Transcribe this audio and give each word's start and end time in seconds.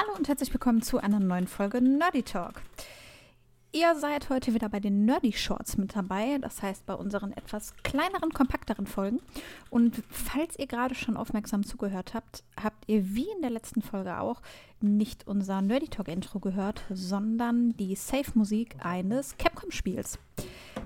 Hallo 0.00 0.16
und 0.16 0.28
herzlich 0.28 0.54
willkommen 0.54 0.80
zu 0.80 0.98
einer 0.98 1.18
neuen 1.18 1.48
Folge 1.48 1.82
Nerdy 1.82 2.22
Talk. 2.22 2.62
Ihr 3.72 3.96
seid 3.96 4.30
heute 4.30 4.54
wieder 4.54 4.68
bei 4.68 4.78
den 4.78 5.04
Nerdy 5.04 5.32
Shorts 5.32 5.76
mit 5.76 5.96
dabei, 5.96 6.38
das 6.40 6.62
heißt 6.62 6.86
bei 6.86 6.94
unseren 6.94 7.32
etwas 7.32 7.74
kleineren, 7.82 8.30
kompakteren 8.30 8.86
Folgen. 8.86 9.18
Und 9.70 10.04
falls 10.08 10.56
ihr 10.56 10.68
gerade 10.68 10.94
schon 10.94 11.16
aufmerksam 11.16 11.64
zugehört 11.64 12.14
habt, 12.14 12.44
habt 12.62 12.84
ihr 12.86 13.12
wie 13.12 13.26
in 13.34 13.42
der 13.42 13.50
letzten 13.50 13.82
Folge 13.82 14.20
auch 14.20 14.40
nicht 14.80 15.26
unser 15.26 15.62
Nerdy 15.62 15.88
Talk 15.88 16.06
Intro 16.06 16.38
gehört, 16.38 16.84
sondern 16.90 17.76
die 17.76 17.96
Safe-Musik 17.96 18.76
eines 18.78 19.36
Capcom-Spiels. 19.36 20.20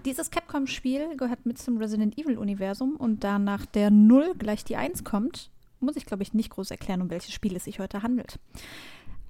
Dieses 0.06 0.30
Capcom-Spiel 0.30 1.18
gehört 1.18 1.44
mit 1.44 1.58
zum 1.58 1.76
Resident 1.76 2.16
Evil-Universum 2.16 2.96
und 2.96 3.24
da 3.24 3.38
nach 3.38 3.66
der 3.66 3.90
0 3.90 4.36
gleich 4.38 4.64
die 4.64 4.76
1 4.76 5.04
kommt, 5.04 5.50
muss 5.80 5.96
ich, 5.96 6.06
glaube 6.06 6.22
ich, 6.22 6.32
nicht 6.32 6.50
groß 6.50 6.70
erklären, 6.70 7.02
um 7.02 7.10
welches 7.10 7.32
Spiel 7.32 7.56
es 7.56 7.64
sich 7.64 7.80
heute 7.80 8.02
handelt. 8.02 8.38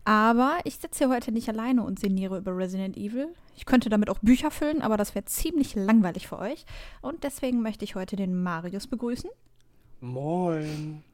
Aber 0.05 0.59
ich 0.65 0.77
sitze 0.77 1.05
hier 1.05 1.15
heute 1.15 1.31
nicht 1.31 1.49
alleine 1.49 1.85
und 1.85 2.01
sinniere 2.01 2.39
über 2.39 2.57
Resident 2.57 2.97
Evil. 2.97 3.29
Ich 3.55 3.67
könnte 3.67 3.89
damit 3.89 4.11
auch 4.11 4.19
Bücher 4.19 4.51
füllen, 4.51 4.83
aber 4.83 4.97
das 4.97 5.15
wäre 5.15 5.25
ziemlich 5.27 5.75
langweilig 5.75 6.27
für 6.27 6.39
euch. 6.39 6.65
Und 7.03 7.23
deswegen 7.23 7.63
möchte 7.63 7.85
ich 7.85 7.95
heute 7.95 8.17
den 8.17 8.43
Marius 8.43 8.89
begrüßen. 8.89 9.31
Moin. 10.01 11.05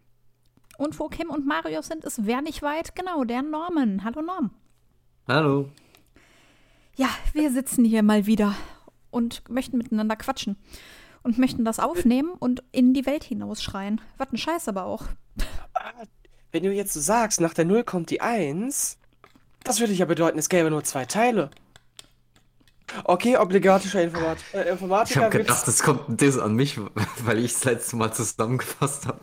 Und 0.79 0.99
wo 0.99 1.09
Kim 1.09 1.29
und 1.29 1.45
Marius 1.45 1.89
sind, 1.89 2.05
ist 2.05 2.25
wer 2.25 2.41
nicht 2.41 2.63
weit? 2.63 2.95
Genau, 2.95 3.25
der 3.25 3.43
Norman. 3.43 4.05
Hallo 4.05 4.23
Norm. 4.23 4.51
Hallo. 5.27 5.69
Ja, 6.97 7.09
wir 7.35 7.51
sitzen 7.51 7.85
hier 7.85 8.03
mal 8.03 8.27
wieder 8.27 8.55
und 9.11 9.49
möchten 9.51 9.77
miteinander 9.77 10.17
quatschen. 10.17 10.57
Und 11.23 11.37
möchten 11.37 11.65
das 11.65 11.81
aufnehmen 11.81 12.31
und 12.31 12.63
in 12.73 12.95
die 12.95 13.05
Welt 13.05 13.25
hinausschreien. 13.25 14.01
Was 14.17 14.33
ein 14.33 14.39
Scheiß 14.39 14.69
aber 14.69 14.85
auch. 14.85 15.05
Wenn 16.51 16.63
du 16.63 16.73
jetzt 16.73 16.93
so 16.93 17.01
sagst, 17.01 17.41
nach 17.41 17.55
der 17.55 17.65
0 17.65 17.85
kommt 17.85 18.11
die 18.11 18.21
1, 18.21 18.99
das 19.65 19.81
würde 19.81 19.93
ja 19.93 20.07
bedeuten, 20.07 20.39
es 20.39 20.49
gäbe 20.49 20.71
nur 20.71 20.85
zwei 20.85 21.05
Teile. 21.05 21.51
Okay, 23.05 23.37
obligatorischer 23.37 24.03
Informat 24.03 24.39
äh, 24.55 24.71
Informatiker. 24.71 25.21
Ich 25.21 25.25
habe 25.25 25.39
gedacht, 25.39 25.69
es 25.69 25.83
kommt 25.83 26.09
ein 26.09 26.17
Diss 26.17 26.39
an 26.39 26.55
mich, 26.55 26.81
weil 27.25 27.39
ich 27.39 27.53
das 27.53 27.65
letzte 27.65 27.97
Mal 27.97 28.13
zusammengefasst 28.13 29.07
habe. 29.07 29.21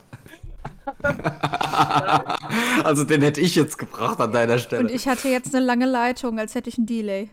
also 2.83 3.03
den 3.03 3.23
hätte 3.23 3.41
ich 3.41 3.55
jetzt 3.55 3.79
gebracht 3.79 4.19
an 4.19 4.31
deiner 4.31 4.59
Stelle. 4.59 4.83
Und 4.83 4.91
ich 4.91 5.07
hatte 5.07 5.29
jetzt 5.29 5.55
eine 5.55 5.65
lange 5.65 5.87
Leitung, 5.87 6.37
als 6.37 6.53
hätte 6.53 6.69
ich 6.69 6.77
ein 6.77 6.85
Delay. 6.85 7.29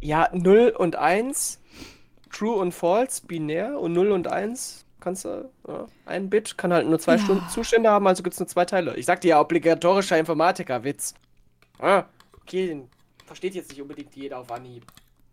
Ja, 0.00 0.28
0 0.32 0.74
und 0.76 0.96
1, 0.96 1.58
True 2.30 2.56
und 2.56 2.72
False, 2.72 3.26
binär 3.26 3.78
und 3.78 3.92
0 3.92 4.10
und 4.10 4.26
1 4.26 4.81
kannst 5.02 5.24
du, 5.24 5.50
ja, 5.68 5.86
ein 6.06 6.30
Bit 6.30 6.56
kann 6.56 6.72
halt 6.72 6.88
nur 6.88 6.98
zwei 6.98 7.16
Ja. 7.16 7.18
Stunden 7.18 7.48
Zustände 7.50 7.90
haben, 7.90 8.06
also 8.06 8.22
gibt 8.22 8.34
es 8.34 8.40
nur 8.40 8.48
zwei 8.48 8.64
Teile. 8.64 8.96
Ich 8.96 9.06
sagte 9.06 9.28
ja, 9.28 9.40
obligatorischer 9.40 10.18
Informatiker-Witz. 10.18 11.14
Ah, 11.78 12.04
okay, 12.40 12.68
den 12.68 12.88
versteht 13.26 13.54
jetzt 13.54 13.70
nicht 13.70 13.82
unbedingt 13.82 14.14
jeder 14.14 14.38
auf 14.38 14.50
Anhieb. 14.50 14.86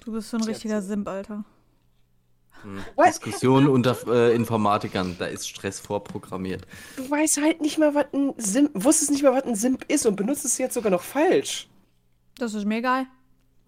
Du 0.03 0.11
bist 0.11 0.29
so 0.29 0.37
ein 0.37 0.43
richtiger. 0.43 0.81
Simp, 0.81 1.07
Alter. 1.07 1.43
Hm. 2.63 2.83
Was? 2.95 3.19
Diskussion 3.19 3.67
unter 3.67 3.95
äh, 4.07 4.35
Informatikern, 4.35 5.15
da 5.17 5.25
ist 5.25 5.47
Stress 5.47 5.79
vorprogrammiert. 5.79 6.65
Du 6.97 7.09
weißt 7.09 7.41
halt 7.41 7.61
nicht 7.61 7.77
mal, 7.77 7.95
was 7.95 8.07
ein 8.13 8.33
Simp, 8.37 8.71
wusstest 8.73 9.11
nicht 9.11 9.23
mal, 9.23 9.33
was 9.33 9.43
ein 9.43 9.55
Simp 9.55 9.85
ist 9.87 10.05
und 10.05 10.15
benutzt 10.15 10.43
es 10.43 10.57
jetzt 10.57 10.73
sogar 10.73 10.91
noch 10.91 11.03
falsch. 11.03 11.69
Das 12.37 12.53
ist 12.53 12.65
mir 12.65 12.77
egal. 12.77 13.05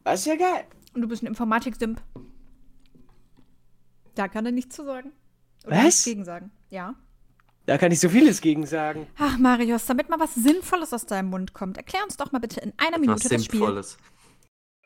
Das 0.04 0.22
ist 0.22 0.26
ja 0.26 0.36
geil. 0.36 0.66
Und 0.94 1.02
du 1.02 1.08
bist 1.08 1.24
ein 1.24 1.28
Informatik-Simp. 1.28 2.02
Da 4.16 4.28
kann 4.28 4.46
er 4.46 4.52
nichts 4.52 4.76
zu 4.76 4.84
sagen. 4.84 5.12
Oder 5.66 5.78
Was? 5.78 5.84
nichts 5.84 6.04
gegen 6.06 6.26
sagen. 6.26 6.52
Ja. 6.70 6.96
Da 7.68 7.78
kann 7.78 7.92
ich 7.92 8.00
so 8.00 8.10
vieles 8.10 8.42
gegen 8.42 8.66
sagen. 8.66 9.08
Ach, 9.18 9.38
Marius, 9.38 9.86
damit 9.86 10.10
mal 10.10 10.20
was 10.20 10.34
Sinnvolles 10.36 10.94
aus 10.94 11.06
deinem 11.06 11.30
Mund 11.30 11.54
kommt, 11.54 11.78
erklär 11.78 12.04
uns 12.04 12.18
doch 12.18 12.32
mal 12.32 12.40
bitte 12.40 12.60
in 12.60 12.74
einer 12.78 12.94
Was 12.94 13.00
Minute 13.02 13.30
das 13.30 13.46
Spiel. 13.46 13.60
Sinnvolles. 13.60 13.98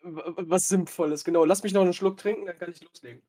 W- 0.04 0.22
Was 0.50 0.68
Sinnvolles, 0.68 1.24
genau. 1.24 1.46
Lass 1.46 1.64
mich 1.64 1.74
noch 1.74 1.82
einen 1.82 1.94
Schluck 1.94 2.18
trinken, 2.18 2.46
dann 2.46 2.58
kann 2.58 2.70
ich 2.72 2.82
loslegen. 2.84 3.22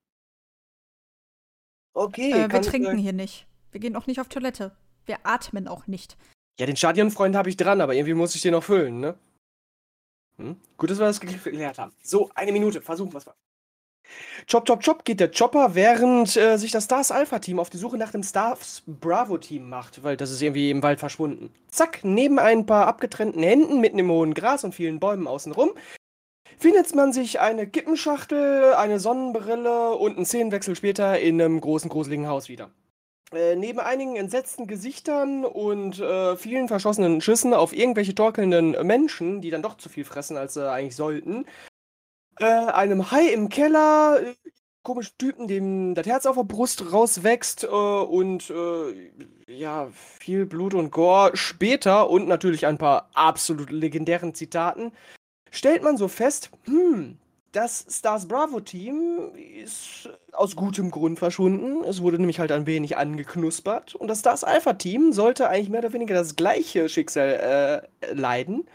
Okay, 1.95 2.33
Äh, 2.33 2.37
wir 2.39 2.49
kann, 2.49 2.63
trinken 2.63 2.99
äh, 2.99 3.01
hier 3.01 3.13
nicht. 3.13 3.47
Wir 3.71 3.81
gehen 3.81 3.97
auch 3.97 4.07
nicht 4.07 4.21
auf 4.21 4.29
Toilette. 4.29 4.77
Wir 5.07 5.19
atmen 5.25 5.69
auch 5.69 5.87
nicht. 5.87 6.17
Ja, 6.59 6.67
den 6.67 6.77
Stadionfreund 6.77 7.37
habe 7.37 7.49
ich 7.49 7.57
dran, 7.57 7.81
aber 7.81 7.95
irgendwie 7.95 8.15
muss 8.15 8.35
ich 8.35 8.43
den 8.43 8.53
noch 8.53 8.65
füllen, 8.65 9.01
ne? 9.01 9.19
Hm? 10.39 10.61
Gut, 10.77 10.91
dass 10.91 10.99
wir 10.99 11.07
das 11.07 11.21
geklärt 11.21 11.79
haben. 11.79 11.93
So, 12.03 12.31
eine 12.35 12.53
Minute, 12.53 12.83
versuchen 12.83 13.13
wir 13.13 13.19
es 13.19 13.27
mal. 13.27 13.35
Chop, 14.51 14.65
chop, 14.67 14.81
chop 14.83 15.05
geht 15.05 15.21
der 15.21 15.31
Chopper, 15.31 15.75
während 15.75 16.37
äh, 16.37 16.57
sich 16.57 16.71
das 16.71 16.85
Stars 16.85 17.11
Alpha 17.11 17.41
Team 17.41 17.59
auf 17.59 17.71
die 17.71 17.79
Suche 17.79 17.97
nach 17.97 18.13
dem 18.13 18.23
Stars 18.23 18.83
Bravo 18.87 19.39
Team 19.39 19.69
macht, 19.69 20.05
weil 20.05 20.17
das 20.17 20.31
ist 20.31 20.41
irgendwie 20.41 20.71
im 20.71 20.83
Wald 20.83 21.01
verschwunden. 21.01 21.53
Zack, 21.69 22.01
neben 22.05 22.39
ein 22.39 22.65
paar 22.67 22.87
abgetrennten 22.87 23.43
Händen, 23.43 23.81
mitten 23.81 23.99
im 23.99 24.11
hohen 24.11 24.35
Gras 24.35 24.63
und 24.63 24.75
vielen 24.75 25.01
Bäumen 25.01 25.27
außenrum, 25.27 25.71
findet 26.59 26.95
man 26.95 27.13
sich 27.13 27.41
eine 27.41 27.67
Kippenschachtel, 27.67 28.75
eine 28.75 29.01
Sonnenbrille 29.01 29.97
und 29.97 30.17
einen 30.17 30.27
Szenenwechsel 30.27 30.77
später 30.77 31.19
in 31.19 31.41
einem 31.41 31.61
großen, 31.61 31.91
gruseligen 31.91 32.29
Haus 32.29 32.49
wieder. 32.49 32.71
Äh, 33.33 33.57
neben 33.57 33.81
einigen 33.81 34.15
entsetzten 34.15 34.69
Gesichtern 34.69 35.45
und 35.45 35.99
äh, 35.99 36.37
vielen 36.37 36.69
verschossenen 36.69 37.21
Schüssen 37.21 37.55
auf 37.55 37.77
irgendwelche 37.77 38.15
torkelnden 38.15 38.77
Menschen, 38.87 39.41
die 39.41 39.51
dann 39.51 39.63
doch 39.63 39.77
zu 39.77 39.89
viel 39.89 40.05
fressen, 40.05 40.37
als 40.37 40.55
sie 40.55 40.71
eigentlich 40.71 40.95
sollten, 40.95 41.45
äh, 42.39 42.45
einem 42.45 43.11
Hai 43.11 43.29
im 43.29 43.49
Keller, 43.49 44.21
äh, 44.23 44.35
komischen 44.83 45.19
Typen, 45.19 45.49
dem 45.49 45.95
das 45.95 46.07
Herz 46.07 46.27
auf 46.27 46.37
der 46.37 46.45
Brust 46.45 46.93
rauswächst 46.93 47.65
äh, 47.65 47.67
und 47.67 48.51
äh, 48.51 49.11
ja, 49.49 49.89
viel 49.93 50.47
Blut 50.47 50.75
und 50.75 50.93
Gore 50.93 51.37
später 51.37 52.09
und 52.09 52.29
natürlich 52.29 52.67
ein 52.67 52.79
paar 52.79 53.11
absolut 53.15 53.71
legendären 53.71 54.35
Zitaten, 54.35 54.93
stellt 55.51 55.83
man 55.83 55.97
so 55.97 56.07
fest, 56.09 56.51
hm, 56.67 57.19
das 57.57 57.87
Stars 57.89 58.29
Bravo 58.29 58.61
Team 58.61 59.33
ist 59.35 60.11
aus 60.33 60.57
gutem 60.57 60.91
Grund 60.91 61.19
verschwunden. 61.19 61.83
Es 61.85 62.03
wurde 62.03 62.19
nämlich 62.19 62.39
halt 62.39 62.53
ein 62.53 62.67
wenig 62.67 62.99
angeknuspert. 62.99 63.95
Und 63.95 64.09
das 64.09 64.21
Stars 64.21 64.45
Alpha 64.45 64.75
Team 64.75 65.13
sollte 65.13 65.49
eigentlich 65.49 65.71
mehr 65.71 65.81
oder 65.81 65.95
weniger 65.95 66.15
das 66.15 66.37
gleiche 66.37 66.91
Schicksal 66.91 67.81
äh, 68.03 68.13
leiden. 68.13 68.69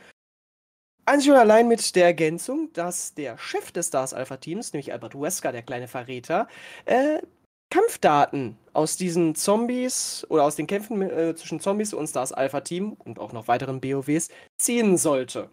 Einzig 1.06 1.32
und 1.32 1.38
allein 1.38 1.68
mit 1.68 1.96
der 1.96 2.06
Ergänzung, 2.06 2.72
dass 2.74 3.14
der 3.14 3.38
Chef 3.38 3.72
des 3.72 3.88
Stars 3.88 4.14
Alpha 4.14 4.38
Teams, 4.38 4.72
nämlich 4.74 4.94
Albert 4.94 5.20
Wesker, 5.20 5.52
der 5.52 5.64
kleine 5.64 5.88
Verräter, 5.88 6.48
äh, 6.86 7.20
Kampfdaten 7.72 8.58
aus 8.74 8.98
diesen 8.98 9.34
Zombies 9.34 10.26
oder 10.30 10.44
aus 10.44 10.56
den 10.58 10.68
Kämpfen 10.68 11.02
äh, 11.02 11.36
zwischen 11.36 11.60
Zombies 11.60 11.94
und 11.94 12.08
Stars 12.08 12.34
Alpha 12.34 12.62
Team 12.62 12.94
und 12.94 13.18
auch 13.18 13.32
noch 13.34 13.48
weiteren 13.48 13.82
BOWs 13.82 14.30
ziehen 14.58 14.98
sollte. 14.98 15.50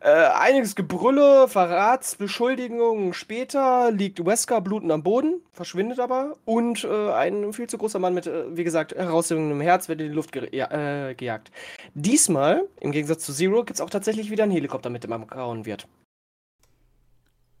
Äh, 0.00 0.10
einiges 0.10 0.74
Gebrülle, 0.74 1.48
Verratsbeschuldigungen 1.48 3.12
später 3.12 3.90
liegt 3.92 4.24
Wesker 4.24 4.60
blutend 4.60 4.90
am 4.90 5.02
Boden, 5.02 5.40
verschwindet 5.52 6.00
aber 6.00 6.36
und 6.44 6.84
äh, 6.84 7.12
ein 7.12 7.52
viel 7.52 7.68
zu 7.68 7.78
großer 7.78 7.98
Mann 7.98 8.14
mit, 8.14 8.26
äh, 8.26 8.56
wie 8.56 8.64
gesagt, 8.64 8.94
herausstehendem 8.94 9.60
Herz 9.60 9.88
wird 9.88 10.00
in 10.00 10.08
die 10.08 10.14
Luft 10.14 10.32
ge 10.32 10.48
ja, 10.54 10.70
äh, 11.10 11.14
gejagt. 11.14 11.50
Diesmal, 11.94 12.68
im 12.80 12.92
Gegensatz 12.92 13.24
zu 13.24 13.32
Zero, 13.32 13.64
gibt 13.64 13.78
es 13.78 13.80
auch 13.80 13.90
tatsächlich 13.90 14.30
wieder 14.30 14.44
einen 14.44 14.52
Helikopter, 14.52 14.90
mit 14.90 15.04
dem 15.04 15.12
am 15.12 15.26
grauen 15.26 15.64
wird. 15.66 15.86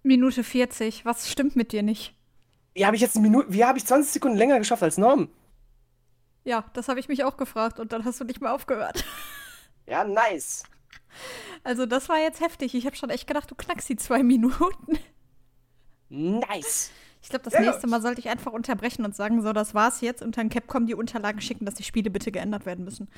Minute 0.02 0.44
40. 0.44 1.04
Was 1.04 1.30
stimmt 1.30 1.56
mit 1.56 1.72
dir 1.72 1.82
nicht? 1.82 2.14
Wie 2.74 2.86
habe 2.86 2.96
ich 2.96 3.02
jetzt 3.02 3.16
eine 3.16 3.26
Minute, 3.26 3.52
wie 3.52 3.64
habe 3.64 3.78
ich 3.78 3.86
20 3.86 4.12
Sekunden 4.12 4.36
länger 4.36 4.58
geschafft 4.58 4.82
als 4.82 4.98
Norm? 4.98 5.28
Ja, 6.44 6.64
das 6.74 6.88
habe 6.88 7.00
ich 7.00 7.08
mich 7.08 7.24
auch 7.24 7.36
gefragt 7.36 7.80
und 7.80 7.92
dann 7.92 8.04
hast 8.04 8.20
du 8.20 8.24
nicht 8.24 8.40
mehr 8.40 8.52
aufgehört. 8.52 9.04
Ja, 9.88 10.02
nice. 10.02 10.64
Also, 11.66 11.84
das 11.84 12.08
war 12.08 12.18
jetzt 12.18 12.40
heftig. 12.40 12.74
Ich 12.76 12.86
habe 12.86 12.94
schon 12.94 13.10
echt 13.10 13.26
gedacht, 13.26 13.50
du 13.50 13.54
knackst 13.56 13.88
die 13.88 13.96
zwei 13.96 14.22
Minuten. 14.22 14.98
Nice. 16.08 16.90
Ich 17.20 17.28
glaube, 17.28 17.44
das 17.44 17.54
Ja. 17.54 17.60
nächste 17.60 17.88
Mal 17.88 18.00
sollte 18.00 18.20
ich 18.20 18.28
einfach 18.28 18.52
unterbrechen 18.52 19.04
und 19.04 19.16
sagen, 19.16 19.42
so, 19.42 19.52
das 19.52 19.74
war's 19.74 20.00
jetzt 20.00 20.22
und 20.22 20.36
dann 20.36 20.48
Capcom 20.48 20.86
die 20.86 20.94
Unterlagen 20.94 21.40
schicken, 21.40 21.64
dass 21.64 21.74
die 21.74 21.82
Spiele 21.82 22.08
bitte 22.10 22.30
geändert 22.30 22.66
werden 22.66 22.84
müssen. 22.84 23.08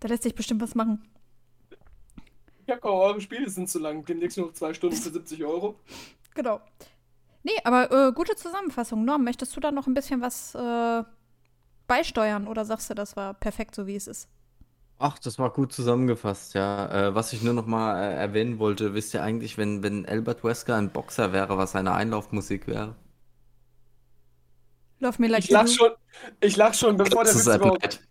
Da 0.00 0.08
lässt 0.08 0.22
sich 0.22 0.34
bestimmt 0.34 0.62
was 0.62 0.74
machen. 0.74 1.06
Ja, 2.66 2.78
komm, 2.78 2.94
eure 2.94 3.20
Spiele 3.20 3.48
sind 3.50 3.68
zu 3.68 3.78
lang. 3.78 4.04
Demnächst 4.06 4.38
nur 4.38 4.46
noch 4.46 4.54
zwei 4.54 4.72
Stunden 4.72 4.96
für 4.96 5.10
70 5.10 5.44
Euro. 5.44 5.78
Genau. 6.34 6.60
Nee, 7.42 7.58
aber 7.64 7.90
äh, 7.90 8.12
gute 8.12 8.36
Zusammenfassung. 8.36 9.04
Norm, 9.04 9.24
möchtest 9.24 9.56
du 9.56 9.60
da 9.60 9.72
noch 9.72 9.88
ein 9.88 9.94
bisschen 9.94 10.20
was 10.20 10.54
äh, 10.54 11.02
beisteuern 11.88 12.46
oder 12.46 12.64
sagst 12.64 12.88
du, 12.90 12.94
das 12.94 13.16
war 13.16 13.34
perfekt 13.34 13.74
so, 13.74 13.88
wie 13.88 13.96
es 13.96 14.06
ist? 14.06 14.28
Ach, 15.00 15.18
das 15.18 15.38
war 15.38 15.50
gut 15.50 15.72
zusammengefasst, 15.72 16.54
ja. 16.54 17.08
Äh, 17.08 17.14
was 17.14 17.32
ich 17.32 17.42
nur 17.42 17.54
noch 17.54 17.66
mal 17.66 18.00
äh, 18.00 18.14
erwähnen 18.16 18.58
wollte, 18.58 18.94
wisst 18.94 19.14
ihr 19.14 19.22
eigentlich, 19.22 19.56
wenn, 19.56 19.82
wenn 19.82 20.06
Albert 20.06 20.42
Wesker 20.42 20.74
ein 20.74 20.90
Boxer 20.90 21.32
wäre, 21.32 21.56
was 21.56 21.72
seine 21.72 21.92
Einlaufmusik 21.92 22.66
wäre? 22.66 22.96
Love 25.00 25.22
me 25.22 25.28
like 25.28 25.44
Ich 25.44 25.50
you 25.50 25.54
lach 25.54 25.68
schon, 25.68 25.92
ich 26.40 26.56
lach 26.56 26.74
schon, 26.74 26.96
bevor 26.96 27.22
der 27.24 27.34
Witz 27.34 27.46
at 27.46 27.60
überhaupt... 27.60 27.82
night. 27.82 28.08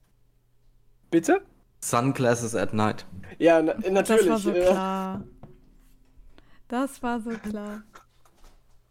Bitte? 1.11 1.41
Sunglasses 1.81 2.55
at 2.55 2.73
night. 2.73 3.05
Ja, 3.37 3.61
na, 3.61 3.73
natürlich. 3.89 4.27
Das 4.27 4.29
war 4.29 4.39
so 4.39 4.51
äh, 4.53 4.65
klar. 4.65 5.23
Das 6.69 7.03
war 7.03 7.19
so 7.21 7.31
klar. 7.31 7.83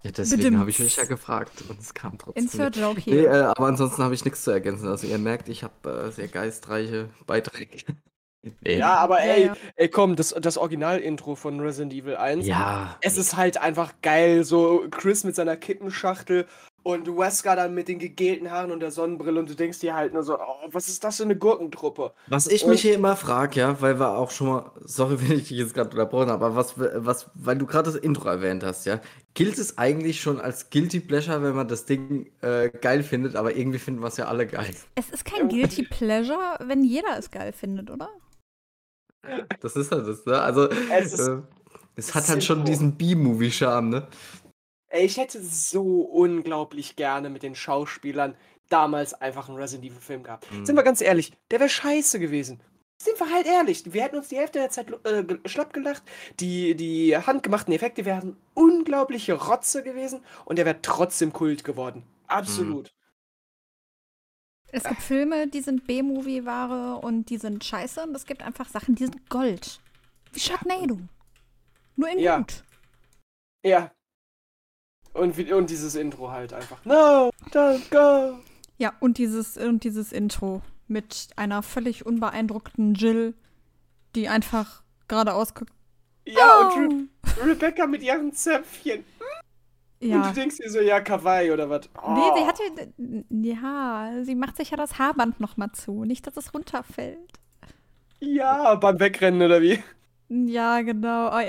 Ja, 0.06 0.12
deswegen 0.12 0.58
habe 0.58 0.70
ich 0.70 0.78
mich 0.78 0.96
ja 0.96 1.04
gefragt 1.04 1.64
und 1.68 1.80
es 1.80 1.94
kam 1.94 2.18
trotzdem. 2.18 2.44
Insert. 2.44 2.76
Joke 2.76 2.96
Nee, 3.06 3.20
hier. 3.20 3.30
äh, 3.30 3.40
aber 3.42 3.66
ansonsten 3.66 4.02
habe 4.02 4.14
ich 4.14 4.24
nichts 4.24 4.42
zu 4.42 4.50
ergänzen. 4.50 4.88
Also 4.88 5.06
ihr 5.06 5.18
merkt, 5.18 5.48
ich 5.48 5.62
habe 5.62 6.06
äh, 6.08 6.10
sehr 6.12 6.28
geistreiche 6.28 7.08
Beiträge. 7.26 7.78
nee. 8.60 8.78
Ja, 8.78 8.94
aber 8.96 9.24
Ja, 9.24 9.32
ey, 9.32 9.46
ja. 9.46 9.56
ey, 9.76 9.88
komm, 9.88 10.16
das, 10.16 10.34
das 10.40 10.56
Original-Intro 10.58 11.34
von 11.34 11.60
Resident 11.60 11.92
Evil 11.92 12.16
1. 12.16 12.46
Ja. 12.46 12.96
Es 13.00 13.16
ist 13.16 13.36
halt 13.36 13.58
einfach 13.58 13.94
geil, 14.02 14.44
so 14.44 14.86
Chris 14.90 15.24
mit 15.24 15.34
seiner 15.34 15.56
Kippenschachtel 15.56 16.46
und 16.86 17.08
Wesker 17.08 17.56
dann 17.56 17.74
mit 17.74 17.88
den 17.88 17.98
gegelten 17.98 18.48
Haaren 18.48 18.70
und 18.70 18.78
der 18.78 18.92
Sonnenbrille 18.92 19.40
und 19.40 19.50
du 19.50 19.54
denkst 19.54 19.80
dir 19.80 19.96
halt 19.96 20.14
nur 20.14 20.22
so, 20.22 20.38
oh, 20.38 20.68
was 20.70 20.86
ist 20.86 21.02
das 21.02 21.16
für 21.16 21.24
eine 21.24 21.36
Gurkentruppe? 21.36 22.12
Was 22.28 22.46
ich 22.46 22.64
mich 22.64 22.82
hier 22.82 22.94
immer 22.94 23.16
frage, 23.16 23.58
ja, 23.58 23.80
weil 23.80 23.98
wir 23.98 24.16
auch 24.16 24.30
schon 24.30 24.46
mal, 24.46 24.70
sorry, 24.84 25.16
wenn 25.20 25.36
ich 25.38 25.48
dich 25.48 25.58
jetzt 25.58 25.74
gerade 25.74 25.90
unterbrochen 25.90 26.30
habe, 26.30 26.44
aber 26.46 26.54
was, 26.54 26.74
was, 26.78 27.28
weil 27.34 27.58
du 27.58 27.66
gerade 27.66 27.90
das 27.90 28.00
Intro 28.00 28.28
erwähnt 28.28 28.62
hast, 28.62 28.86
ja, 28.86 29.00
gilt 29.34 29.58
es 29.58 29.78
eigentlich 29.78 30.20
schon 30.20 30.40
als 30.40 30.70
Guilty 30.70 31.00
Pleasure, 31.00 31.42
wenn 31.42 31.56
man 31.56 31.66
das 31.66 31.86
Ding 31.86 32.30
äh, 32.40 32.70
geil 32.70 33.02
findet, 33.02 33.34
aber 33.34 33.56
irgendwie 33.56 33.80
finden 33.80 34.00
wir 34.00 34.06
es 34.06 34.16
ja 34.16 34.26
alle 34.26 34.46
geil. 34.46 34.70
Es 34.94 35.10
ist 35.10 35.24
kein 35.24 35.48
Guilty 35.48 35.82
Pleasure, 35.90 36.56
wenn 36.60 36.84
jeder 36.84 37.18
es 37.18 37.32
geil 37.32 37.52
findet, 37.52 37.90
oder? 37.90 38.10
Das 39.60 39.74
ist 39.74 39.90
halt 39.90 40.06
das, 40.06 40.24
ne? 40.24 40.40
Also, 40.40 40.68
Es 40.70 41.14
ist- 41.14 41.26
äh, 41.26 41.38
es 41.96 42.14
hat 42.14 42.28
halt 42.28 42.44
schon 42.44 42.64
diesen 42.64 42.96
B-Movie-Charme, 42.96 43.88
ne? 43.88 44.06
Ich 44.98 45.16
hätte 45.16 45.42
so 45.42 46.00
unglaublich 46.02 46.96
gerne 46.96 47.30
mit 47.30 47.42
den 47.42 47.54
Schauspielern 47.54 48.36
damals 48.68 49.14
einfach 49.14 49.48
einen 49.48 49.58
Resident 49.58 49.90
Evil-Film 49.90 50.22
gehabt. 50.22 50.50
Mhm. 50.50 50.66
Sind 50.66 50.76
wir 50.76 50.82
ganz 50.82 51.00
ehrlich, 51.00 51.32
der 51.50 51.60
wäre 51.60 51.68
scheiße 51.68 52.18
gewesen. 52.18 52.60
Sind 52.98 53.20
wir 53.20 53.30
halt 53.30 53.46
ehrlich, 53.46 53.92
wir 53.92 54.02
hätten 54.02 54.16
uns 54.16 54.28
die 54.28 54.38
Hälfte 54.38 54.58
der 54.58 54.70
Zeit 54.70 54.90
äh, 55.04 55.24
schlapp 55.48 55.72
gelacht. 55.72 56.02
Die, 56.40 56.74
die 56.74 57.16
handgemachten 57.16 57.72
Effekte 57.74 58.04
wären 58.04 58.36
unglaubliche 58.54 59.34
Rotze 59.34 59.82
gewesen 59.82 60.24
und 60.46 60.56
der 60.56 60.64
wäre 60.64 60.80
trotzdem 60.80 61.32
Kult 61.32 61.62
geworden. 61.62 62.04
Absolut. 62.26 62.94
Es 64.72 64.82
gibt 64.84 65.00
Filme, 65.00 65.46
die 65.46 65.60
sind 65.60 65.86
B-Movie-Ware 65.86 66.96
und 67.00 67.30
die 67.30 67.38
sind 67.38 67.64
scheiße 67.64 68.02
und 68.02 68.14
es 68.14 68.26
gibt 68.26 68.42
einfach 68.42 68.68
Sachen, 68.68 68.94
die 68.94 69.04
sind 69.04 69.28
Gold. 69.30 69.80
Wie 70.32 70.40
Sharknado. 70.40 70.98
Nur 71.96 72.08
in 72.08 72.18
Ja. 72.18 72.38
gut. 72.38 72.64
Ja. 73.62 73.92
Und, 75.18 75.38
und 75.52 75.70
dieses 75.70 75.94
Intro 75.94 76.30
halt 76.30 76.52
einfach. 76.52 76.84
No, 76.84 77.30
don't 77.52 77.90
go. 77.90 78.38
Ja, 78.78 78.92
und 79.00 79.18
dieses, 79.18 79.56
und 79.56 79.84
dieses 79.84 80.12
Intro 80.12 80.62
mit 80.88 81.28
einer 81.36 81.62
völlig 81.62 82.04
unbeeindruckten 82.06 82.94
Jill, 82.94 83.34
die 84.14 84.28
einfach 84.28 84.82
geradeaus 85.08 85.54
guckt. 85.54 85.72
Ja, 86.26 86.60
Oh. 86.60 86.78
und 86.78 87.08
Re 87.38 87.50
Rebecca 87.50 87.86
mit 87.86 88.02
ihren 88.02 88.32
Zäpfchen. 88.32 89.04
Und 90.00 90.08
Ja. 90.08 90.28
du 90.28 90.34
denkst 90.34 90.56
dir 90.58 90.68
so, 90.70 90.80
ja, 90.80 91.00
Kawaii 91.00 91.50
oder 91.52 91.70
was? 91.70 91.88
Nee, 92.08 92.30
sie 92.36 92.46
hatte. 92.46 92.92
Ja, 93.30 94.12
sie 94.24 94.34
macht 94.34 94.56
sich 94.58 94.70
ja 94.70 94.76
das 94.76 94.98
Haarband 94.98 95.40
nochmal 95.40 95.72
zu. 95.72 96.04
Nicht, 96.04 96.26
dass 96.26 96.36
es 96.36 96.52
runterfällt. 96.52 97.18
Ja, 98.20 98.74
beim 98.76 98.98
Wegrennen 99.00 99.42
oder 99.42 99.60
wie? 99.62 99.82
Ja, 100.28 100.82
genau. 100.82 101.28
Oh, 101.34 101.40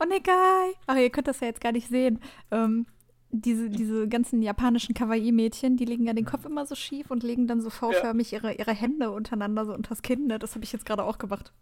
ihr, 0.00 0.06
oh 0.06 0.08
ne, 0.08 0.20
geil. 0.20 0.74
Ach, 0.86 0.96
ihr 0.96 1.10
könnt 1.10 1.28
das 1.28 1.40
ja 1.40 1.48
jetzt 1.48 1.60
gar 1.60 1.72
nicht 1.72 1.88
sehen. 1.88 2.20
Ähm, 2.50 2.86
diese, 3.32 3.70
diese 3.70 4.08
ganzen 4.08 4.42
japanischen 4.42 4.94
Kawaii-Mädchen, 4.94 5.76
die 5.76 5.84
legen 5.84 6.06
ja 6.06 6.12
den 6.12 6.24
Kopf 6.24 6.44
immer 6.44 6.66
so 6.66 6.74
schief 6.74 7.10
und 7.10 7.22
legen 7.22 7.46
dann 7.46 7.60
so 7.60 7.70
V-förmig 7.70 8.32
ihre, 8.32 8.54
ihre 8.54 8.74
Hände 8.74 9.10
untereinander 9.10 9.64
so 9.64 9.72
unters 9.72 10.02
Kinn. 10.02 10.26
Ne? 10.26 10.38
Das 10.38 10.54
habe 10.54 10.64
ich 10.64 10.72
jetzt 10.72 10.84
gerade 10.84 11.04
auch 11.04 11.18
gemacht. 11.18 11.52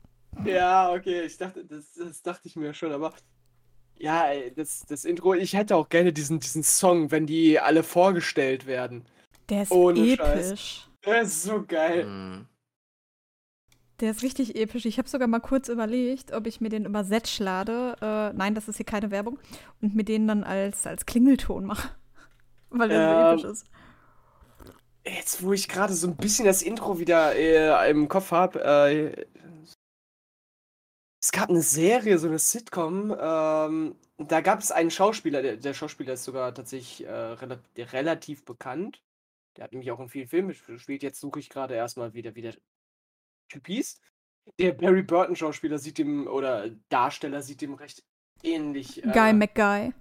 Ja, 0.44 0.92
okay, 0.92 1.22
ich 1.22 1.36
dachte, 1.36 1.64
das, 1.64 1.92
das 1.92 2.22
dachte 2.22 2.48
ich 2.48 2.56
mir 2.56 2.72
schon, 2.72 2.92
aber 2.92 3.12
ja, 3.98 4.28
ey, 4.28 4.52
das, 4.54 4.84
das 4.88 5.04
Intro, 5.04 5.34
ich 5.34 5.54
hätte 5.54 5.76
auch 5.76 5.88
gerne 5.88 6.12
diesen, 6.12 6.40
diesen 6.40 6.62
Song, 6.62 7.10
wenn 7.10 7.26
die 7.26 7.58
alle 7.58 7.82
vorgestellt 7.82 8.66
werden. 8.66 9.04
Der 9.48 9.62
ist 9.62 9.72
Ohne 9.72 10.12
episch. 10.12 10.88
Der 11.04 11.22
ist 11.22 11.42
so 11.42 11.64
geil. 11.66 12.06
Mhm. 12.06 12.46
Der 14.00 14.12
ist 14.12 14.22
richtig 14.22 14.56
episch. 14.56 14.84
Ich 14.86 14.98
habe 14.98 15.08
sogar 15.08 15.26
mal 15.28 15.40
kurz 15.40 15.68
überlegt, 15.68 16.32
ob 16.32 16.46
ich 16.46 16.60
mir 16.60 16.68
den 16.68 16.84
über 16.84 17.04
Setsch 17.04 17.40
lade. 17.40 17.96
Äh, 18.00 18.32
nein, 18.36 18.54
das 18.54 18.68
ist 18.68 18.76
hier 18.76 18.86
keine 18.86 19.10
Werbung. 19.10 19.38
Und 19.80 19.94
mir 19.96 20.04
den 20.04 20.28
dann 20.28 20.44
als, 20.44 20.86
als 20.86 21.06
Klingelton 21.06 21.64
mache. 21.64 21.90
Weil 22.70 22.90
der 22.90 23.00
Ähm, 23.00 23.08
so 23.08 23.18
episch 23.18 23.44
ist. 23.44 23.66
Jetzt, 25.04 25.42
wo 25.42 25.52
ich 25.52 25.68
gerade 25.68 25.94
so 25.94 26.06
ein 26.06 26.16
bisschen 26.16 26.44
das 26.44 26.62
Intro 26.62 26.98
wieder 26.98 27.34
äh, 27.34 27.90
im 27.90 28.08
Kopf 28.08 28.30
habe, 28.30 28.62
äh, 28.62 29.26
es 31.20 31.32
gab 31.32 31.48
eine 31.48 31.62
Serie, 31.62 32.18
so 32.18 32.28
eine 32.28 32.38
Sitcom, 32.38 33.14
ähm, 33.18 33.96
da 34.18 34.40
gab 34.40 34.60
es 34.60 34.70
einen 34.70 34.90
Schauspieler, 34.90 35.42
der, 35.42 35.56
der 35.56 35.74
Schauspieler 35.74 36.14
ist 36.14 36.24
sogar 36.24 36.54
tatsächlich 36.54 37.06
äh, 37.06 37.36
der 37.76 37.92
relativ 37.92 38.44
bekannt. 38.44 39.02
Der 39.56 39.64
hat 39.64 39.72
nämlich 39.72 39.90
auch 39.90 40.00
in 40.00 40.08
vielen 40.08 40.28
Filmen 40.28 40.54
gespielt. 40.66 41.02
Jetzt 41.02 41.20
suche 41.20 41.40
ich 41.40 41.50
gerade 41.50 41.74
erstmal 41.74 42.14
wieder, 42.14 42.34
wie 42.34 42.42
der 42.42 42.54
Typ 43.48 43.66
hieß. 43.66 44.00
Der 44.58 44.72
Barry 44.72 45.02
Burton 45.02 45.36
Schauspieler 45.36 45.78
sieht 45.78 45.98
dem, 45.98 46.26
oder 46.26 46.70
Darsteller 46.88 47.42
sieht 47.42 47.60
dem 47.60 47.74
recht 47.74 48.04
ähnlich. 48.42 49.02
Guy 49.02 49.30
äh, 49.30 49.32
McGuy. 49.32 49.92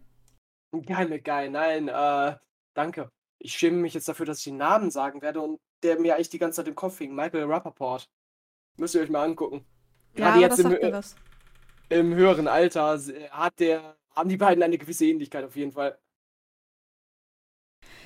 Guy 0.71 1.07
McGuy, 1.07 1.49
nein, 1.49 1.88
äh, 1.88 2.38
danke. 2.73 3.11
Ich 3.39 3.53
schäme 3.53 3.77
mich 3.77 3.94
jetzt 3.94 4.07
dafür, 4.07 4.25
dass 4.25 4.39
ich 4.39 4.45
den 4.45 4.57
Namen 4.57 4.89
sagen 4.91 5.21
werde 5.21 5.41
und 5.41 5.59
der 5.83 5.99
mir 5.99 6.15
eigentlich 6.15 6.29
die 6.29 6.39
ganze 6.39 6.57
Zeit 6.57 6.67
im 6.67 6.75
Kopf 6.75 6.97
hing. 6.97 7.13
Michael 7.13 7.44
Rappaport. 7.45 8.09
Müsst 8.77 8.95
ihr 8.95 9.01
euch 9.01 9.09
mal 9.09 9.23
angucken. 9.23 9.65
Ja, 10.15 10.31
Gerade 10.38 10.47
das 10.47 10.57
jetzt 10.59 10.65
im, 10.65 10.71
äh, 10.71 10.91
was. 10.93 11.15
im 11.89 12.13
höheren 12.15 12.47
Alter 12.47 13.00
hat 13.31 13.59
der, 13.59 13.97
haben 14.15 14.29
die 14.29 14.38
beiden 14.38 14.63
eine 14.63 14.77
gewisse 14.77 15.05
Ähnlichkeit 15.05 15.43
auf 15.43 15.55
jeden 15.55 15.71
Fall. 15.71 15.97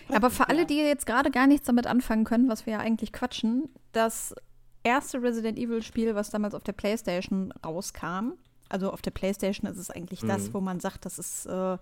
Aber 0.10 0.30
für 0.30 0.50
alle, 0.50 0.62
Ja. 0.62 0.66
die 0.66 0.78
jetzt 0.78 1.06
gerade 1.06 1.32
gar 1.32 1.48
nichts 1.48 1.68
damit 1.68 1.88
anfangen 1.88 2.26
können, 2.26 2.50
was 2.50 2.66
wir 2.66 2.74
ja 2.74 2.80
eigentlich 2.80 3.14
quatschen, 3.14 3.74
das 3.94 4.36
erste 4.84 5.22
Resident 5.22 5.58
Evil 5.58 5.82
Spiel, 5.82 6.16
was 6.16 6.30
damals 6.30 6.54
auf 6.56 6.64
der 6.64 6.74
PlayStation 6.74 7.52
rauskam, 7.66 8.34
also 8.70 8.92
auf 8.92 9.02
der 9.02 9.12
PlayStation 9.12 9.70
ist 9.70 9.78
es 9.78 9.92
eigentlich 9.92 10.22
das, 10.22 10.50
Mhm. 10.50 10.54
wo 10.54 10.62
man 10.62 10.80
sagt, 10.80 11.06
das 11.06 11.20
ist 11.20 11.46
äh, 11.46 11.78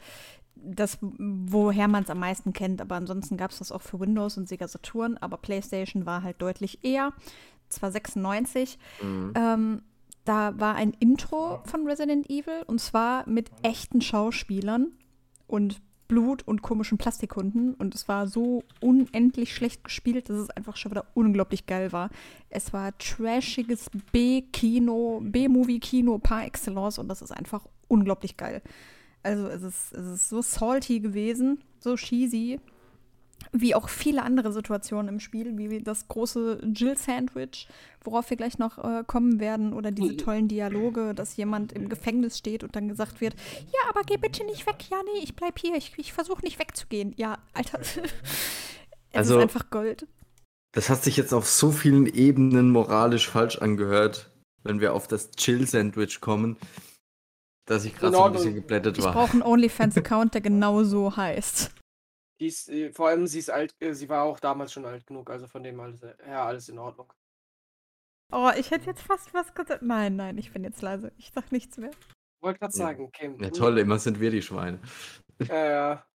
das, 0.55 0.97
woher 1.01 1.87
man 1.87 2.03
es 2.03 2.09
am 2.09 2.19
meisten 2.19 2.51
kennt. 2.51 2.81
Aber 2.81 2.95
ansonsten 2.95 3.37
gab 3.37 3.51
es 3.51 3.59
das 3.59 3.71
auch 3.71 3.81
für 3.81 3.99
Windows 3.99 4.37
und 4.37 4.49
Sega 4.49 4.67
Saturn, 4.67 5.17
aber 5.17 5.37
PlayStation 5.37 6.05
war 6.05 6.23
halt 6.23 6.41
deutlich 6.41 6.83
eher. 6.83 7.13
Zwar 7.69 7.91
96. 7.91 8.77
Mhm. 9.01 9.33
Ähm, 9.35 9.81
da 10.25 10.59
war 10.59 10.75
ein 10.75 10.91
Intro 10.99 11.61
von 11.65 11.87
Resident 11.87 12.29
Evil 12.29 12.63
und 12.67 12.81
zwar 12.81 13.27
mit 13.29 13.49
echten 13.63 14.01
Schauspielern 14.01 14.91
und 15.47 15.81
Blut 16.09 16.45
und 16.45 16.61
komischen 16.61 16.97
Plastikhunden. 16.97 17.75
Und 17.75 17.95
es 17.95 18.09
war 18.09 18.27
so 18.27 18.63
unendlich 18.81 19.55
schlecht 19.55 19.85
gespielt, 19.85 20.27
dass 20.27 20.37
es 20.37 20.49
einfach 20.49 20.75
schon 20.75 20.91
wieder 20.91 21.05
unglaublich 21.13 21.65
geil 21.67 21.93
war. 21.93 22.09
Es 22.49 22.73
war 22.73 22.97
trashiges 22.97 23.89
B-Kino, 24.11 25.21
B-Movie-Kino 25.23 26.17
par 26.17 26.45
excellence 26.45 26.97
und 26.97 27.07
das 27.07 27.21
ist 27.21 27.31
einfach 27.31 27.65
unglaublich 27.87 28.35
geil. 28.35 28.61
Also 29.23 29.47
es 29.47 29.61
ist, 29.61 29.93
es 29.93 30.07
ist 30.07 30.29
so 30.29 30.41
salty 30.41 30.99
gewesen, 30.99 31.63
so 31.79 31.95
cheesy, 31.95 32.59
wie 33.51 33.73
auch 33.75 33.89
viele 33.89 34.23
andere 34.23 34.51
Situationen 34.51 35.07
im 35.15 35.19
Spiel, 35.19 35.57
wie 35.57 35.81
das 35.81 36.07
große 36.07 36.61
Jill-Sandwich, 36.73 37.67
worauf 38.03 38.29
wir 38.29 38.37
gleich 38.37 38.57
noch 38.59 38.77
äh, 38.77 39.03
kommen 39.05 39.39
werden, 39.39 39.73
oder 39.73 39.91
diese 39.91 40.17
tollen 40.17 40.47
Dialoge, 40.47 41.13
dass 41.15 41.35
jemand 41.37 41.71
im 41.71 41.89
Gefängnis 41.89 42.37
steht 42.37 42.63
und 42.63 42.75
dann 42.75 42.87
gesagt 42.87 43.21
wird, 43.21 43.35
ja, 43.71 43.89
aber 43.89 44.01
geh 44.03 44.17
bitte 44.17 44.43
nicht 44.45 44.67
weg, 44.67 44.75
ja, 44.89 44.97
nee, 45.13 45.21
ich 45.23 45.35
bleib 45.35 45.57
hier, 45.59 45.75
ich, 45.75 45.93
ich 45.97 46.13
versuche 46.13 46.43
nicht 46.43 46.59
wegzugehen. 46.59 47.13
Ja, 47.17 47.37
Alter, 47.53 47.79
es 47.81 47.97
Also- 49.13 49.37
ist 49.37 49.41
einfach 49.43 49.69
Gold. 49.69 50.07
Das 50.71 50.89
hat 50.91 51.03
sich 51.03 51.17
jetzt 51.17 51.33
auf 51.33 51.49
so 51.49 51.71
vielen 51.71 52.05
Ebenen 52.05 52.69
moralisch 52.69 53.27
falsch 53.27 53.57
angehört, 53.57 54.29
wenn 54.63 54.79
wir 54.81 54.93
auf 54.93 55.07
das 55.07 55.31
Chill-Sandwich 55.31 56.21
kommen, 56.21 56.57
dass 57.65 57.85
ich 57.85 57.95
gerade 57.95 58.15
so 58.15 58.23
ein 58.23 58.33
bisschen 58.33 58.53
geblättet 58.53 58.97
Ich 58.99 59.03
war. 59.03 59.13
brauche 59.13 59.31
einen 59.31 59.41
OnlyFans-Account, 59.43 60.35
der 60.35 60.41
genau 60.41 60.83
so 60.83 61.15
heißt. 61.17 61.71
Die 62.39 62.47
ist, 62.47 62.69
äh, 62.69 62.91
vor 62.93 63.09
allem, 63.09 63.27
sie 63.27 63.39
ist 63.39 63.49
alt, 63.49 63.75
äh, 63.79 63.93
sie 63.93 64.07
war 64.09 64.23
auch 64.23 64.39
damals 64.39 64.71
schon 64.71 64.85
alt 64.85 65.05
genug, 65.05 65.29
also 65.29 65.47
von 65.47 65.61
dem 65.63 65.79
alles, 65.79 66.01
äh, 66.01 66.15
ja, 66.27 66.45
alles 66.45 66.69
in 66.69 66.79
Ordnung. 66.79 67.11
Oh, 68.31 68.51
ich 68.57 68.71
hätte 68.71 68.85
jetzt 68.85 69.01
fast 69.01 69.33
was 69.33 69.53
gesagt. 69.53 69.81
Nein, 69.81 70.15
nein, 70.15 70.37
ich 70.37 70.53
bin 70.53 70.63
jetzt 70.63 70.81
leise. 70.81 71.11
Ich 71.17 71.31
sag 71.33 71.51
nichts 71.51 71.77
mehr. 71.77 71.91
Wollte 72.41 72.59
gerade 72.59 72.73
Ja. 72.73 72.77
sagen, 72.77 73.03
okay. 73.03 73.35
Ja, 73.39 73.49
toll, 73.49 73.79
immer 73.79 73.97
sind 73.99 74.19
wir 74.19 74.31
die 74.31 74.41
Schweine. 74.41 74.79
Ja, 75.39 75.65
ja. 75.65 76.05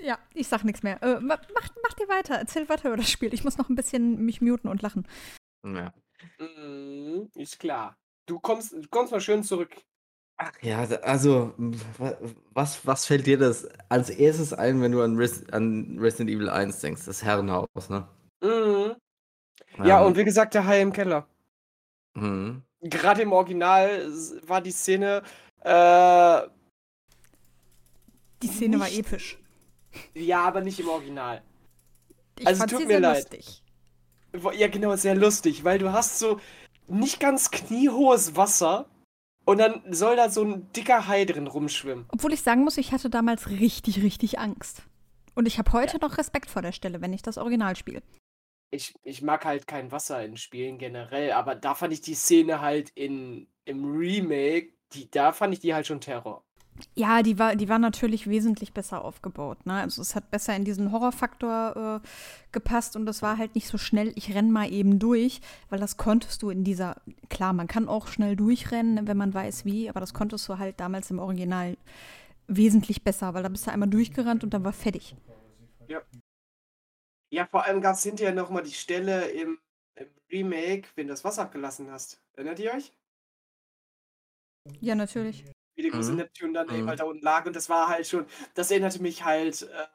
ja 0.00 0.18
ich 0.34 0.48
sag 0.48 0.64
nichts 0.64 0.82
mehr. 0.82 1.02
Äh, 1.02 1.20
ma- 1.20 1.40
mach, 1.52 1.68
mach 1.82 1.92
dir 1.94 2.08
weiter. 2.08 2.36
Erzähl 2.36 2.68
weiter 2.68 2.88
über 2.88 2.96
das 2.96 3.10
Spiel. 3.10 3.34
Ich 3.34 3.44
muss 3.44 3.58
noch 3.58 3.68
ein 3.68 3.74
bisschen 3.76 4.24
mich 4.24 4.40
muten 4.40 4.68
und 4.68 4.82
lachen. 4.82 5.06
Ja. 5.64 5.92
Mhm, 6.38 7.30
ist 7.34 7.58
klar. 7.58 7.98
Du 8.26 8.38
kommst, 8.40 8.72
du 8.72 8.88
kommst 8.88 9.12
mal 9.12 9.20
schön 9.20 9.42
zurück. 9.42 9.76
Ach 10.38 10.52
ja, 10.62 10.84
da- 10.86 10.96
also, 10.96 11.54
wa- 11.56 12.16
was, 12.52 12.86
was 12.86 13.06
fällt 13.06 13.26
dir 13.26 13.38
das 13.38 13.66
als 13.88 14.10
erstes 14.10 14.52
ein, 14.52 14.82
wenn 14.82 14.92
du 14.92 15.02
an, 15.02 15.16
Res 15.16 15.48
an 15.50 15.96
Resident 15.98 16.30
Evil 16.30 16.50
1 16.50 16.80
denkst? 16.80 17.06
Das 17.06 17.22
Herrenhaus, 17.22 17.88
ne? 17.88 18.06
Mhm. 18.42 18.96
Ja, 19.84 20.00
Ähm, 20.00 20.06
und 20.06 20.16
wie 20.16 20.24
gesagt, 20.24 20.54
der 20.54 20.66
Hai 20.66 20.82
im 20.82 20.92
Keller. 20.92 21.26
mhm. 22.14 22.62
Gerade 22.82 23.22
im 23.22 23.32
Original 23.32 23.88
s- 23.88 24.36
war 24.46 24.60
die 24.60 24.70
Szene, 24.72 25.22
äh, 25.60 26.42
Die 28.42 28.48
Szene 28.48 28.78
war 28.78 28.90
episch. 28.90 29.38
Ja, 30.14 30.44
aber 30.44 30.60
nicht 30.60 30.78
im 30.78 30.88
Original. 30.88 31.42
Ich 32.38 32.46
Also, 32.46 32.58
fand 32.60 32.70
tut 32.70 32.80
sie 32.80 32.86
mir 32.86 32.92
sehr 32.92 33.00
leid. 33.00 33.16
lustig. 33.30 33.62
Wo- 34.34 34.50
Ja, 34.50 34.68
genau, 34.68 34.94
sehr 34.96 35.14
lustig, 35.14 35.64
weil 35.64 35.78
du 35.78 35.92
hast 35.92 36.18
so 36.18 36.38
nicht 36.88 37.18
ganz 37.20 37.50
kniehohes 37.50 38.36
Wasser 38.36 38.86
und 39.46 39.58
dann 39.58 39.82
soll 39.92 40.16
da 40.16 40.28
so 40.28 40.42
ein 40.42 40.70
dicker 40.72 41.06
Hai 41.06 41.24
drin 41.24 41.46
rumschwimmen. 41.46 42.06
Obwohl 42.08 42.32
ich 42.32 42.42
sagen 42.42 42.64
muss, 42.64 42.76
ich 42.76 42.92
hatte 42.92 43.08
damals 43.08 43.48
richtig, 43.48 44.02
richtig 44.02 44.38
Angst. 44.38 44.82
Und 45.34 45.46
ich 45.46 45.58
habe 45.58 45.72
heute 45.72 45.98
noch 45.98 46.18
Respekt 46.18 46.50
vor 46.50 46.62
der 46.62 46.72
Stelle, 46.72 47.00
wenn 47.00 47.12
ich 47.12 47.22
das 47.22 47.38
Original 47.38 47.76
spiele. 47.76 48.02
Ich, 48.70 48.94
ich 49.04 49.22
mag 49.22 49.44
halt 49.44 49.66
kein 49.66 49.92
Wasser 49.92 50.24
in 50.24 50.36
Spielen 50.36 50.78
generell, 50.78 51.32
aber 51.32 51.54
da 51.54 51.74
fand 51.74 51.92
ich 51.92 52.00
die 52.00 52.14
Szene 52.14 52.60
halt 52.60 52.90
in, 52.90 53.46
im 53.64 53.84
Remake, 53.84 54.72
die, 54.92 55.10
da 55.10 55.32
fand 55.32 55.54
ich 55.54 55.60
die 55.60 55.74
halt 55.74 55.86
schon 55.86 56.00
Terror. 56.00 56.44
Ja, 56.94 57.22
die 57.22 57.38
war, 57.38 57.56
die 57.56 57.68
war 57.68 57.78
natürlich 57.78 58.28
wesentlich 58.28 58.72
besser 58.72 59.04
aufgebaut. 59.04 59.64
Ne? 59.66 59.74
Also 59.74 60.02
es 60.02 60.14
hat 60.14 60.30
besser 60.30 60.54
in 60.54 60.64
diesen 60.64 60.92
Horrorfaktor 60.92 62.00
äh, 62.02 62.08
gepasst 62.52 62.96
und 62.96 63.08
es 63.08 63.22
war 63.22 63.38
halt 63.38 63.54
nicht 63.54 63.68
so 63.68 63.78
schnell, 63.78 64.12
ich 64.16 64.34
renn 64.34 64.50
mal 64.50 64.70
eben 64.72 64.98
durch, 64.98 65.40
weil 65.70 65.78
das 65.78 65.96
konntest 65.96 66.42
du 66.42 66.50
in 66.50 66.64
dieser, 66.64 66.96
klar, 67.28 67.52
man 67.52 67.66
kann 67.66 67.88
auch 67.88 68.08
schnell 68.08 68.36
durchrennen, 68.36 69.06
wenn 69.06 69.16
man 69.16 69.32
weiß 69.32 69.64
wie, 69.64 69.88
aber 69.88 70.00
das 70.00 70.14
konntest 70.14 70.48
du 70.48 70.58
halt 70.58 70.80
damals 70.80 71.10
im 71.10 71.18
Original 71.18 71.76
wesentlich 72.46 73.02
besser, 73.02 73.34
weil 73.34 73.42
da 73.42 73.48
bist 73.48 73.66
du 73.66 73.72
einmal 73.72 73.88
durchgerannt 73.88 74.44
und 74.44 74.52
dann 74.54 74.64
war 74.64 74.72
fertig. 74.72 75.16
Ja, 77.30 77.44
vor 77.46 77.64
allem 77.64 77.80
gab 77.80 77.96
es 77.96 78.02
hinterher 78.02 78.34
nochmal 78.34 78.62
die 78.62 78.72
Stelle 78.72 79.28
im, 79.30 79.58
im 79.96 80.06
Remake, 80.30 80.88
wenn 80.94 81.08
du 81.08 81.12
das 81.12 81.24
Wasser 81.24 81.42
abgelassen 81.42 81.90
hast. 81.90 82.22
Erinnert 82.34 82.60
ihr 82.60 82.72
euch? 82.72 82.92
Ja, 84.80 84.94
natürlich. 84.94 85.44
Wie 85.76 85.82
der 85.82 85.90
große 85.92 86.12
Mhm. 86.12 86.16
Neptun 86.16 86.54
dann 86.54 86.68
eben 86.70 86.82
Mhm. 86.84 86.88
halt 86.88 87.00
da 87.00 87.04
unten 87.04 87.22
lag 87.22 87.46
und 87.46 87.54
das 87.54 87.68
war 87.68 87.88
halt 87.88 88.06
schon, 88.06 88.26
das 88.54 88.70
erinnerte 88.70 89.00
mich 89.02 89.24
halt 89.24 89.62
äh, 89.62 89.86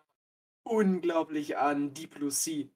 unglaublich 0.63 1.57
an 1.57 1.93
Deep 1.93 2.15
Blue 2.15 2.31
Sea. 2.31 2.67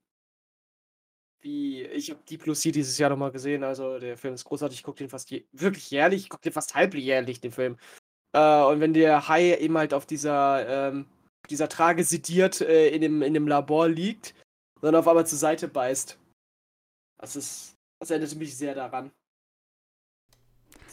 Wie, 1.41 1.83
ich 1.83 2.09
habe 2.09 2.24
Deep 2.24 2.43
Blue 2.43 2.55
Sea 2.55 2.71
dieses 2.71 2.97
Jahr 2.97 3.12
nochmal 3.12 3.31
gesehen, 3.31 3.63
also 3.63 4.00
der 4.00 4.17
Film 4.17 4.33
ist 4.33 4.45
großartig, 4.45 4.79
ich 4.79 4.83
gucke 4.83 4.97
den 4.97 5.09
fast 5.09 5.29
je, 5.29 5.45
wirklich 5.51 5.91
jährlich, 5.91 6.24
ich 6.24 6.29
gucke 6.29 6.41
den 6.41 6.53
fast 6.53 6.74
halbjährlich, 6.74 7.39
den 7.39 7.51
Film. 7.51 7.77
Äh, 8.33 8.63
und 8.63 8.79
wenn 8.79 8.93
der 8.93 9.27
Hai 9.27 9.55
eben 9.57 9.77
halt 9.77 9.93
auf 9.93 10.07
dieser, 10.07 10.89
ähm, 10.89 11.07
dieser 11.51 11.69
Trage 11.69 12.03
sediert 12.03 12.62
äh, 12.62 12.89
in, 12.89 13.01
dem, 13.01 13.21
in 13.21 13.35
dem 13.35 13.47
Labor 13.47 13.88
liegt, 13.88 14.33
dann 14.81 14.95
auf 14.95 15.07
einmal 15.07 15.27
zur 15.27 15.38
Seite 15.38 15.67
beißt. 15.67 16.17
Das 17.19 17.35
ist, 17.35 17.75
das 18.00 18.09
erinnerte 18.09 18.35
mich 18.38 18.57
sehr 18.57 18.74
daran. 18.74 19.12
Das 20.31 20.47
ist 20.47 20.53
Deep 20.65 20.74
Blue 20.74 20.84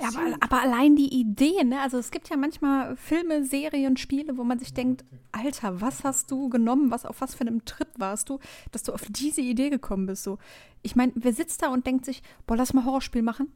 Ja, 0.00 0.08
aber, 0.08 0.36
aber 0.40 0.62
allein 0.62 0.96
die 0.96 1.12
Idee, 1.12 1.64
ne? 1.64 1.80
Also 1.80 1.98
es 1.98 2.10
gibt 2.10 2.28
ja 2.28 2.36
manchmal 2.36 2.96
Filme, 2.96 3.44
Serien, 3.44 3.96
Spiele, 3.96 4.36
wo 4.36 4.44
man 4.44 4.58
sich 4.58 4.74
denkt, 4.74 5.04
Alter, 5.32 5.80
was 5.80 6.04
hast 6.04 6.30
du 6.30 6.48
genommen, 6.48 6.90
was 6.90 7.06
auf 7.06 7.20
was 7.20 7.34
für 7.34 7.42
einem 7.42 7.64
Trip 7.64 7.88
warst 7.96 8.28
du, 8.28 8.38
dass 8.72 8.82
du 8.82 8.92
auf 8.92 9.06
diese 9.08 9.40
Idee 9.40 9.70
gekommen 9.70 10.06
bist? 10.06 10.24
So, 10.24 10.38
ich 10.82 10.96
meine, 10.96 11.12
wer 11.14 11.32
sitzt 11.32 11.62
da 11.62 11.68
und 11.68 11.86
denkt 11.86 12.04
sich, 12.04 12.22
boah, 12.46 12.56
lass 12.56 12.72
mal 12.72 12.84
Horrorspiel 12.84 13.22
machen 13.22 13.52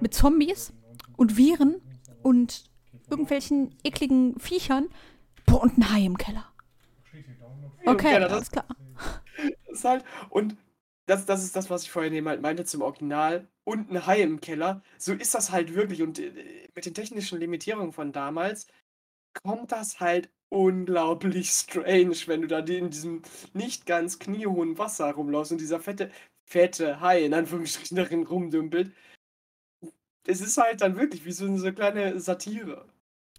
mit 0.00 0.14
Zombies 0.14 0.72
und 1.16 1.36
Viren 1.36 1.76
und 2.22 2.70
irgendwelchen 3.10 3.74
ekligen 3.82 4.38
Viechern, 4.38 4.88
boah 5.46 5.62
und 5.62 5.78
ein 5.78 5.92
Hai 5.92 6.04
im 6.04 6.16
Keller. 6.16 6.46
Okay, 7.84 8.14
alles 8.14 8.50
klar. 8.50 8.66
Das 9.66 9.78
ist 9.78 9.84
halt, 9.84 10.04
und 10.28 10.56
das, 11.06 11.26
das 11.26 11.42
ist 11.44 11.56
das, 11.56 11.70
was 11.70 11.82
ich 11.84 11.90
vorhin 11.90 12.12
eben 12.14 12.28
halt 12.28 12.40
meinte 12.42 12.64
zum 12.64 12.82
Original. 12.82 13.48
Und 13.64 13.90
ein 13.90 14.06
Hai 14.06 14.20
im 14.22 14.40
Keller. 14.40 14.82
So 14.98 15.12
ist 15.12 15.34
das 15.34 15.50
halt 15.52 15.74
wirklich. 15.74 16.02
Und 16.02 16.18
äh, 16.18 16.68
mit 16.74 16.86
den 16.86 16.94
technischen 16.94 17.38
Limitierungen 17.38 17.92
von 17.92 18.12
damals 18.12 18.66
kommt 19.42 19.72
das 19.72 20.00
halt 20.00 20.30
unglaublich 20.48 21.50
strange, 21.50 22.16
wenn 22.26 22.42
du 22.42 22.48
da 22.48 22.62
die- 22.62 22.78
in 22.78 22.90
diesem 22.90 23.22
nicht 23.52 23.86
ganz 23.86 24.18
kniehohen 24.18 24.78
Wasser 24.78 25.10
rumläufst 25.12 25.52
und 25.52 25.60
dieser 25.60 25.80
fette, 25.80 26.10
fette 26.48 27.00
Hai 27.00 27.24
in 27.24 27.34
Anführungsstrichen 27.34 27.96
darin 27.96 28.24
rumdümpelt. 28.24 28.92
Es 30.26 30.40
ist 30.40 30.58
halt 30.58 30.80
dann 30.80 30.96
wirklich 30.96 31.24
wie 31.24 31.32
so 31.32 31.46
eine 31.46 31.58
so 31.58 31.72
kleine 31.72 32.20
Satire. 32.20 32.86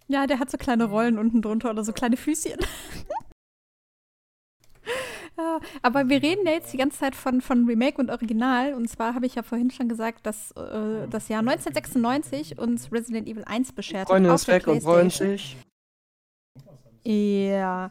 Ja, 0.08 0.26
der 0.26 0.38
hat 0.38 0.50
so 0.50 0.58
kleine 0.58 0.84
Rollen 0.84 1.18
unten 1.18 1.40
drunter 1.42 1.70
oder 1.70 1.84
so 1.84 1.92
kleine 1.92 2.16
Füßchen. 2.16 2.58
Ja, 5.52 5.60
aber 5.82 6.08
wir 6.08 6.22
reden 6.22 6.46
ja 6.46 6.52
jetzt 6.52 6.72
die 6.72 6.76
ganze 6.76 6.98
Zeit 6.98 7.14
von, 7.14 7.40
von 7.40 7.66
Remake 7.66 7.98
und 7.98 8.10
Original. 8.10 8.74
Und 8.74 8.88
zwar 8.88 9.14
habe 9.14 9.26
ich 9.26 9.34
ja 9.34 9.42
vorhin 9.42 9.70
schon 9.70 9.88
gesagt, 9.88 10.26
dass 10.26 10.52
äh, 10.52 11.08
das 11.08 11.28
Jahr 11.28 11.40
1996 11.40 12.58
uns 12.58 12.92
Resident 12.92 13.28
Evil 13.28 13.44
1 13.44 13.72
beschert 13.72 14.08
hat. 14.08 14.26
auf 14.26 14.44
der 14.44 14.60
PlayStation. 14.60 15.10
sich. 15.10 15.56
Ja. 17.04 17.90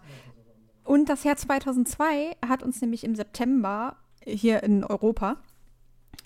Und 0.84 1.10
das 1.10 1.24
Jahr 1.24 1.38
2002 1.38 2.38
hat 2.48 2.64
uns 2.64 2.82
nämlich 2.82 3.04
im 3.04 3.16
September 3.16 3.98
hier 4.26 4.64
in 4.64 4.84
Europa 4.84 5.38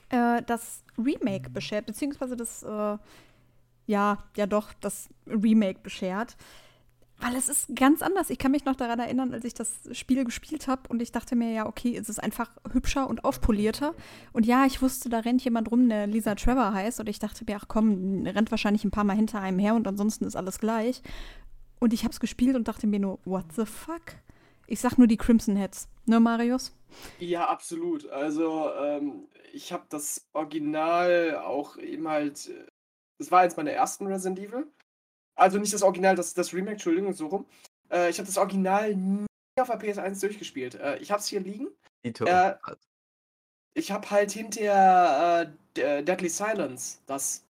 äh, 0.09 0.41
das 0.43 0.83
Remake 0.97 1.49
beschert, 1.49 1.85
beziehungsweise 1.85 2.35
das, 2.35 2.63
äh, 2.63 2.97
ja, 3.87 4.17
ja 4.35 4.47
doch, 4.47 4.73
das 4.81 5.09
Remake 5.27 5.79
beschert. 5.83 6.37
Weil 7.19 7.35
es 7.35 7.47
ist 7.47 7.73
ganz 7.75 8.01
anders. 8.01 8.29
Ich 8.29 8.37
kann 8.37 8.51
mich 8.51 8.65
noch 8.65 8.75
daran 8.75 8.99
erinnern, 8.99 9.33
als 9.33 9.45
ich 9.45 9.53
das 9.53 9.71
Spiel 9.93 10.25
gespielt 10.25 10.67
habe 10.67 10.81
und 10.89 11.01
ich 11.01 11.11
dachte 11.13 11.35
mir, 11.35 11.51
ja, 11.51 11.65
okay, 11.65 11.95
es 11.97 12.09
ist 12.09 12.21
einfach 12.21 12.51
hübscher 12.71 13.09
und 13.09 13.23
aufpolierter. 13.23 13.95
Und 14.33 14.45
ja, 14.45 14.65
ich 14.65 14.81
wusste, 14.81 15.07
da 15.09 15.19
rennt 15.19 15.43
jemand 15.43 15.71
rum, 15.71 15.87
der 15.87 16.07
Lisa 16.07 16.35
Trevor 16.35 16.73
heißt. 16.73 16.99
Und 16.99 17.07
ich 17.07 17.19
dachte 17.19 17.45
mir, 17.47 17.57
ach 17.57 17.65
komm, 17.69 18.25
rennt 18.27 18.51
wahrscheinlich 18.51 18.83
ein 18.83 18.91
paar 18.91 19.05
Mal 19.05 19.15
hinter 19.15 19.39
einem 19.39 19.59
her 19.59 19.75
und 19.75 19.87
ansonsten 19.87 20.25
ist 20.25 20.35
alles 20.35 20.59
gleich. 20.59 21.01
Und 21.79 21.93
ich 21.93 22.03
habe 22.03 22.11
es 22.11 22.19
gespielt 22.19 22.55
und 22.55 22.67
dachte 22.67 22.85
mir 22.85 22.99
nur, 22.99 23.19
what 23.25 23.45
the 23.55 23.65
fuck? 23.65 24.01
Ich 24.67 24.79
sag 24.81 24.97
nur 24.97 25.07
die 25.07 25.17
Crimson 25.17 25.55
Heads. 25.55 25.87
Ne, 26.05 26.19
Marius? 26.19 26.75
Ja, 27.19 27.47
absolut. 27.47 28.09
Also, 28.09 28.69
ähm, 28.73 29.27
ich 29.53 29.71
habe 29.71 29.85
das 29.89 30.27
Original 30.33 31.37
auch 31.37 31.77
eben 31.77 32.07
halt. 32.07 32.49
äh, 32.49 32.65
Das 33.19 33.31
war 33.31 33.41
eins 33.41 33.55
meiner 33.57 33.71
ersten 33.71 34.07
Resident 34.07 34.39
Evil. 34.39 34.67
Also 35.35 35.57
nicht 35.59 35.73
das 35.73 35.83
Original, 35.83 36.15
das, 36.15 36.33
das 36.33 36.53
Remake, 36.53 36.73
Entschuldigung, 36.73 37.13
so 37.13 37.27
rum. 37.27 37.45
Äh, 37.91 38.09
ich 38.09 38.17
habe 38.17 38.27
das 38.27 38.37
Original 38.37 38.95
nie 38.95 39.25
auf 39.59 39.67
der 39.67 39.79
PS1 39.79 40.21
durchgespielt. 40.21 40.75
Äh, 40.75 40.97
ich 40.99 41.11
habe 41.11 41.19
es 41.21 41.27
hier 41.27 41.39
liegen. 41.41 41.67
Äh, 42.27 42.55
Ich 43.73 43.91
habe 43.91 44.09
halt 44.09 44.31
hinterher 44.31 45.53
äh, 45.75 46.03
Deadly 46.03 46.29
Silence, 46.29 46.99
das 47.05 47.45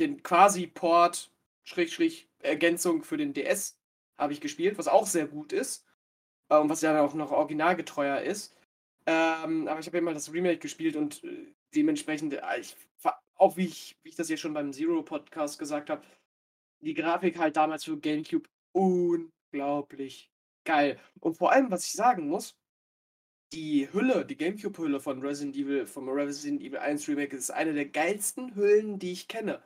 den 0.00 0.22
quasi 0.22 0.66
Port, 0.66 1.30
Schrägstrich, 1.64 2.28
Ergänzung 2.38 3.02
für 3.02 3.18
den 3.18 3.34
DS 3.34 3.76
habe 4.18 4.32
ich 4.32 4.40
gespielt, 4.40 4.78
was 4.78 4.88
auch 4.88 5.06
sehr 5.06 5.26
gut 5.26 5.52
ist. 5.52 5.84
Und 6.48 6.68
was 6.68 6.80
ja 6.80 6.92
dann 6.92 7.06
auch 7.06 7.14
noch 7.14 7.30
originalgetreuer 7.30 8.22
ist. 8.22 8.56
Ähm, 9.06 9.68
aber 9.68 9.80
ich 9.80 9.86
habe 9.86 9.98
immer 9.98 10.14
das 10.14 10.32
Remake 10.32 10.58
gespielt 10.58 10.96
und 10.96 11.22
äh, 11.22 11.52
dementsprechend, 11.74 12.34
äh, 12.34 12.40
ich, 12.58 12.76
auch 13.36 13.56
wie 13.56 13.66
ich, 13.66 13.96
wie 14.02 14.08
ich 14.08 14.16
das 14.16 14.26
hier 14.26 14.36
schon 14.36 14.52
beim 14.52 14.72
Zero 14.72 15.02
Podcast 15.02 15.58
gesagt 15.58 15.90
habe, 15.90 16.02
die 16.80 16.94
Grafik 16.94 17.38
halt 17.38 17.56
damals 17.56 17.84
für 17.84 17.98
GameCube 17.98 18.48
unglaublich 18.72 20.30
geil. 20.64 20.98
Und 21.20 21.36
vor 21.36 21.52
allem, 21.52 21.70
was 21.70 21.86
ich 21.86 21.92
sagen 21.92 22.28
muss, 22.28 22.56
die 23.52 23.92
Hülle, 23.92 24.24
die 24.24 24.36
GameCube-Hülle 24.36 25.00
von 25.00 25.20
Resident 25.22 25.56
Evil, 25.56 25.86
vom 25.86 26.08
Resident 26.08 26.60
Evil 26.60 26.78
1 26.78 27.08
Remake, 27.08 27.36
ist 27.36 27.50
eine 27.50 27.74
der 27.74 27.86
geilsten 27.86 28.54
Hüllen, 28.54 28.98
die 28.98 29.12
ich 29.12 29.28
kenne. 29.28 29.62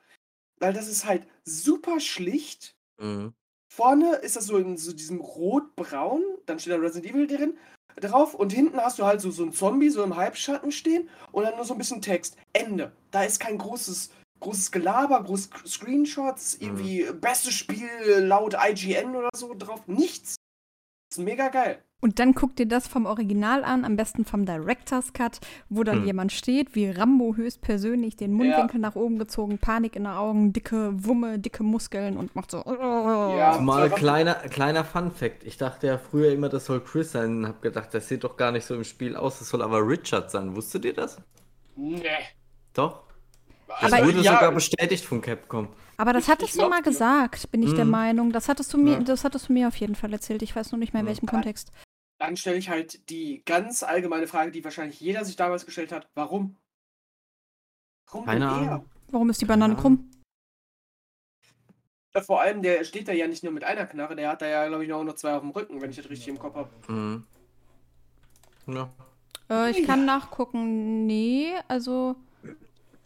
Weil 0.58 0.72
das 0.72 0.88
ist 0.88 1.04
halt 1.04 1.26
super 1.44 2.00
schlicht. 2.00 2.76
Mhm. 2.98 3.34
Vorne 3.70 4.16
ist 4.16 4.36
das 4.36 4.46
so 4.46 4.56
in 4.56 4.76
so 4.76 4.92
diesem 4.92 5.20
rot-braun, 5.20 6.22
dann 6.46 6.58
steht 6.58 6.72
da 6.72 6.76
Resident 6.76 7.12
Evil 7.12 7.26
drin 7.26 7.58
drauf 7.96 8.34
und 8.34 8.52
hinten 8.52 8.78
hast 8.78 8.98
du 8.98 9.04
halt 9.04 9.20
so, 9.20 9.30
so 9.30 9.42
einen 9.42 9.52
Zombie 9.52 9.90
so 9.90 10.02
im 10.02 10.16
Halbschatten 10.16 10.72
stehen 10.72 11.08
und 11.32 11.44
dann 11.44 11.56
nur 11.56 11.64
so 11.64 11.74
ein 11.74 11.78
bisschen 11.78 12.02
Text. 12.02 12.36
Ende. 12.52 12.92
Da 13.10 13.24
ist 13.24 13.40
kein 13.40 13.58
großes, 13.58 14.10
großes 14.44 14.70
Gelaber, 14.70 15.22
große 15.22 15.48
Screenshots, 15.66 16.58
Mhm. 16.60 16.66
irgendwie 16.66 17.06
bestes 17.20 17.54
Spiel 17.54 17.88
laut 18.18 18.54
IGN 18.54 19.16
oder 19.16 19.30
so 19.34 19.54
drauf. 19.58 19.82
Nichts. 19.86 20.36
ist 21.10 21.18
mega 21.18 21.48
geil. 21.48 21.78
Und 22.00 22.18
dann 22.18 22.34
guck 22.34 22.56
dir 22.56 22.66
das 22.66 22.88
vom 22.88 23.06
Original 23.06 23.62
an, 23.64 23.84
am 23.84 23.94
besten 23.96 24.24
vom 24.24 24.44
Director's 24.44 25.12
Cut, 25.12 25.38
wo 25.68 25.84
dann 25.84 26.00
Hm. 26.00 26.06
jemand 26.06 26.32
steht, 26.32 26.74
wie 26.74 26.90
Rambo 26.90 27.36
höchstpersönlich, 27.36 28.16
den 28.16 28.32
Mundwinkel 28.32 28.80
nach 28.80 28.96
oben 28.96 29.18
gezogen, 29.18 29.58
Panik 29.58 29.94
in 29.96 30.02
den 30.04 30.12
Augen, 30.12 30.52
dicke 30.52 30.90
Wumme, 31.04 31.38
dicke 31.38 31.62
Muskeln 31.62 32.16
und 32.16 32.34
macht 32.34 32.50
so. 32.50 32.62
Ja. 32.66 33.58
Mal 33.60 33.90
kleiner, 33.90 34.34
kleiner 34.34 34.84
Fun-Fact. 34.84 35.44
Ich 35.44 35.56
dachte 35.56 35.86
ja 35.86 35.98
früher 35.98 36.32
immer, 36.32 36.48
das 36.48 36.66
soll 36.66 36.80
Chris 36.82 37.12
sein. 37.12 37.36
und 37.38 37.46
Hab 37.46 37.62
gedacht, 37.62 37.94
das 37.94 38.08
sieht 38.08 38.24
doch 38.24 38.36
gar 38.36 38.50
nicht 38.50 38.66
so 38.66 38.74
im 38.74 38.84
Spiel 38.84 39.14
aus. 39.16 39.38
Das 39.38 39.48
soll 39.48 39.62
aber 39.62 39.86
Richard 39.86 40.30
sein. 40.32 40.54
Wusstet 40.56 40.84
ihr 40.84 40.94
das? 40.94 41.18
Nee. 41.76 42.02
Doch. 42.74 43.03
Das 43.66 43.92
Aber- 43.92 44.06
wurde 44.06 44.20
ja, 44.20 44.34
sogar 44.34 44.52
bestätigt 44.52 45.04
von 45.04 45.20
Capcom. 45.20 45.68
Aber 45.96 46.12
das 46.12 46.28
hattest 46.28 46.54
ich 46.54 46.60
du 46.60 46.68
mal 46.68 46.82
gesagt, 46.82 47.50
bin 47.50 47.62
ich 47.62 47.72
der 47.74 47.84
Mhm. 47.84 47.90
Meinung. 47.92 48.32
Das 48.32 48.48
hattest 48.48 48.72
du 48.72 48.78
mir, 48.78 48.94
Ja. 48.94 49.00
das 49.00 49.24
hattest 49.24 49.48
du 49.48 49.52
mir 49.52 49.68
auf 49.68 49.76
jeden 49.76 49.94
Fall 49.94 50.12
erzählt. 50.12 50.42
Ich 50.42 50.54
weiß 50.54 50.72
nur 50.72 50.78
nicht 50.78 50.92
mehr 50.92 51.00
in 51.00 51.06
Ja. 51.06 51.10
welchem 51.12 51.26
Kontext. 51.26 51.70
Dann 52.18 52.36
stelle 52.36 52.56
ich 52.56 52.68
halt 52.68 53.08
die 53.10 53.42
ganz 53.44 53.82
allgemeine 53.82 54.26
Frage, 54.26 54.50
die 54.50 54.64
wahrscheinlich 54.64 55.00
jeder 55.00 55.24
sich 55.24 55.36
damals 55.36 55.66
gestellt 55.66 55.92
hat. 55.92 56.08
Warum? 56.14 56.56
Warum 58.10 58.26
Keine? 58.26 58.48
Ahnung. 58.48 58.84
Warum 59.08 59.30
ist 59.30 59.40
die 59.40 59.44
Banane 59.46 59.74
Ja. 59.74 59.80
krumm? 59.80 60.10
Äh, 62.12 62.22
Vor 62.22 62.40
allem, 62.40 62.62
der 62.62 62.84
steht 62.84 63.08
da 63.08 63.12
ja 63.12 63.26
nicht 63.26 63.42
nur 63.42 63.52
mit 63.52 63.64
einer 63.64 63.86
Knarre, 63.86 64.14
der 64.16 64.28
hat 64.30 64.42
da 64.42 64.46
ja, 64.46 64.66
glaube 64.68 64.84
ich, 64.84 64.90
noch 64.90 65.02
nur 65.02 65.16
zwei 65.16 65.34
auf 65.34 65.40
dem 65.42 65.50
Rücken, 65.50 65.80
wenn 65.80 65.90
ich 65.90 65.96
das 65.96 66.08
richtig 66.08 66.28
im 66.28 66.38
Kopf 66.38 66.54
habe. 66.54 66.70
Mhm. 66.88 67.24
Ja. 68.66 68.88
Äh, 69.50 69.70
ich 69.72 69.84
kann 69.86 70.04
nachgucken. 70.04 71.06
Nee, 71.06 71.52
also 71.68 72.16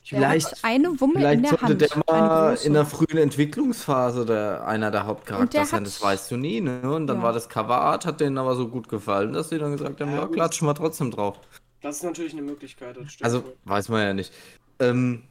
Vielleicht, 0.09 0.47
hat 0.53 0.59
eine 0.65 1.00
Wumme 1.00 1.15
in 1.15 1.21
vielleicht 1.21 1.43
der 1.45 1.50
sollte 1.50 1.65
Hand. 1.67 1.81
der 1.83 2.03
mal 2.15 2.55
in 2.65 2.73
der 2.73 2.87
frühen 2.87 3.19
Entwicklungsphase 3.19 4.25
der, 4.25 4.67
einer 4.67 4.91
der 4.91 5.07
Hauptcharaktere 5.07 5.41
Und 5.43 5.55
der 5.55 5.65
sein, 5.67 5.81
hat- 5.81 5.87
das 5.87 6.00
weißt 6.03 6.31
du 6.31 6.37
nie, 6.37 6.61
ne? 6.61 6.81
Und 6.95 7.07
dann 7.07 7.19
Ja. 7.19 7.23
war 7.25 7.33
das 7.33 7.49
Coverart, 7.49 8.07
hat 8.07 8.21
denen 8.21 8.38
aber 8.38 8.55
so 8.57 8.69
gut 8.69 8.88
gefallen, 8.88 9.33
dass 9.35 9.49
die 9.50 9.59
dann 9.59 9.73
gesagt 9.73 10.00
haben, 10.00 10.11
Ja, 10.12 10.19
ja, 10.21 10.27
klatschen 10.27 10.67
wir 10.67 10.75
trotzdem 10.75 11.11
drauf. 11.11 11.38
Das 11.83 11.97
ist 11.97 12.03
natürlich 12.05 12.33
eine 12.33 12.43
Möglichkeit. 12.43 12.97
Das 12.97 13.12
stimmt 13.12 13.25
Also, 13.25 13.45
wohl. 13.45 13.57
weiß 13.65 13.88
man 13.91 14.00
ja 14.03 14.15
nicht. 14.15 14.33
Ähm, 14.81 15.25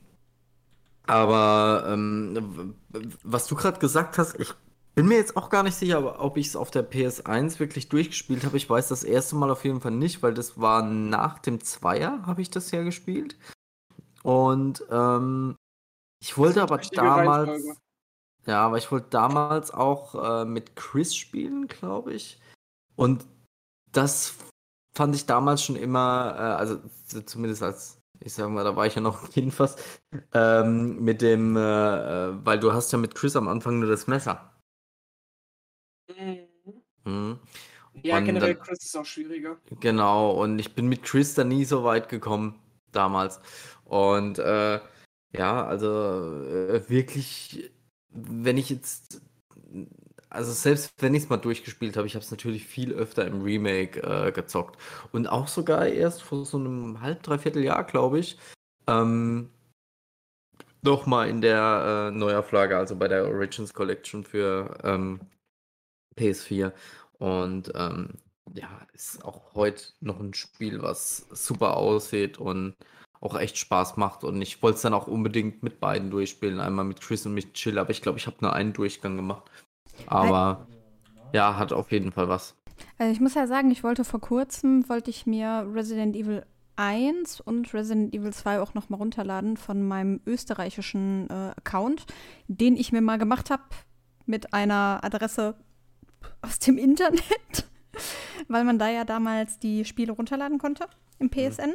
aber 1.06 1.86
ähm, 1.88 2.76
was 3.24 3.48
du 3.48 3.56
gerade 3.56 3.80
gesagt 3.80 4.18
hast, 4.18 4.40
ich 4.40 4.54
bin 4.96 5.08
mir 5.08 5.18
jetzt 5.18 5.38
auch 5.38 5.50
gar 5.50 5.64
nicht 5.64 5.76
sicher, 5.76 6.20
ob 6.22 6.38
ich 6.38 6.48
es 6.48 6.56
auf 6.56 6.72
der 6.72 6.84
PS1 6.90 7.60
wirklich 7.60 7.88
durchgespielt 7.90 8.44
habe. 8.46 8.58
Ich 8.58 8.70
weiß 8.70 8.88
das 8.90 9.04
erste 9.04 9.36
Mal 9.36 9.50
auf 9.52 9.64
jeden 9.64 9.80
Fall 9.80 9.92
nicht, 9.92 10.24
weil 10.24 10.34
das 10.34 10.60
war 10.60 10.82
nach 10.84 11.40
dem 11.40 11.64
Zweier, 11.64 12.24
habe 12.26 12.42
ich 12.42 12.50
das 12.50 12.72
ja 12.72 12.84
gespielt. 12.84 13.36
Und 14.28 14.84
ähm, 14.92 15.56
ich 16.22 16.38
wollte 16.38 16.62
aber 16.62 16.80
Richtige 16.80 16.98
damals, 17.02 17.48
Reihenfolge. 17.48 17.80
ja, 18.46 18.66
aber 18.66 18.78
ich 18.78 18.92
wollte 18.92 19.08
damals 19.10 19.72
auch 19.72 20.16
äh, 20.42 20.44
mit 20.44 20.76
Chris 20.76 21.16
spielen, 21.16 21.68
glaube 21.68 22.14
ich. 22.14 22.38
Und 22.98 23.26
das 23.94 24.36
fand 24.94 25.16
ich 25.16 25.28
damals 25.28 25.64
schon 25.64 25.78
immer, 25.78 26.36
äh, 26.36 26.42
also 26.42 26.82
zumindest 27.26 27.64
als, 27.64 28.02
ich 28.20 28.34
sag 28.34 28.50
mal, 28.50 28.66
da 28.66 28.76
war 28.76 28.86
ich 28.86 28.96
ja 28.96 29.02
noch 29.02 29.30
Kind 29.32 29.54
fast, 29.54 29.80
ähm, 30.34 31.02
mit 31.02 31.22
dem, 31.22 31.56
äh, 31.56 31.62
äh, 31.62 32.46
weil 32.46 32.60
du 32.60 32.74
hast 32.74 32.92
ja 32.92 32.98
mit 32.98 33.16
Chris 33.16 33.38
am 33.38 33.48
Anfang 33.48 33.80
nur 33.80 33.88
das 33.88 34.08
Messer. 34.08 34.52
Mhm. 36.10 36.48
Mhm. 37.06 37.40
Ja, 38.04 38.18
Und 38.18 38.26
generell 38.26 38.56
dann- 38.56 38.64
Chris 38.66 38.84
ist 38.84 38.98
auch 38.98 39.06
schwieriger. 39.06 39.56
Genau, 39.80 40.32
und 40.32 40.60
ich 40.60 40.76
bin 40.76 40.88
mit 40.90 41.04
Chris 41.04 41.34
da 41.34 41.46
nie 41.46 41.64
so 41.64 41.86
weit 41.86 42.10
gekommen 42.10 42.60
damals. 42.92 43.40
Und 43.86 44.40
äh, 44.40 44.80
ja, 45.34 45.66
also 45.66 45.88
äh, 46.46 46.90
wirklich, 46.90 47.72
wenn 48.10 48.58
ich 48.58 48.70
jetzt, 48.70 49.22
also 50.30 50.52
selbst 50.52 50.92
wenn 51.00 51.14
ich 51.16 51.24
es 51.24 51.30
mal 51.30 51.38
durchgespielt 51.38 51.98
habe, 51.98 52.08
ich 52.08 52.16
habe 52.16 52.24
es 52.24 52.32
natürlich 52.32 52.66
viel 52.66 52.94
öfter 52.94 53.26
im 53.28 53.42
Remake 53.42 54.02
äh, 54.02 54.32
gezockt. 54.32 54.78
Und 55.12 55.28
auch 55.28 55.48
sogar 55.48 55.88
erst 55.88 56.24
vor 56.24 56.46
so 56.46 56.58
einem 56.58 57.02
halb, 57.02 57.24
dreiviertel 57.24 57.64
Jahr, 57.64 57.84
glaube 57.84 58.20
ich, 58.20 58.38
ähm, 58.88 59.50
nochmal 60.82 61.30
in 61.30 61.42
der 61.42 62.10
äh, 62.14 62.18
Neuauflage, 62.18 62.78
also 62.78 62.96
bei 62.96 63.08
der 63.08 63.26
Origins 63.28 63.74
Collection 63.74 64.24
für 64.24 64.78
ähm, 64.84 65.20
PS4. 66.18 66.74
Und 67.20 67.72
ähm, 67.76 68.14
ja, 68.54 68.70
ist 68.94 69.24
auch 69.24 69.54
heute 69.54 69.84
noch 70.02 70.20
ein 70.20 70.34
Spiel, 70.34 70.82
was 70.82 71.28
super 71.32 71.78
aussieht 71.78 72.38
und 72.38 72.76
auch 73.20 73.38
echt 73.38 73.58
Spaß 73.58 73.98
macht. 73.98 74.24
Und 74.24 74.42
ich 74.42 74.62
wollte 74.62 74.78
es 74.78 74.82
dann 74.82 74.94
auch 74.94 75.08
unbedingt 75.08 75.64
mit 75.64 75.80
beiden 75.80 76.10
durchspielen. 76.12 76.60
Einmal 76.60 76.86
mit 76.86 77.02
Chris 77.02 77.26
und 77.26 77.34
mit 77.34 77.54
Chill, 77.54 77.80
aber 77.80 77.90
ich 77.90 78.02
glaube, 78.02 78.20
ich 78.20 78.28
habe 78.28 78.38
nur 78.42 78.54
einen 78.54 78.74
Durchgang 78.74 79.16
gemacht. 79.16 79.50
Aber 80.06 80.68
ja, 81.34 81.58
hat 81.58 81.74
auf 81.74 81.92
jeden 81.92 82.12
Fall 82.12 82.30
was. 82.30 82.56
Also 82.98 83.12
ich 83.12 83.20
muss 83.20 83.34
ja 83.34 83.48
sagen, 83.48 83.72
ich 83.72 83.84
wollte 83.84 84.04
vor 84.04 84.22
kurzem, 84.22 84.88
wollte 84.88 85.10
ich 85.10 85.26
mir 85.26 85.68
Resident 85.74 86.16
Evil 86.16 86.46
1 86.76 87.42
und 87.42 87.74
Resident 87.74 88.14
Evil 88.14 88.32
2 88.32 88.62
auch 88.62 88.74
noch 88.76 88.90
mal 88.90 88.98
runterladen 88.98 89.58
von 89.58 89.86
meinem 89.86 90.22
österreichischen 90.26 91.28
äh, 91.30 91.52
Account, 91.58 92.06
den 92.48 92.78
ich 92.78 92.92
mir 92.92 93.02
mal 93.02 93.18
gemacht 93.18 93.50
habe 93.50 93.64
mit 94.26 94.54
einer 94.54 95.00
Adresse 95.04 95.56
aus 96.42 96.60
dem 96.60 96.78
Internet, 96.78 97.67
weil 98.48 98.64
man 98.64 98.80
da 98.80 98.90
ja 98.90 99.04
damals 99.06 99.60
die 99.60 99.86
Spiele 99.86 100.12
runterladen 100.14 100.58
konnte 100.58 100.86
im 101.20 101.30
PSN. 101.30 101.74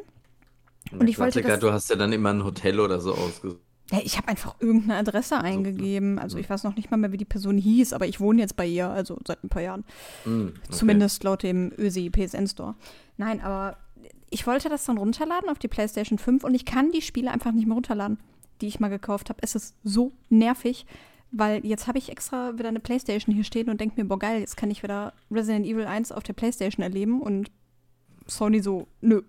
Und 0.93 1.09
ich 1.09 1.19
wollte 1.19 1.41
Klassiker, 1.41 1.49
das- 1.49 1.61
du 1.61 1.73
hast 1.73 1.91
ja 1.91 1.97
dann 1.97 2.13
immer 2.13 2.31
ein 2.31 2.45
Hotel 2.45 2.81
oder 2.81 3.01
so 3.01 3.15
ausgesucht. 3.15 3.61
Ja, 3.91 3.99
ich 4.03 4.17
habe 4.17 4.29
einfach 4.29 4.55
irgendeine 4.61 4.97
Adresse 4.97 5.39
eingegeben. 5.39 6.19
Also 6.19 6.39
ich 6.39 6.49
weiß 6.49 6.65
noch 6.65 6.77
nicht 6.77 6.91
mal 6.91 6.97
mehr, 6.97 7.13
wie 7.13 7.19
die 7.19 7.25
Person 7.27 7.59
hieß, 7.59 7.93
aber 7.93 8.07
ich 8.07 8.21
wohne 8.21 8.41
jetzt 8.41 8.57
bei 8.57 8.67
ihr, 8.67 8.89
also 8.89 9.19
seit 9.27 9.45
ein 9.45 9.49
paar 9.51 9.61
Jahren. 9.63 9.85
Hm, 10.25 10.55
okay. 10.57 10.73
Zumindest 10.73 11.25
laut 11.25 11.43
dem 11.43 11.73
ÖSI 11.77 12.09
PSN 12.11 12.47
Store. 12.47 12.75
Nein, 13.19 13.41
aber 13.43 13.77
ich 14.31 14.47
wollte 14.47 14.71
das 14.71 14.87
dann 14.87 14.97
runterladen 14.97 15.51
auf 15.51 15.59
die 15.59 15.69
PlayStation 15.69 16.19
5 16.19 16.43
und 16.45 16.55
ich 16.55 16.65
kann 16.65 16.91
die 16.91 17.03
Spiele 17.03 17.31
einfach 17.31 17.53
nicht 17.53 17.67
mehr 17.67 17.75
runterladen, 17.75 18.19
die 18.63 18.67
ich 18.69 18.81
mal 18.81 18.89
gekauft 18.89 19.29
habe. 19.29 19.41
Es 19.43 19.55
ist 19.55 19.75
so 19.85 20.13
nervig, 20.31 20.87
weil 21.33 21.65
jetzt 21.67 21.87
habe 21.89 21.99
ich 21.99 22.11
extra 22.11 22.57
wieder 22.59 22.69
eine 22.69 22.81
PlayStation 22.81 23.35
hier 23.35 23.45
stehen 23.45 23.69
und 23.71 23.81
denke 23.81 24.01
mir, 24.01 24.07
boah 24.09 24.19
geil, 24.19 24.41
jetzt 24.41 24.57
kann 24.57 24.71
ich 24.71 24.83
wieder 24.83 25.13
Resident 25.31 25.67
Evil 25.67 25.87
1 25.87 26.13
auf 26.13 26.23
der 26.23 26.35
PlayStation 26.35 26.83
erleben 26.83 27.21
und 27.21 27.51
Sony 28.27 28.61
so, 28.61 28.87
nö. 29.01 29.23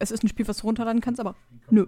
Es 0.00 0.10
ist 0.10 0.22
ein 0.24 0.28
Spiel, 0.28 0.46
was 0.48 0.58
du 0.58 0.66
runterladen 0.66 1.00
kannst, 1.00 1.20
aber 1.20 1.34
nö. 1.70 1.86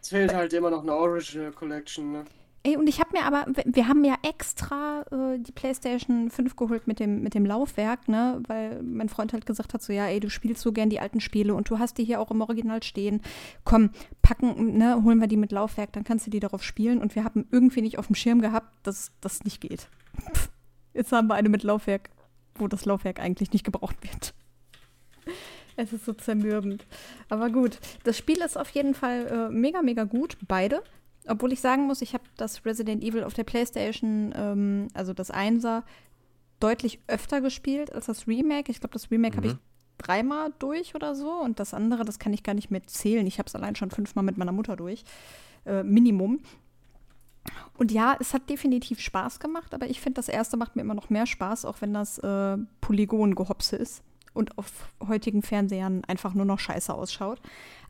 Es 0.00 0.08
fehlt 0.10 0.32
halt 0.34 0.52
immer 0.52 0.70
noch 0.70 0.82
eine 0.82 0.94
Original 0.94 1.52
Collection, 1.52 2.12
ne? 2.12 2.24
Ey, 2.62 2.76
und 2.76 2.86
ich 2.90 3.00
habe 3.00 3.12
mir 3.16 3.24
aber, 3.24 3.46
wir- 3.64 3.88
haben 3.88 4.04
ja 4.04 4.16
extra 4.22 5.00
äh, 5.10 5.38
die 5.38 5.50
PlayStation 5.52 6.28
5 6.30 6.56
geholt 6.56 6.86
mit 6.86 7.00
dem, 7.00 7.22
mit 7.22 7.32
dem 7.32 7.46
Laufwerk, 7.46 8.06
ne? 8.06 8.42
Weil 8.48 8.82
mein 8.82 9.08
Freund 9.08 9.32
halt 9.32 9.46
gesagt 9.46 9.72
hat, 9.72 9.80
so, 9.82 9.94
ja, 9.94 10.06
ey, 10.06 10.20
du 10.20 10.28
spielst 10.28 10.60
so 10.60 10.70
gern 10.70 10.90
die 10.90 11.00
alten 11.00 11.20
Spiele 11.20 11.54
und 11.54 11.70
du 11.70 11.78
hast 11.78 11.96
die 11.96 12.04
hier 12.04 12.20
auch 12.20 12.30
im 12.30 12.42
Original 12.42 12.82
stehen. 12.82 13.22
Komm, 13.64 13.88
packen, 14.30 14.78
ne, 14.78 15.02
holen 15.02 15.18
wir 15.18 15.26
die 15.26 15.36
mit 15.36 15.50
Laufwerk, 15.50 15.92
dann 15.92 16.04
kannst 16.04 16.24
du 16.24 16.30
die 16.30 16.38
darauf 16.38 16.62
spielen. 16.62 17.00
Und 17.00 17.16
wir 17.16 17.24
haben 17.24 17.46
irgendwie 17.50 17.82
nicht 17.82 17.98
auf 17.98 18.06
dem 18.06 18.14
Schirm 18.14 18.40
gehabt, 18.40 18.72
dass 18.84 19.10
das 19.20 19.42
nicht 19.42 19.60
geht. 19.60 19.88
Jetzt 20.94 21.10
haben 21.10 21.26
wir 21.26 21.34
eine 21.34 21.48
mit 21.48 21.64
Laufwerk, 21.64 22.10
wo 22.54 22.68
das 22.68 22.84
Laufwerk 22.84 23.18
eigentlich 23.18 23.52
nicht 23.52 23.64
gebraucht 23.64 23.96
wird. 24.04 24.34
Es 25.74 25.92
ist 25.92 26.04
so 26.04 26.12
zermürbend. 26.12 26.86
Aber 27.28 27.50
gut, 27.50 27.80
das 28.04 28.16
Spiel 28.16 28.38
ist 28.38 28.56
auf 28.56 28.70
jeden 28.70 28.94
Fall 28.94 29.26
äh, 29.26 29.50
mega, 29.52 29.82
mega 29.82 30.04
gut, 30.04 30.36
beide. 30.46 30.84
Obwohl 31.26 31.52
ich 31.52 31.60
sagen 31.60 31.86
muss, 31.86 32.00
ich 32.00 32.14
habe 32.14 32.24
das 32.36 32.64
Resident 32.64 33.02
Evil 33.02 33.24
auf 33.24 33.34
der 33.34 33.44
PlayStation, 33.44 34.32
ähm, 34.36 34.88
also 34.94 35.12
das 35.12 35.32
Einser, 35.32 35.84
deutlich 36.60 37.00
öfter 37.08 37.40
gespielt 37.40 37.92
als 37.92 38.06
das 38.06 38.28
Remake. 38.28 38.70
Ich 38.70 38.78
glaube, 38.78 38.92
das 38.92 39.10
Remake 39.10 39.36
habe 39.36 39.46
ich 39.48 39.54
Mhm. 39.54 39.58
Dreimal 40.02 40.52
durch 40.58 40.94
oder 40.94 41.14
so. 41.14 41.30
Und 41.30 41.60
das 41.60 41.74
andere, 41.74 42.04
das 42.04 42.18
kann 42.18 42.32
ich 42.32 42.42
gar 42.42 42.54
nicht 42.54 42.70
mehr 42.70 42.86
zählen. 42.86 43.26
Ich 43.26 43.38
habe 43.38 43.46
es 43.46 43.54
allein 43.54 43.76
schon 43.76 43.90
fünfmal 43.90 44.24
mit 44.24 44.38
meiner 44.38 44.52
Mutter 44.52 44.76
durch. 44.76 45.04
Äh, 45.66 45.82
Minimum. 45.82 46.40
Und 47.78 47.90
ja, 47.90 48.16
es 48.20 48.34
hat 48.34 48.50
definitiv 48.50 49.00
Spaß 49.00 49.40
gemacht, 49.40 49.72
aber 49.74 49.88
ich 49.88 50.00
finde, 50.00 50.16
das 50.16 50.28
erste 50.28 50.56
macht 50.56 50.76
mir 50.76 50.82
immer 50.82 50.94
noch 50.94 51.08
mehr 51.08 51.26
Spaß, 51.26 51.64
auch 51.64 51.80
wenn 51.80 51.94
das 51.94 52.18
äh, 52.18 52.58
Polygon-Gehopse 52.82 53.76
ist 53.76 54.02
und 54.34 54.58
auf 54.58 54.92
heutigen 55.06 55.42
Fernsehern 55.42 56.04
einfach 56.06 56.34
nur 56.34 56.44
noch 56.44 56.58
scheiße 56.58 56.92
ausschaut. 56.92 57.40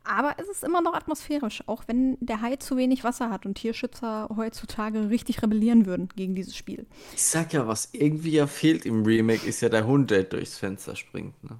Aber 0.03 0.35
es 0.37 0.47
ist 0.47 0.63
immer 0.63 0.81
noch 0.81 0.93
atmosphärisch, 0.93 1.63
auch 1.67 1.83
wenn 1.87 2.17
der 2.19 2.41
Hai 2.41 2.55
zu 2.55 2.75
wenig 2.77 3.03
Wasser 3.03 3.29
hat 3.29 3.45
und 3.45 3.55
Tierschützer 3.55 4.29
heutzutage 4.35 5.09
richtig 5.09 5.43
rebellieren 5.43 5.85
würden 5.85 6.09
gegen 6.15 6.33
dieses 6.33 6.55
Spiel. 6.55 6.87
Ich 7.13 7.23
sag 7.23 7.53
ja, 7.53 7.67
was 7.67 7.89
irgendwie 7.91 8.31
ja 8.31 8.47
fehlt 8.47 8.85
im 8.85 9.03
Remake, 9.03 9.45
ist 9.45 9.61
ja 9.61 9.69
der 9.69 9.85
Hund, 9.85 10.09
der 10.09 10.23
durchs 10.23 10.57
Fenster 10.57 10.95
springt. 10.95 11.43
Ne? 11.43 11.59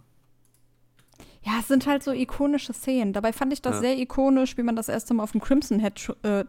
Ja, 1.44 1.54
es 1.60 1.68
sind 1.68 1.88
halt 1.88 2.04
so 2.04 2.12
ikonische 2.12 2.74
Szenen. 2.74 3.14
Dabei 3.14 3.34
fand 3.34 3.52
ich 3.54 3.62
das 3.62 3.76
Ja. 3.76 3.82
sehr 3.82 3.98
ikonisch, 4.00 4.58
wie 4.58 4.64
man 4.64 4.76
das 4.76 4.90
erste 4.90 5.14
Mal 5.14 5.24
auf 5.24 5.32
dem 5.32 5.42
Crimson 5.42 5.80
Head 5.80 6.16
äh, 6.24 6.46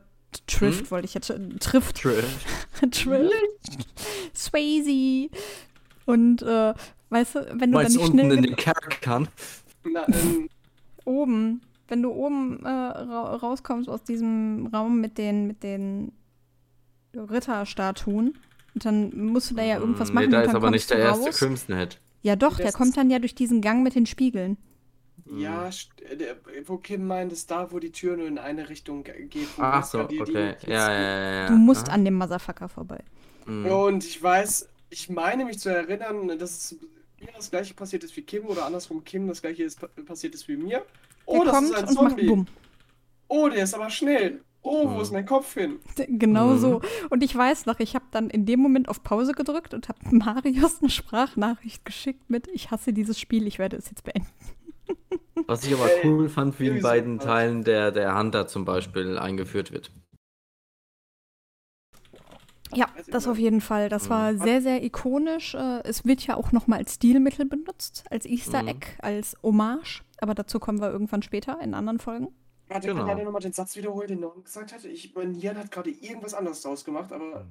trifft, 0.47 0.81
Hm? 0.85 0.91
wollte 0.91 1.07
ich 1.07 1.15
jetzt 1.15 1.31
äh, 1.31 1.39
trifft. 1.61 2.03
Trash. 2.03 2.25
trifft. 2.91 3.33
Swayze. 4.35 5.31
Und 6.07 6.43
äh, 6.43 6.75
weißt 7.11 7.35
du, 7.37 7.41
wenn 7.41 7.59
du 7.59 7.59
dann 7.59 7.71
Meinst 7.71 7.97
nicht 7.97 8.05
unten 8.05 8.19
schnell 8.19 8.33
in 8.39 8.43
den 8.43 8.57
Kerkern? 8.57 9.29
Na, 9.85 10.07
ähm, 10.09 10.49
oben, 11.05 11.63
wenn 11.89 12.03
du 12.03 12.11
oben 12.11 12.65
äh, 12.65 12.69
ra 12.69 13.37
rauskommst 13.37 13.89
aus 13.89 14.03
diesem 14.05 14.67
Raum 14.73 15.01
mit 15.01 15.17
den, 15.19 15.47
mit 15.47 15.63
den 15.63 16.13
Ritterstatuen, 17.15 18.35
und 18.75 18.85
dann 18.87 19.27
musst 19.27 19.51
du 19.51 19.55
da 19.55 19.63
ja 19.63 19.79
irgendwas 19.79 20.09
Hm, 20.09 20.15
machen. 20.15 20.25
Nee, 20.27 20.31
da 20.33 20.39
und 20.39 20.45
ist 20.45 20.49
dann 20.49 20.57
aber 20.57 20.67
kommst 20.69 20.73
nicht 20.73 20.91
der 20.91 20.97
du 20.99 21.03
erste 21.05 21.27
raus. 21.27 21.39
Crimson 21.39 21.77
Head. 21.77 21.99
Ja 22.23 22.37
doch, 22.37 22.57
der 22.57 22.73
kommt 22.73 22.97
dann 22.97 23.11
ja 23.11 23.19
durch 23.19 23.35
diesen 23.35 23.61
Gang 23.61 23.83
mit 23.83 23.95
den 23.95 24.07
Spiegeln. 24.07 24.57
Ja, 25.27 25.69
st- 25.69 26.03
äh, 26.03 26.35
wo 26.67 26.79
Kim 26.79 27.07
meint, 27.07 27.33
ist 27.33 27.51
da, 27.51 27.71
wo 27.73 27.79
die 27.79 27.93
Tür 27.93 28.17
nur 28.17 28.27
in 28.27 28.39
eine 28.39 28.69
Richtung 28.69 29.05
ge- 29.05 29.27
geht. 29.27 29.49
Wo 29.57 29.63
Ach 29.63 29.85
so, 29.85 30.05
dir 30.05 30.09
die 30.09 30.21
okay. 30.21 30.51
Kids 30.55 30.63
Ja, 30.67 30.93
ja, 30.93 31.01
ja, 31.01 31.33
ja. 31.43 31.47
Du 31.49 31.55
musst 31.55 31.89
Ah. 31.89 31.93
an 31.93 32.05
dem 32.05 32.15
Motherfucker 32.15 32.69
vorbei. 32.69 33.01
Mhm. 33.47 33.67
Und 33.67 34.05
ich 34.05 34.23
weiß, 34.23 34.69
ich 34.91 35.09
meine 35.11 35.45
mich 35.45 35.59
zu 35.59 35.69
erinnern, 35.71 36.29
dass 36.39 36.51
es 36.73 36.77
mir 37.21 37.29
das 37.37 37.51
gleiche 37.51 37.75
passiert 37.75 38.05
ist 38.05 38.17
wie 38.17 38.23
Kim 38.23 38.47
oder 38.47 38.67
andersrum 38.67 39.05
Kim 39.05 39.29
das 39.29 39.41
gleiche 39.43 39.63
ist, 39.65 39.81
passiert 40.07 40.35
ist 40.35 40.49
wie 40.49 40.57
mir. 40.57 40.85
Oh, 41.25 41.37
Der 41.37 41.45
das 41.47 41.55
kommt 41.55 41.69
ist 41.71 41.75
ein 41.77 41.85
und 41.89 41.95
macht 41.95 42.09
Zombie. 42.11 42.27
Bumm. 42.27 42.47
Oh, 43.29 43.49
der 43.49 43.65
ist 43.65 43.75
aber 43.75 43.91
schnell. 43.91 44.43
Oh, 44.65 44.89
wo 44.89 44.95
Mhm. 44.95 45.01
ist 45.01 45.13
mein 45.13 45.27
Kopf 45.27 45.55
hin? 45.55 45.81
Genau 46.09 46.49
Mhm. 46.49 46.59
so. 46.59 46.81
Und 47.11 47.23
ich 47.25 47.35
weiß 47.35 47.67
noch, 47.67 47.81
ich 47.81 47.95
habe 47.97 48.05
dann 48.13 48.31
in 48.31 48.47
dem 48.47 48.61
Moment 48.61 48.89
auf 48.89 49.03
Pause 49.03 49.33
gedrückt 49.33 49.75
und 49.75 49.89
habe 49.89 49.99
Marius 50.13 50.81
eine 50.81 50.91
Sprachnachricht 50.91 51.85
geschickt 51.85 52.29
mit, 52.31 52.47
ich 52.49 52.71
hasse 52.71 52.93
dieses 52.93 53.19
Spiel, 53.19 53.47
ich 53.49 53.59
werde 53.59 53.77
es 53.77 53.89
jetzt 53.91 54.05
beenden. 54.05 54.29
Was 55.47 55.65
ich 55.65 55.75
aber 55.75 55.87
Äh, 55.91 56.07
cool 56.07 56.29
fand, 56.29 56.59
wie 56.61 56.69
in 56.69 56.83
beiden. 56.83 57.19
Teilen 57.19 57.65
der, 57.65 57.91
der 57.93 58.17
Hunter 58.19 58.47
zum 58.47 58.65
Beispiel 58.65 59.19
eingeführt 59.19 59.73
wird. 59.73 59.91
Ja, 62.75 62.87
das 63.11 63.29
auf 63.29 63.37
jeden 63.39 63.61
Fall. 63.61 63.91
Das 63.91 64.09
war 64.09 64.33
Mhm. 64.33 64.39
sehr, 64.39 64.63
sehr 64.63 64.83
ikonisch. 64.83 65.55
Äh, 65.55 65.81
Es 65.85 66.07
wird 66.07 66.27
ja 66.27 66.37
auch 66.37 66.53
nochmal 66.53 66.79
als 66.79 66.95
Stilmittel 66.95 67.45
benutzt, 67.45 68.05
als 68.11 68.25
Easter 68.25 68.63
Mhm. 68.63 68.69
Egg, 68.69 68.87
als 69.01 69.37
Hommage. 69.43 70.03
Aber 70.19 70.35
dazu 70.35 70.59
kommen 70.59 70.81
wir 70.81 70.91
irgendwann 70.91 71.23
später 71.23 71.61
in 71.61 71.75
anderen 71.75 71.99
Folgen. 71.99 72.29
Warte, 72.69 72.89
Genau. 72.89 73.05
kann 73.07 73.17
der 73.17 73.27
nochmal 73.27 73.43
den 73.43 73.53
Satz 73.53 73.77
wiederholen, 73.77 74.09
den 74.09 74.21
Norm 74.21 74.43
gesagt 74.43 74.73
hatte? 74.73 74.89
Ich, 74.89 75.15
mein 75.15 75.35
Hirn 75.35 75.59
hat 75.59 75.71
gerade 75.71 75.91
irgendwas 75.91 76.33
anderes 76.33 76.63
draus 76.63 76.85
gemacht, 76.85 77.13
aber. 77.13 77.45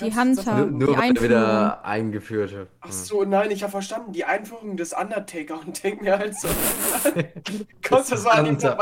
Satz 0.00 0.16
Hunter. 0.16 0.56
Nur, 0.56 0.66
nur 0.66 0.88
die 0.88 0.94
weil 0.96 1.02
Einführung. 1.10 1.30
wieder 1.30 1.84
eingeführt 1.84 2.54
hat. 2.54 2.68
Ach 2.80 2.92
so, 2.92 3.24
nein, 3.24 3.50
ich 3.50 3.62
habe 3.62 3.70
verstanden. 3.70 4.12
Die 4.12 4.24
Einführung 4.24 4.76
des 4.76 4.92
Undertaker 4.92 5.60
und 5.60 5.82
denk 5.82 6.02
mir 6.02 6.18
halt 6.18 6.34
so. 6.38 6.48
Gott, 7.88 8.10
das 8.10 8.24
war 8.24 8.34
an 8.34 8.46
ihm 8.46 8.52
Hunter. 8.52 8.78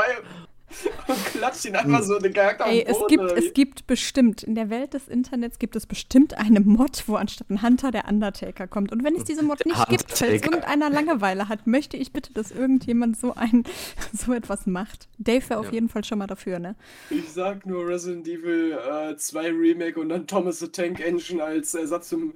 und 1.07 1.25
klatscht 1.25 1.65
ihn 1.65 1.75
einfach 1.75 2.03
so 2.03 2.17
den 2.19 2.33
Charakter 2.33 2.65
Ey, 2.67 2.83
es 2.87 2.97
Boden. 2.97 3.07
gibt, 3.17 3.31
es 3.33 3.53
gibt 3.53 3.87
bestimmt, 3.87 4.43
in 4.43 4.55
der 4.55 4.69
Welt 4.69 4.93
des 4.93 5.07
Internets 5.07 5.59
gibt 5.59 5.75
es 5.75 5.85
bestimmt 5.85 6.37
eine 6.37 6.59
Mod, 6.59 7.03
wo 7.07 7.15
anstatt 7.15 7.49
ein 7.49 7.61
Hunter 7.61 7.91
der 7.91 8.07
Undertaker 8.07 8.67
kommt. 8.67 8.91
Und 8.91 9.03
wenn 9.03 9.15
es 9.15 9.23
diese 9.23 9.43
Mod 9.43 9.65
nicht 9.65 9.89
gibt, 9.89 10.05
falls 10.09 10.21
Undertaker. 10.21 10.45
irgendeiner 10.45 10.89
Langeweile 10.89 11.49
hat, 11.49 11.67
möchte 11.67 11.97
ich 11.97 12.11
bitte, 12.13 12.33
dass 12.33 12.51
irgendjemand 12.51 13.17
so 13.17 13.33
ein, 13.35 13.63
so 14.13 14.33
etwas 14.33 14.65
macht. 14.65 15.07
Dave 15.17 15.49
wäre 15.49 15.59
auf 15.59 15.67
Ja. 15.67 15.73
jeden 15.73 15.89
Fall 15.89 16.03
schon 16.03 16.17
mal 16.19 16.27
dafür, 16.27 16.59
ne? 16.59 16.75
Ich 17.09 17.29
sag 17.31 17.65
nur 17.65 17.87
Resident 17.87 18.27
Evil 18.27 18.77
äh, 19.11 19.15
2 19.15 19.49
Remake 19.51 19.99
und 19.99 20.09
dann 20.09 20.27
Thomas 20.27 20.59
the 20.59 20.67
Tank 20.69 20.99
Engine 20.99 21.43
als 21.43 21.73
Ersatz 21.73 22.09
zum 22.09 22.31
äh, 22.31 22.33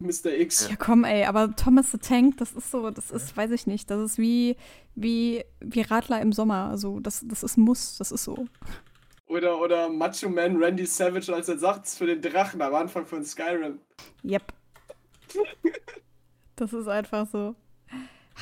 Mr. 0.00 0.32
X. 0.38 0.68
Ja, 0.68 0.76
komm, 0.76 1.04
ey, 1.04 1.24
aber 1.24 1.54
Thomas 1.54 1.90
the 1.92 1.98
Tank, 1.98 2.38
das 2.38 2.52
ist 2.52 2.70
so, 2.70 2.90
das 2.90 3.10
ist, 3.10 3.36
weiß 3.36 3.50
ich 3.52 3.66
nicht, 3.66 3.90
das 3.90 4.12
ist 4.12 4.18
wie, 4.18 4.56
wie, 4.94 5.44
wie 5.60 5.82
Radler 5.82 6.20
im 6.20 6.32
Sommer. 6.32 6.68
Also, 6.70 7.00
das, 7.00 7.24
das 7.26 7.42
ist 7.42 7.56
ein 7.56 7.62
Muss, 7.62 7.98
das 7.98 8.10
ist 8.10 8.24
so. 8.24 8.46
Oder, 9.26 9.60
oder 9.60 9.88
Macho 9.88 10.28
Man 10.28 10.56
Randy 10.56 10.86
Savage 10.86 11.32
als 11.32 11.48
Ersatz 11.48 11.96
für 11.96 12.06
den 12.06 12.20
Drachen 12.20 12.60
am 12.62 12.74
Anfang 12.74 13.06
von 13.06 13.24
Skyrim. 13.24 13.78
Yep. 14.24 14.52
Das 16.56 16.74
ist 16.74 16.88
einfach 16.88 17.26
so. 17.26 17.54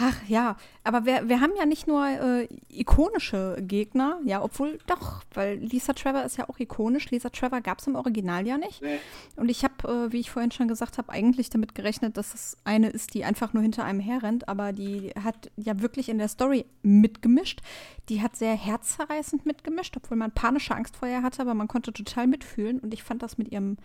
Ach 0.01 0.17
ja, 0.29 0.57
aber 0.85 1.07
wir, 1.07 1.29
wir 1.29 1.41
haben 1.41 1.53
ja 1.59 1.67
nicht 1.67 1.89
nur 1.89 2.07
äh, 2.07 2.49
ikonische 2.69 3.57
Gegner, 3.61 4.21
ja, 4.25 4.41
obwohl 4.43 4.79
doch, 4.87 5.25
weil 5.35 5.57
Lisa 5.59 5.93
Trevor 5.93 6.23
ist 6.23 6.37
ja 6.37 6.49
auch 6.49 6.61
ikonisch. 6.61 7.11
Lisa 7.11 7.31
Trevor 7.31 7.61
gab 7.61 7.81
es 7.81 7.89
im 7.89 7.97
Original 7.97 8.47
ja 8.47 8.59
nicht. 8.59 8.81
Nee. 8.81 9.01
Und 9.35 9.49
ich 9.49 9.65
habe, 9.65 9.89
äh, 9.89 10.13
wie 10.13 10.21
ich 10.21 10.31
vorhin 10.31 10.53
schon 10.53 10.69
gesagt 10.69 10.99
habe, 10.99 11.11
eigentlich 11.11 11.51
damit 11.51 11.75
gerechnet, 11.75 12.17
dass 12.17 12.33
es 12.33 12.57
eine 12.65 12.91
ist, 12.91 13.15
die 13.15 13.25
einfach 13.25 13.53
nur 13.55 13.63
hinter 13.63 13.85
einem 13.85 13.99
herrennt, 13.99 14.49
aber 14.49 14.73
die 14.73 15.11
hat 15.21 15.51
ja 15.57 15.81
wirklich 15.81 16.09
in 16.09 16.19
der 16.19 16.29
Story 16.29 16.65
mitgemischt. 16.83 17.61
Die 18.09 18.23
hat 18.23 18.37
sehr 18.37 18.55
herzzerreißend 18.55 19.47
mitgemischt, 19.47 19.97
obwohl 19.97 20.17
man 20.17 20.31
panische 20.31 20.77
Angst 20.77 20.97
vor 20.97 21.09
ihr 21.09 21.23
hatte, 21.23 21.43
aber 21.43 21.55
man 21.55 21.67
konnte 21.67 21.93
total 21.93 22.29
mitfühlen 22.29 22.79
und 22.79 22.95
ich 22.95 23.03
fand 23.03 23.23
das 23.23 23.37
mit 23.37 23.51
ihrem 23.51 23.79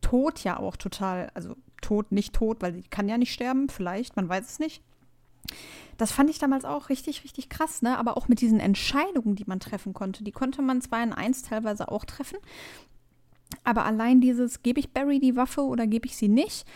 Tod 0.00 0.42
ja 0.42 0.58
auch 0.58 0.76
total, 0.76 1.30
also 1.34 1.54
Tod, 1.80 2.10
nicht 2.10 2.34
tot, 2.34 2.60
weil 2.60 2.74
sie 2.74 2.82
kann 2.82 3.08
ja 3.08 3.18
nicht 3.18 3.32
sterben, 3.32 3.68
vielleicht, 3.68 4.16
man 4.16 4.28
weiß 4.28 4.50
es 4.50 4.58
nicht. 4.58 4.82
Das 5.98 6.12
fand 6.12 6.30
ich 6.30 6.38
damals 6.38 6.64
auch 6.64 6.88
richtig, 6.88 7.22
richtig 7.24 7.48
krass, 7.48 7.82
ne? 7.82 7.98
Aber 7.98 8.16
auch 8.16 8.28
mit 8.28 8.40
diesen 8.40 8.60
Entscheidungen, 8.60 9.36
die 9.36 9.44
man 9.46 9.60
treffen 9.60 9.92
konnte. 9.92 10.24
Die 10.24 10.32
konnte 10.32 10.62
man 10.62 10.80
zwar 10.80 11.02
in 11.02 11.12
eins 11.12 11.42
teilweise 11.42 11.90
auch 11.90 12.04
treffen, 12.04 12.38
aber 13.64 13.84
allein 13.84 14.20
dieses, 14.20 14.62
gebe 14.62 14.80
ich 14.80 14.92
Barry 14.92 15.20
die 15.20 15.36
Waffe 15.36 15.62
oder 15.62 15.86
gebe 15.86 16.06
ich 16.06 16.16
sie 16.16 16.28
nicht? 16.28 16.66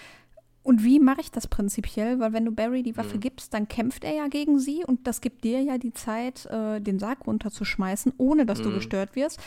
Und 0.62 0.83
wie 0.83 0.98
mache 1.00 1.20
ich 1.20 1.31
das 1.31 1.46
prinzipiell? 1.46 2.18
Weil 2.18 2.33
wenn 2.33 2.44
du 2.44 2.50
Barry 2.50 2.83
die 2.83 2.96
Waffe 2.96 3.16
Mhm. 3.16 3.20
gibst, 3.20 3.55
dann 3.55 3.68
kämpft 3.68 4.05
er 4.05 4.14
ja 4.14 4.26
gegen 4.29 4.59
sie 4.59 4.85
und 4.85 5.07
das 5.07 5.20
gibt 5.20 5.44
dir 5.44 5.62
ja 5.62 5.79
die 5.79 5.92
Zeit, 5.92 6.46
äh, 6.46 6.81
den 6.81 6.98
Sarg 6.98 7.26
runterzuschmeißen, 7.26 8.14
ohne 8.18 8.46
dass 8.46 8.62
du 8.62 8.70
Mhm. 8.70 8.74
gestört 8.74 9.14
wirst. 9.16 9.40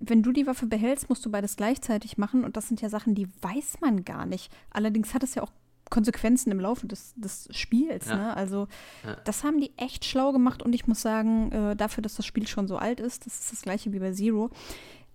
Wenn 0.00 0.22
du 0.22 0.32
die 0.32 0.46
Waffe 0.46 0.66
behältst, 0.66 1.08
musst 1.08 1.24
du 1.24 1.30
beides 1.30 1.56
gleichzeitig 1.56 2.18
machen 2.18 2.44
und 2.44 2.56
das 2.56 2.68
sind 2.68 2.82
ja 2.82 2.88
Sachen, 2.90 3.14
die 3.14 3.28
weiß 3.40 3.80
man 3.80 4.04
gar 4.04 4.26
nicht. 4.26 4.52
Allerdings 4.70 5.14
hat 5.14 5.22
es 5.22 5.36
ja 5.36 5.42
auch 5.42 5.52
Konsequenzen 5.90 6.50
im 6.50 6.60
Laufe 6.60 6.86
des, 6.86 7.14
des 7.16 7.48
Spiels. 7.52 8.06
Ja. 8.08 8.16
Ne? 8.16 8.36
Also 8.36 8.68
Ja. 9.04 9.16
das 9.24 9.44
haben 9.44 9.60
die 9.60 9.72
echt 9.76 10.04
schlau 10.04 10.32
gemacht 10.32 10.62
und 10.62 10.74
ich 10.74 10.86
muss 10.86 11.00
sagen, 11.02 11.52
äh, 11.52 11.76
dafür, 11.76 12.02
dass 12.02 12.14
das 12.16 12.26
Spiel 12.26 12.46
schon 12.46 12.66
so 12.68 12.76
alt 12.76 13.00
ist, 13.00 13.26
das 13.26 13.38
ist 13.40 13.52
das 13.52 13.62
gleiche 13.62 13.92
wie 13.92 13.98
bei 14.00 14.12
Zero. 14.12 14.50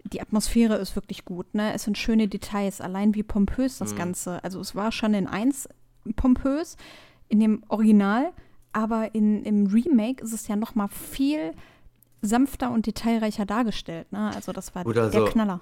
Die 0.05 0.21
Atmosphäre 0.21 0.75
ist 0.77 0.95
wirklich 0.95 1.25
gut, 1.25 1.53
ne? 1.53 1.73
Es 1.73 1.83
sind 1.83 1.97
schöne 1.97 2.27
Details, 2.27 2.81
allein 2.81 3.13
wie 3.13 3.21
pompös 3.23 3.77
das 3.77 3.93
Mhm. 3.93 3.97
Ganze. 3.97 4.43
Also 4.43 4.59
es 4.59 4.73
war 4.75 4.91
schon 4.91 5.13
in 5.13 5.27
eins 5.27 5.69
pompös, 6.15 6.75
in 7.27 7.39
dem 7.39 7.63
Original, 7.67 8.31
aber 8.73 9.13
in, 9.13 9.43
im 9.43 9.67
Remake 9.67 10.23
ist 10.23 10.33
es 10.33 10.47
ja 10.47 10.55
noch 10.55 10.73
mal 10.73 10.87
viel 10.87 11.51
sanfter 12.23 12.71
und 12.71 12.87
detailreicher 12.87 13.45
dargestellt, 13.45 14.11
ne? 14.11 14.31
Also 14.33 14.51
das 14.53 14.73
war 14.73 14.83
Gut, 14.85 14.95
der 14.95 15.03
also- 15.03 15.25
Knaller. 15.25 15.59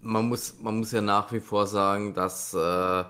man 0.00 0.28
muss, 0.28 0.60
man 0.60 0.78
muss 0.78 0.92
ja 0.92 1.00
nach 1.00 1.32
wie 1.32 1.40
vor 1.40 1.66
sagen, 1.66 2.14
dass, 2.14 2.54
äh, 2.54 3.04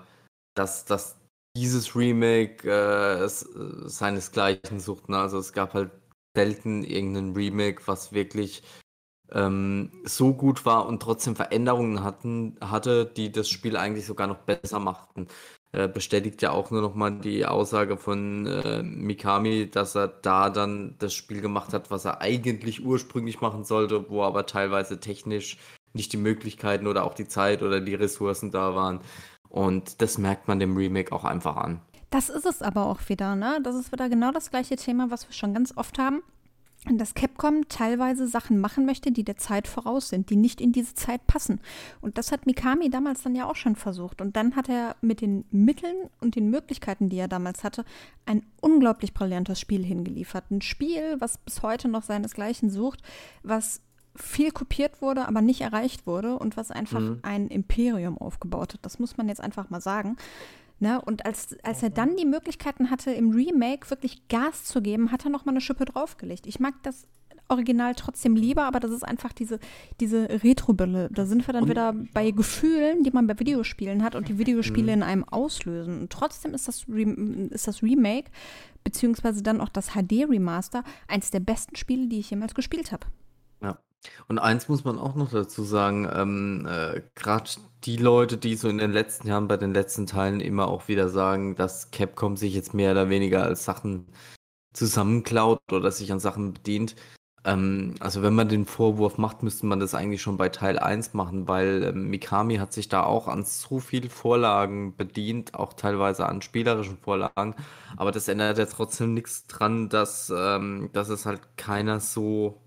dass, 0.53 0.85
dass 0.85 1.17
dieses 1.55 1.95
Remake 1.95 2.67
äh, 2.69 3.23
es, 3.23 3.43
äh, 3.43 3.87
seinesgleichen 3.87 4.79
sucht. 4.79 5.09
Ne? 5.09 5.17
Also 5.17 5.37
es 5.37 5.53
gab 5.53 5.73
halt 5.73 5.91
selten 6.35 6.83
irgendein 6.83 7.33
Remake, 7.33 7.83
was 7.85 8.13
wirklich 8.13 8.63
ähm, 9.31 9.91
so 10.03 10.33
gut 10.33 10.65
war 10.65 10.87
und 10.87 11.01
trotzdem 11.01 11.35
Veränderungen 11.35 12.03
hatten, 12.03 12.57
hatte, 12.61 13.05
die 13.05 13.31
das 13.31 13.49
Spiel 13.49 13.77
eigentlich 13.77 14.05
sogar 14.05 14.27
noch 14.27 14.39
besser 14.39 14.79
machten. 14.79 15.27
Äh, 15.71 15.87
bestätigt 15.87 16.41
ja 16.43 16.51
auch 16.51 16.69
nur 16.69 16.81
noch 16.81 16.93
mal 16.93 17.11
die 17.19 17.45
Aussage 17.45 17.97
von 17.97 18.45
äh, 18.45 18.83
Mikami, 18.83 19.69
dass 19.71 19.95
er 19.95 20.07
da 20.07 20.49
dann 20.51 20.95
das 20.99 21.15
Spiel 21.15 21.41
gemacht 21.41 21.73
hat, 21.73 21.89
was 21.89 22.05
er 22.05 22.21
eigentlich 22.21 22.85
ursprünglich 22.85 23.41
machen 23.41 23.63
sollte, 23.63 24.09
wo 24.09 24.23
aber 24.23 24.45
teilweise 24.45 24.99
technisch 24.99 25.57
nicht 25.93 26.13
die 26.13 26.17
Möglichkeiten 26.17 26.87
oder 26.87 27.03
auch 27.03 27.13
die 27.15 27.27
Zeit 27.27 27.63
oder 27.63 27.81
die 27.81 27.95
Ressourcen 27.95 28.51
da 28.51 28.75
waren. 28.75 29.01
Und 29.53 30.01
das 30.01 30.17
merkt 30.17 30.47
man 30.47 30.59
dem 30.59 30.75
Remake 30.75 31.11
auch 31.11 31.23
einfach 31.23 31.57
an. 31.57 31.79
Das 32.09 32.29
ist 32.29 32.47
es 32.47 32.63
aber 32.63 32.87
auch 32.87 33.07
wieder, 33.07 33.35
ne? 33.35 33.59
Das 33.61 33.75
ist 33.75 33.91
wieder 33.91 34.09
genau 34.09 34.31
das 34.31 34.49
gleiche 34.49 34.77
Thema, 34.77 35.11
was 35.11 35.29
wir 35.29 35.33
schon 35.33 35.53
ganz 35.53 35.77
oft 35.77 35.99
haben. 35.99 36.23
Dass 36.91 37.13
Capcom 37.13 37.69
teilweise 37.69 38.27
Sachen 38.27 38.59
machen 38.59 38.87
möchte, 38.87 39.11
die 39.11 39.23
der 39.23 39.37
Zeit 39.37 39.67
voraus 39.67 40.09
sind, 40.09 40.31
die 40.31 40.37
nicht 40.37 40.59
in 40.59 40.71
diese 40.71 40.95
Zeit 40.95 41.27
passen. 41.27 41.61
Und 42.01 42.17
das 42.17 42.31
hat 42.31 42.47
Mikami 42.47 42.89
damals 42.89 43.21
dann 43.21 43.35
ja 43.35 43.45
auch 43.45 43.55
schon 43.55 43.75
versucht. 43.75 44.21
Und 44.21 44.35
dann 44.35 44.55
hat 44.55 44.69
er 44.69 44.95
mit 45.01 45.21
den 45.21 45.45
Mitteln 45.51 46.09
und 46.19 46.35
den 46.35 46.49
Möglichkeiten, 46.49 47.09
die 47.09 47.17
er 47.17 47.27
damals 47.27 47.63
hatte, 47.63 47.85
ein 48.25 48.43
unglaublich 48.59 49.13
brillantes 49.13 49.59
Spiel 49.59 49.85
hingeliefert. 49.85 50.49
Ein 50.49 50.61
Spiel, 50.61 51.17
was 51.19 51.37
bis 51.37 51.61
heute 51.61 51.89
noch 51.89 52.01
seinesgleichen 52.01 52.71
sucht, 52.71 53.03
was 53.43 53.81
viel 54.15 54.51
kopiert 54.51 55.01
wurde, 55.01 55.27
aber 55.27 55.41
nicht 55.41 55.61
erreicht 55.61 56.05
wurde 56.05 56.37
und 56.37 56.55
was 56.57 56.69
einfach 56.71 56.99
Mhm. 56.99 57.19
ein 57.23 57.47
Imperium 57.47 58.17
aufgebaut 58.17 58.73
hat. 58.73 58.79
Das 58.83 58.99
muss 58.99 59.17
man 59.17 59.27
jetzt 59.27 59.41
einfach 59.41 59.69
mal 59.69 59.81
sagen. 59.81 60.15
Ne? 60.79 61.01
Und 61.01 61.25
als, 61.25 61.55
als 61.63 61.81
er 61.81 61.89
dann 61.89 62.15
die 62.17 62.25
Möglichkeiten 62.25 62.89
hatte, 62.91 63.11
im 63.11 63.31
Remake 63.31 63.89
wirklich 63.89 64.27
Gas 64.27 64.65
zu 64.65 64.81
geben, 64.81 65.11
hat 65.11 65.23
er 65.25 65.31
noch 65.31 65.45
mal 65.45 65.51
eine 65.51 65.61
Schippe 65.61 65.85
draufgelegt. 65.85 66.45
Ich 66.45 66.59
mag 66.59 66.73
das 66.83 67.07
Original 67.49 67.93
trotzdem 67.95 68.35
lieber, 68.35 68.63
aber 68.63 68.79
das 68.79 68.91
ist 68.91 69.03
einfach 69.03 69.33
diese, 69.33 69.59
diese 69.99 70.27
Retro-Brille. 70.43 71.09
Da 71.11 71.25
sind 71.25 71.45
wir 71.47 71.53
dann 71.53 71.63
Und- 71.63 71.69
wieder 71.69 71.93
bei 72.13 72.31
Gefühlen, 72.31 73.03
die 73.03 73.11
man 73.11 73.27
bei 73.27 73.37
Videospielen 73.39 74.03
hat 74.03 74.15
und 74.15 74.27
die 74.29 74.37
Videospiele 74.37 74.87
Mhm. 74.87 74.93
in 74.93 75.03
einem 75.03 75.23
auslösen. 75.25 76.01
Und 76.01 76.09
trotzdem 76.11 76.53
ist 76.53 76.67
das, 76.67 76.87
Rem 76.89 77.49
ist 77.51 77.67
das 77.67 77.83
Remake, 77.83 78.31
beziehungsweise 78.83 79.41
dann 79.43 79.61
auch 79.61 79.69
das 79.69 79.89
HD-Remaster, 79.95 80.83
eins 81.07 81.31
der 81.31 81.39
besten 81.41 81.75
Spiele, 81.75 82.07
die 82.07 82.19
ich 82.19 82.29
jemals 82.29 82.55
gespielt 82.55 82.91
habe. 82.91 83.07
Und 84.27 84.39
eins 84.39 84.67
muss 84.69 84.83
man 84.83 84.99
auch 84.99 85.15
noch 85.15 85.31
dazu 85.31 85.63
sagen, 85.63 86.09
ähm, 86.13 86.67
äh, 86.69 87.01
gerade 87.15 87.49
die 87.83 87.97
Leute, 87.97 88.37
die 88.37 88.55
so 88.55 88.69
in 88.69 88.77
den 88.77 88.91
letzten 88.91 89.27
Jahren 89.27 89.47
bei 89.47 89.57
den 89.57 89.73
letzten 89.73 90.07
Teilen 90.07 90.39
immer 90.39 90.67
auch 90.67 90.87
wieder 90.87 91.09
sagen, 91.09 91.55
dass 91.55 91.91
Capcom 91.91 92.37
sich 92.37 92.53
jetzt 92.53 92.73
mehr 92.73 92.91
oder 92.91 93.09
weniger 93.09 93.43
als 93.43 93.65
Sachen 93.65 94.07
zusammenklaut 94.73 95.61
oder 95.71 95.91
sich 95.91 96.11
an 96.11 96.19
Sachen 96.19 96.53
bedient. 96.53 96.95
Ähm, 97.45 97.95
also 97.99 98.21
wenn 98.23 98.33
man 98.35 98.49
den 98.49 98.65
Vorwurf 98.65 99.17
macht, 99.17 99.43
müsste 99.43 99.65
man 99.65 99.79
das 99.79 99.93
eigentlich 99.95 100.21
schon 100.21 100.37
bei 100.37 100.49
Teil 100.49 100.79
1 100.79 101.13
machen, 101.13 101.47
weil 101.47 101.83
ähm, 101.83 102.09
Mikami 102.09 102.57
hat 102.57 102.73
sich 102.73 102.87
da 102.89 103.03
auch 103.03 103.27
an 103.27 103.43
so 103.43 103.79
viel 103.79 104.09
Vorlagen 104.09 104.95
bedient, 104.95 105.53
auch 105.55 105.73
teilweise 105.73 106.27
an 106.27 106.41
spielerischen 106.41 106.97
Vorlagen. 106.97 107.55
Aber 107.97 108.11
das 108.11 108.27
ändert 108.27 108.57
ja 108.57 108.65
trotzdem 108.65 109.13
nichts 109.13 109.45
dran, 109.47 109.89
dass, 109.89 110.31
ähm, 110.35 110.89
dass 110.93 111.09
es 111.09 111.25
halt 111.25 111.57
keiner 111.57 111.99
so 111.99 112.62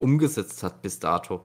umgesetzt 0.00 0.62
hat 0.62 0.82
bis 0.82 0.98
dato. 0.98 1.44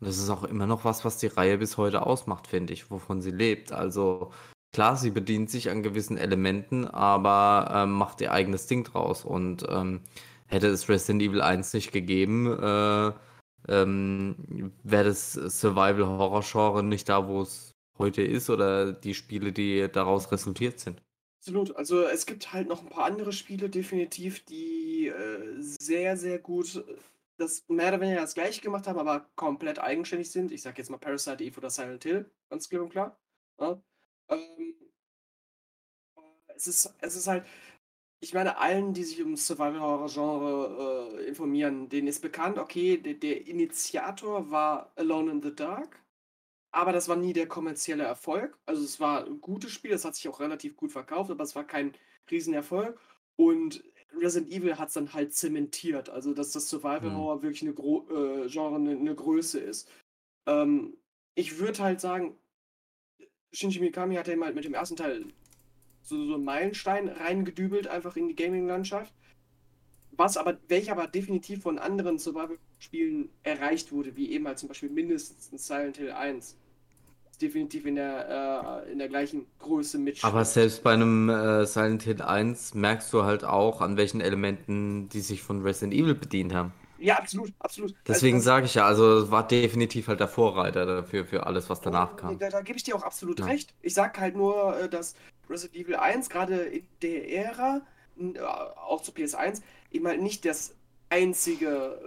Das 0.00 0.18
ist 0.18 0.30
auch 0.30 0.44
immer 0.44 0.66
noch 0.66 0.84
was, 0.84 1.04
was 1.04 1.18
die 1.18 1.28
Reihe 1.28 1.58
bis 1.58 1.76
heute 1.76 2.06
ausmacht, 2.06 2.46
finde 2.46 2.72
ich, 2.72 2.90
wovon 2.90 3.22
sie 3.22 3.30
lebt. 3.30 3.72
Also 3.72 4.32
klar, 4.72 4.96
sie 4.96 5.10
bedient 5.10 5.50
sich 5.50 5.70
an 5.70 5.82
gewissen 5.82 6.18
Elementen, 6.18 6.86
aber 6.86 7.70
ähm, 7.74 7.92
macht 7.92 8.20
ihr 8.20 8.32
eigenes 8.32 8.66
Ding 8.66 8.84
draus. 8.84 9.24
Und 9.24 9.64
ähm, 9.68 10.02
hätte 10.46 10.68
es 10.68 10.88
Resident 10.88 11.22
Evil 11.22 11.40
1 11.40 11.72
nicht 11.72 11.92
gegeben, 11.92 12.46
äh, 12.46 13.12
ähm, 13.66 14.72
wäre 14.82 15.04
das 15.04 15.32
Survival-Horror-Genre 15.32 16.82
nicht 16.82 17.08
da, 17.08 17.26
wo 17.26 17.40
es 17.40 17.72
heute 17.98 18.22
ist 18.22 18.50
oder 18.50 18.92
die 18.92 19.14
Spiele, 19.14 19.52
die 19.52 19.88
daraus 19.90 20.30
resultiert 20.30 20.80
sind. 20.80 21.00
Absolut. 21.40 21.76
Also 21.76 22.02
es 22.02 22.26
gibt 22.26 22.52
halt 22.52 22.68
noch 22.68 22.82
ein 22.82 22.88
paar 22.88 23.04
andere 23.04 23.32
Spiele 23.32 23.70
definitiv, 23.70 24.44
die 24.44 25.08
äh, 25.08 25.60
sehr, 25.60 26.16
sehr 26.16 26.38
gut 26.38 26.84
das 27.36 27.64
mehr 27.68 27.88
oder 27.88 28.00
weniger 28.00 28.20
das 28.20 28.34
gleiche 28.34 28.60
gemacht 28.60 28.86
haben, 28.86 28.98
aber 28.98 29.28
komplett 29.34 29.78
eigenständig 29.78 30.30
sind. 30.30 30.52
Ich 30.52 30.62
sag 30.62 30.78
jetzt 30.78 30.90
mal 30.90 30.98
Parasite 30.98 31.42
Eve 31.42 31.58
oder 31.58 31.70
Silent 31.70 32.02
Hill, 32.04 32.30
ganz 32.48 32.68
klipp 32.68 32.82
und 32.82 32.90
klar. 32.90 33.18
Ja? 33.60 33.82
Ähm, 34.28 34.74
es, 36.54 36.66
ist, 36.66 36.94
es 37.00 37.16
ist 37.16 37.26
halt, 37.26 37.46
ich 38.20 38.34
meine, 38.34 38.58
allen, 38.58 38.94
die 38.94 39.04
sich 39.04 39.22
um 39.22 39.36
Survival-Horror-Genre 39.36 41.18
äh, 41.20 41.26
informieren, 41.26 41.88
denen 41.88 42.08
ist 42.08 42.20
bekannt, 42.22 42.58
okay, 42.58 42.96
der, 42.98 43.14
der 43.14 43.46
Initiator 43.46 44.50
war 44.50 44.92
Alone 44.96 45.32
in 45.32 45.42
the 45.42 45.54
Dark, 45.54 46.02
aber 46.72 46.92
das 46.92 47.08
war 47.08 47.16
nie 47.16 47.32
der 47.32 47.46
kommerzielle 47.48 48.04
Erfolg. 48.04 48.58
Also 48.66 48.82
es 48.84 48.98
war 48.98 49.26
ein 49.26 49.40
gutes 49.40 49.70
Spiel, 49.72 49.92
das 49.92 50.04
hat 50.04 50.16
sich 50.16 50.28
auch 50.28 50.40
relativ 50.40 50.76
gut 50.76 50.92
verkauft, 50.92 51.30
aber 51.30 51.44
es 51.44 51.54
war 51.54 51.64
kein 51.64 51.96
Riesenerfolg. 52.30 52.98
Und 53.36 53.84
Resident 54.20 54.52
Evil 54.52 54.78
hat 54.78 54.88
es 54.88 54.94
dann 54.94 55.12
halt 55.12 55.34
zementiert, 55.34 56.08
also 56.08 56.34
dass 56.34 56.52
das 56.52 56.68
Survival. 56.68 57.14
Horror 57.14 57.42
wirklich 57.42 57.62
eine 57.62 57.74
Gro 57.74 58.06
äh, 58.10 58.48
Genre, 58.48 58.76
eine, 58.76 58.90
eine 58.90 59.14
Größe 59.14 59.60
ist. 59.60 59.90
Ähm, 60.46 60.96
ich 61.34 61.58
würde 61.58 61.82
halt 61.82 62.00
sagen, 62.00 62.36
Shinji 63.52 63.80
Mikami 63.80 64.16
hat 64.16 64.28
eben 64.28 64.44
halt 64.44 64.54
mit 64.54 64.64
dem 64.64 64.74
ersten 64.74 64.96
Teil 64.96 65.26
so, 66.02 66.24
so 66.26 66.34
einen 66.34 66.44
Meilenstein 66.44 67.08
reingedübelt, 67.08 67.86
einfach 67.86 68.16
in 68.16 68.28
die 68.28 68.36
Gaming-Landschaft. 68.36 69.12
Was 70.12 70.36
aber, 70.36 70.58
welcher 70.68 70.92
aber 70.92 71.08
definitiv 71.08 71.62
von 71.62 71.78
anderen 71.78 72.18
Survival-Spielen 72.18 73.30
erreicht 73.42 73.90
wurde, 73.90 74.16
wie 74.16 74.30
eben 74.30 74.46
halt 74.46 74.58
zum 74.58 74.68
Beispiel 74.68 74.90
mindestens 74.90 75.66
Silent 75.66 75.96
Hill 75.96 76.12
1. 76.12 76.56
Definitiv 77.38 77.86
in 77.86 77.96
der, 77.96 78.84
äh, 78.86 78.92
in 78.92 78.98
der 78.98 79.08
gleichen 79.08 79.46
Größe 79.58 79.98
mit. 79.98 80.24
Aber 80.24 80.44
selbst 80.44 80.82
bei 80.82 80.92
einem 80.92 81.28
äh, 81.28 81.66
Silent 81.66 82.02
Hill 82.02 82.22
1 82.22 82.74
merkst 82.74 83.12
du 83.12 83.24
halt 83.24 83.44
auch, 83.44 83.80
an 83.80 83.96
welchen 83.96 84.20
Elementen 84.20 85.08
die 85.08 85.20
sich 85.20 85.42
von 85.42 85.62
Resident 85.62 85.94
Evil 85.94 86.14
bedient 86.14 86.54
haben. 86.54 86.72
Ja, 86.96 87.16
absolut, 87.18 87.52
absolut. 87.58 87.94
Deswegen 88.06 88.36
also, 88.36 88.44
sage 88.46 88.66
ich 88.66 88.74
ja, 88.74 88.86
also 88.86 89.30
war 89.30 89.46
definitiv 89.46 90.08
halt 90.08 90.20
der 90.20 90.28
Vorreiter 90.28 90.86
dafür, 90.86 91.24
für 91.26 91.46
alles, 91.46 91.68
was 91.68 91.80
danach 91.80 92.12
das, 92.12 92.20
kam. 92.20 92.38
da, 92.38 92.48
da 92.50 92.62
gebe 92.62 92.78
ich 92.78 92.84
dir 92.84 92.96
auch 92.96 93.02
absolut 93.02 93.40
Ja. 93.40 93.46
recht. 93.46 93.74
Ich 93.82 93.94
sag 93.94 94.18
halt 94.18 94.36
nur, 94.36 94.78
äh, 94.78 94.88
dass 94.88 95.14
Resident 95.50 95.76
Evil 95.84 95.96
1 95.96 96.30
gerade 96.30 96.56
in 96.62 96.86
der 97.02 97.30
Ära, 97.30 97.82
äh, 98.18 98.38
auch 98.40 99.02
zu 99.02 99.12
PS1, 99.12 99.60
eben 99.90 100.06
halt 100.06 100.22
nicht 100.22 100.44
das 100.44 100.74
einzige 101.10 102.00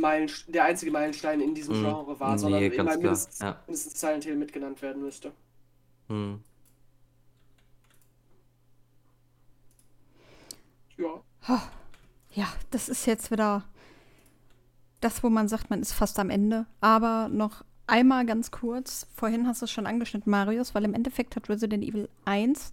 Meilenst 0.00 0.44
der 0.48 0.64
einzige 0.64 0.90
Meilenstein 0.90 1.40
in 1.40 1.54
diesem 1.54 1.78
Mhm. 1.78 1.84
Genre 1.84 2.20
war, 2.20 2.32
Nee, 2.32 2.38
sondern 2.38 2.62
eben 2.62 2.76
ganz 2.76 2.90
halt 2.90 3.00
klar, 3.00 3.10
mindestens, 3.12 3.38
ja. 3.40 3.60
mindestens 3.66 4.00
Silent 4.00 4.24
Hill 4.24 4.36
mitgenannt 4.36 4.82
werden 4.82 5.02
müsste. 5.02 5.32
Hm. 6.08 6.40
Ja. 10.98 11.22
Ja, 12.34 12.52
das 12.70 12.88
ist 12.88 13.06
jetzt 13.06 13.30
wieder 13.30 13.64
das, 15.00 15.22
wo 15.22 15.30
man 15.30 15.48
sagt, 15.48 15.70
man 15.70 15.80
ist 15.80 15.92
fast 15.92 16.18
am 16.18 16.30
Ende. 16.30 16.66
Aber 16.80 17.28
noch 17.30 17.64
einmal 17.86 18.26
ganz 18.26 18.50
kurz, 18.50 19.06
vorhin 19.14 19.46
hast 19.46 19.62
du 19.62 19.64
es 19.66 19.70
schon 19.70 19.86
angeschnitten, 19.86 20.30
Marius, 20.30 20.74
weil 20.74 20.84
im 20.84 20.94
Endeffekt 20.94 21.36
hat 21.36 21.48
Resident 21.48 21.84
Evil 21.84 22.08
1 22.24 22.72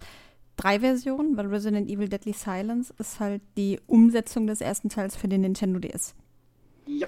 drei 0.56 0.80
Versionen, 0.82 1.36
weil 1.38 1.48
Resident 1.48 1.90
Evil 1.90 2.10
Deadly 2.10 2.34
Silence 2.34 2.94
ist 3.00 3.20
halt 3.20 3.42
die 3.58 3.80
Umsetzung 3.88 4.48
des 4.48 4.62
ersten 4.62 4.90
Teils 4.90 5.16
für 5.16 5.28
den 5.28 5.42
Nintendo 5.42 5.80
DS. 5.80 6.14
Ja. 6.86 7.08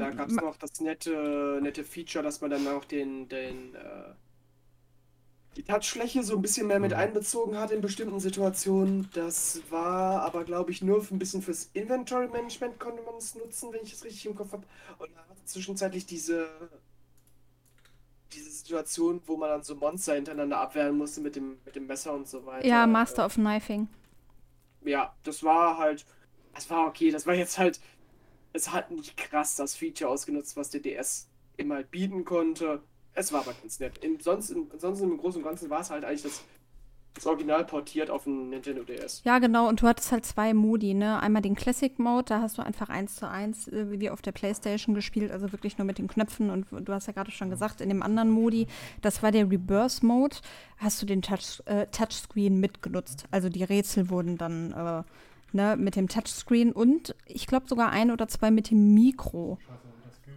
Da 0.00 0.10
gab 0.10 0.28
es 0.30 0.40
noch 0.40 0.56
das 0.56 0.80
nette, 0.80 1.60
nette 1.62 1.84
Feature, 1.84 2.24
dass 2.24 2.40
man 2.40 2.50
dann 2.50 2.66
auch 2.68 2.84
den, 2.84 3.28
den 3.28 3.74
äh, 3.74 4.14
die 5.56 5.62
Touchfläche 5.64 6.22
so 6.22 6.36
ein 6.36 6.42
bisschen 6.42 6.66
mehr 6.68 6.80
mit 6.80 6.92
Mhm. 6.92 6.98
einbezogen 6.98 7.58
hat 7.58 7.70
in 7.72 7.80
bestimmten 7.80 8.20
Situationen. 8.20 9.08
Das 9.14 9.62
war 9.70 10.22
aber, 10.22 10.44
glaube 10.44 10.70
ich, 10.70 10.80
nur 10.82 11.02
für 11.02 11.14
ein 11.14 11.18
bisschen 11.18 11.42
fürs 11.42 11.70
Inventory-Management 11.72 12.78
konnte 12.78 13.02
man 13.02 13.16
es 13.16 13.34
nutzen, 13.34 13.72
wenn 13.72 13.82
ich 13.82 13.92
es 13.92 14.04
richtig 14.04 14.26
im 14.26 14.34
Kopf 14.36 14.52
habe. 14.52 14.66
Und 14.98 15.14
man 15.14 15.28
hatte 15.28 15.44
zwischenzeitlich 15.44 16.06
diese, 16.06 16.48
diese 18.32 18.50
Situation, 18.50 19.20
wo 19.26 19.36
man 19.36 19.48
dann 19.48 19.62
so 19.62 19.74
Monster 19.74 20.14
hintereinander 20.14 20.58
abwehren 20.58 20.96
musste 20.96 21.20
mit 21.20 21.34
dem, 21.36 21.58
mit 21.64 21.74
dem 21.74 21.86
Messer 21.86 22.12
und 22.12 22.28
so 22.28 22.46
weiter. 22.46 22.66
Ja, 22.66 22.86
Master 22.86 23.26
of 23.26 23.34
Knifing. 23.34 23.88
Ja, 24.84 25.14
das 25.24 25.42
war 25.42 25.78
halt, 25.78 26.04
das 26.54 26.70
war 26.70 26.86
okay. 26.86 27.10
Das 27.10 27.26
war 27.26 27.34
jetzt 27.34 27.58
halt, 27.58 27.80
es 28.52 28.72
hat 28.72 28.90
nicht 28.90 29.16
krass 29.16 29.54
das 29.56 29.74
Feature 29.74 30.10
ausgenutzt, 30.10 30.56
was 30.56 30.70
der 30.70 30.80
DS 30.80 31.28
immer 31.56 31.76
halt 31.76 31.90
bieten 31.90 32.24
konnte. 32.24 32.82
Es 33.14 33.32
war 33.32 33.40
aber 33.40 33.54
ganz 33.54 33.80
nett. 33.80 33.98
In, 33.98 34.20
sonst, 34.20 34.50
in, 34.50 34.68
ansonsten 34.72 35.10
im 35.10 35.18
Großen 35.18 35.42
und 35.42 35.48
Ganzen 35.48 35.70
war 35.70 35.80
es 35.80 35.90
halt 35.90 36.04
eigentlich 36.04 36.22
das, 36.22 36.42
das 37.14 37.26
Original 37.26 37.64
portiert 37.64 38.08
auf 38.08 38.24
den 38.24 38.50
Nintendo 38.50 38.84
DS. 38.84 39.22
Ja, 39.24 39.40
genau. 39.40 39.68
Und 39.68 39.82
du 39.82 39.86
hattest 39.86 40.12
halt 40.12 40.24
zwei 40.24 40.54
Modi, 40.54 40.94
ne? 40.94 41.20
Einmal 41.20 41.42
den 41.42 41.56
Classic 41.56 41.98
Mode, 41.98 42.26
da 42.26 42.40
hast 42.40 42.58
du 42.58 42.62
einfach 42.62 42.88
eins 42.88 43.16
zu 43.16 43.28
eins 43.28 43.68
äh, 43.68 44.00
wie 44.00 44.10
auf 44.10 44.22
der 44.22 44.32
Playstation 44.32 44.94
gespielt, 44.94 45.32
also 45.32 45.50
wirklich 45.52 45.76
nur 45.76 45.84
mit 45.84 45.98
den 45.98 46.08
Knöpfen. 46.08 46.50
Und 46.50 46.66
du 46.70 46.92
hast 46.92 47.08
ja 47.08 47.12
gerade 47.12 47.30
schon 47.30 47.50
gesagt, 47.50 47.80
in 47.80 47.88
dem 47.88 48.02
anderen 48.02 48.30
Modi, 48.30 48.68
das 49.02 49.22
war 49.22 49.32
der 49.32 49.50
Reverse 49.50 50.06
Mode, 50.06 50.36
hast 50.78 51.02
du 51.02 51.06
den 51.06 51.20
Touch, 51.20 51.60
äh, 51.66 51.86
Touchscreen 51.86 52.60
mitgenutzt. 52.60 53.24
Also 53.30 53.48
die 53.48 53.64
Rätsel 53.64 54.08
wurden 54.08 54.38
dann 54.38 54.72
äh, 54.72 55.02
ne, 55.54 55.76
mit 55.76 55.96
dem 55.96 56.08
Touchscreen 56.08 56.72
und 56.72 57.14
ich 57.26 57.46
glaube 57.46 57.68
sogar 57.68 57.90
ein 57.90 58.10
oder 58.10 58.28
zwei 58.28 58.50
mit 58.50 58.70
dem 58.70 58.94
Mikro 58.94 59.58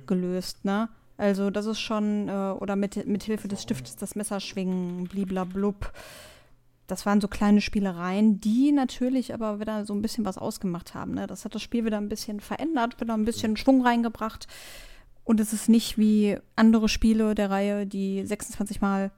gelöst, 0.08 0.66
ne? 0.66 0.90
Also 1.18 1.52
das 1.52 1.66
ist 1.68 1.80
schon, 1.80 2.28
äh, 2.28 2.32
oder 2.60 2.76
mit, 2.76 3.06
mit 3.08 3.24
Hilfe 3.24 3.48
des 3.48 3.62
Stiftes 3.62 3.96
das 3.96 4.16
Messer 4.16 4.40
schwingen, 4.40 5.06
bliblablub. 5.06 5.94
Das 6.88 7.06
waren 7.06 7.22
so 7.22 7.28
kleine 7.28 7.62
Spielereien, 7.62 8.42
die 8.42 8.72
natürlich 8.72 9.34
aber 9.34 9.60
wieder 9.60 9.86
so 9.86 9.94
ein 9.94 10.02
bisschen 10.02 10.26
was 10.26 10.38
ausgemacht 10.38 10.96
haben. 10.96 11.14
Ne? 11.14 11.28
Das 11.28 11.46
hat 11.46 11.56
das 11.56 11.62
Spiel 11.62 11.86
wieder 11.86 11.98
ein 11.98 12.10
bisschen 12.10 12.40
verändert, 12.40 13.00
wieder 13.00 13.14
ein 13.14 13.26
bisschen 13.26 13.56
Schwung 13.56 13.86
reingebracht. 13.86 14.48
Und 15.24 15.40
es 15.40 15.54
ist 15.54 15.70
nicht 15.70 15.98
wie 15.98 16.38
andere 16.56 16.90
Spiele 16.90 17.36
der 17.36 17.50
Reihe, 17.50 17.88
die 17.88 18.26
26 18.26 18.82
Mal 18.82 19.12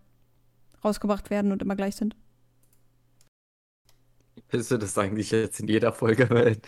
rausgebracht 0.83 1.29
werden 1.29 1.51
und 1.51 1.61
immer 1.63 1.75
gleich 1.75 1.95
sind. 1.95 2.15
Willst 4.55 4.71
du 4.71 4.77
das 4.77 4.97
eigentlich 4.97 5.31
jetzt 5.31 5.59
in 5.59 5.67
jeder 5.67 5.91
Folge 5.91 6.23
erwähnen? 6.23 6.61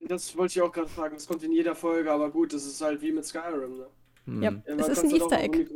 Das 0.00 0.34
wollte 0.36 0.52
ich 0.52 0.62
auch 0.62 0.72
gerade 0.72 0.88
fragen. 0.88 1.14
Das 1.16 1.26
kommt 1.26 1.42
in 1.42 1.52
jeder 1.52 1.74
Folge, 1.74 2.10
aber 2.10 2.30
gut, 2.30 2.52
das 2.54 2.64
ist 2.64 2.80
halt 2.80 3.02
wie 3.02 3.12
mit 3.12 3.26
Skyrim. 3.26 3.76
Ne? 3.76 3.86
Hm. 4.24 4.42
Ja. 4.42 4.50
Ja, 4.50 4.74
Es 4.76 4.88
ist 4.88 5.04
ein 5.04 5.10
Easter 5.10 5.40
Egg. 5.40 5.66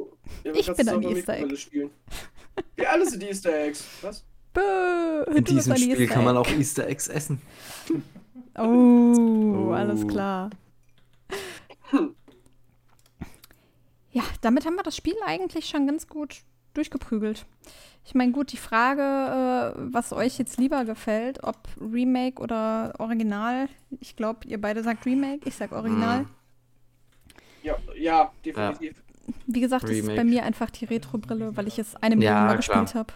Ja, 0.44 0.52
Ich 0.54 0.72
bin 0.72 0.88
ein 0.88 1.02
Easter 1.02 1.36
Egg. 1.36 1.56
Spielen. 1.56 1.90
Wir 2.76 2.90
alle 2.90 3.06
sind 3.08 3.22
Easter 3.22 3.54
Eggs. 3.54 3.84
Was? 4.00 4.24
Bäh, 4.54 5.36
In 5.36 5.44
diesem 5.44 5.76
Spiel 5.76 6.00
Easter 6.00 6.14
kann 6.14 6.24
man 6.24 6.36
auch 6.38 6.48
Easter 6.48 6.86
Eggs 6.86 7.08
essen. 7.08 7.40
Oh, 8.58 9.70
alles 9.72 10.02
Oh. 10.02 10.06
klar. 10.08 10.50
Ja, 14.10 14.22
damit 14.40 14.66
haben 14.66 14.74
wir 14.74 14.82
das 14.82 14.96
Spiel 14.96 15.14
eigentlich 15.24 15.66
schon 15.66 15.86
ganz 15.86 16.08
gut 16.08 16.42
durchgeprügelt. 16.74 17.46
Ich 18.04 18.14
meine, 18.14 18.32
gut, 18.32 18.52
die 18.52 18.56
Frage, 18.56 19.02
äh, 19.02 19.92
was 19.92 20.12
euch 20.12 20.38
jetzt 20.38 20.58
lieber 20.58 20.84
gefällt, 20.84 21.44
ob 21.44 21.56
Remake 21.80 22.42
oder 22.42 22.94
Original. 22.98 23.68
Ich 24.00 24.16
glaube, 24.16 24.46
ihr 24.46 24.60
beide 24.60 24.82
sagt 24.82 25.06
Remake, 25.06 25.46
ich 25.48 25.54
sag 25.54 25.72
Original. 25.72 26.20
Hm. 26.20 26.26
Ja, 27.62 27.76
ja, 27.94 28.32
definitiv. 28.44 29.02
Wie 29.46 29.60
gesagt, 29.60 29.84
das 29.84 29.90
ist 29.90 30.06
bei 30.06 30.12
Remake. 30.12 30.28
mir 30.28 30.42
einfach 30.44 30.70
die 30.70 30.86
Retro-Brille, 30.86 31.56
weil 31.56 31.68
ich 31.68 31.78
es 31.78 31.94
eine 31.96 32.16
Million 32.16 32.34
Ja, 32.34 32.44
Mal 32.46 32.56
gespielt 32.56 32.94
habe. 32.94 33.12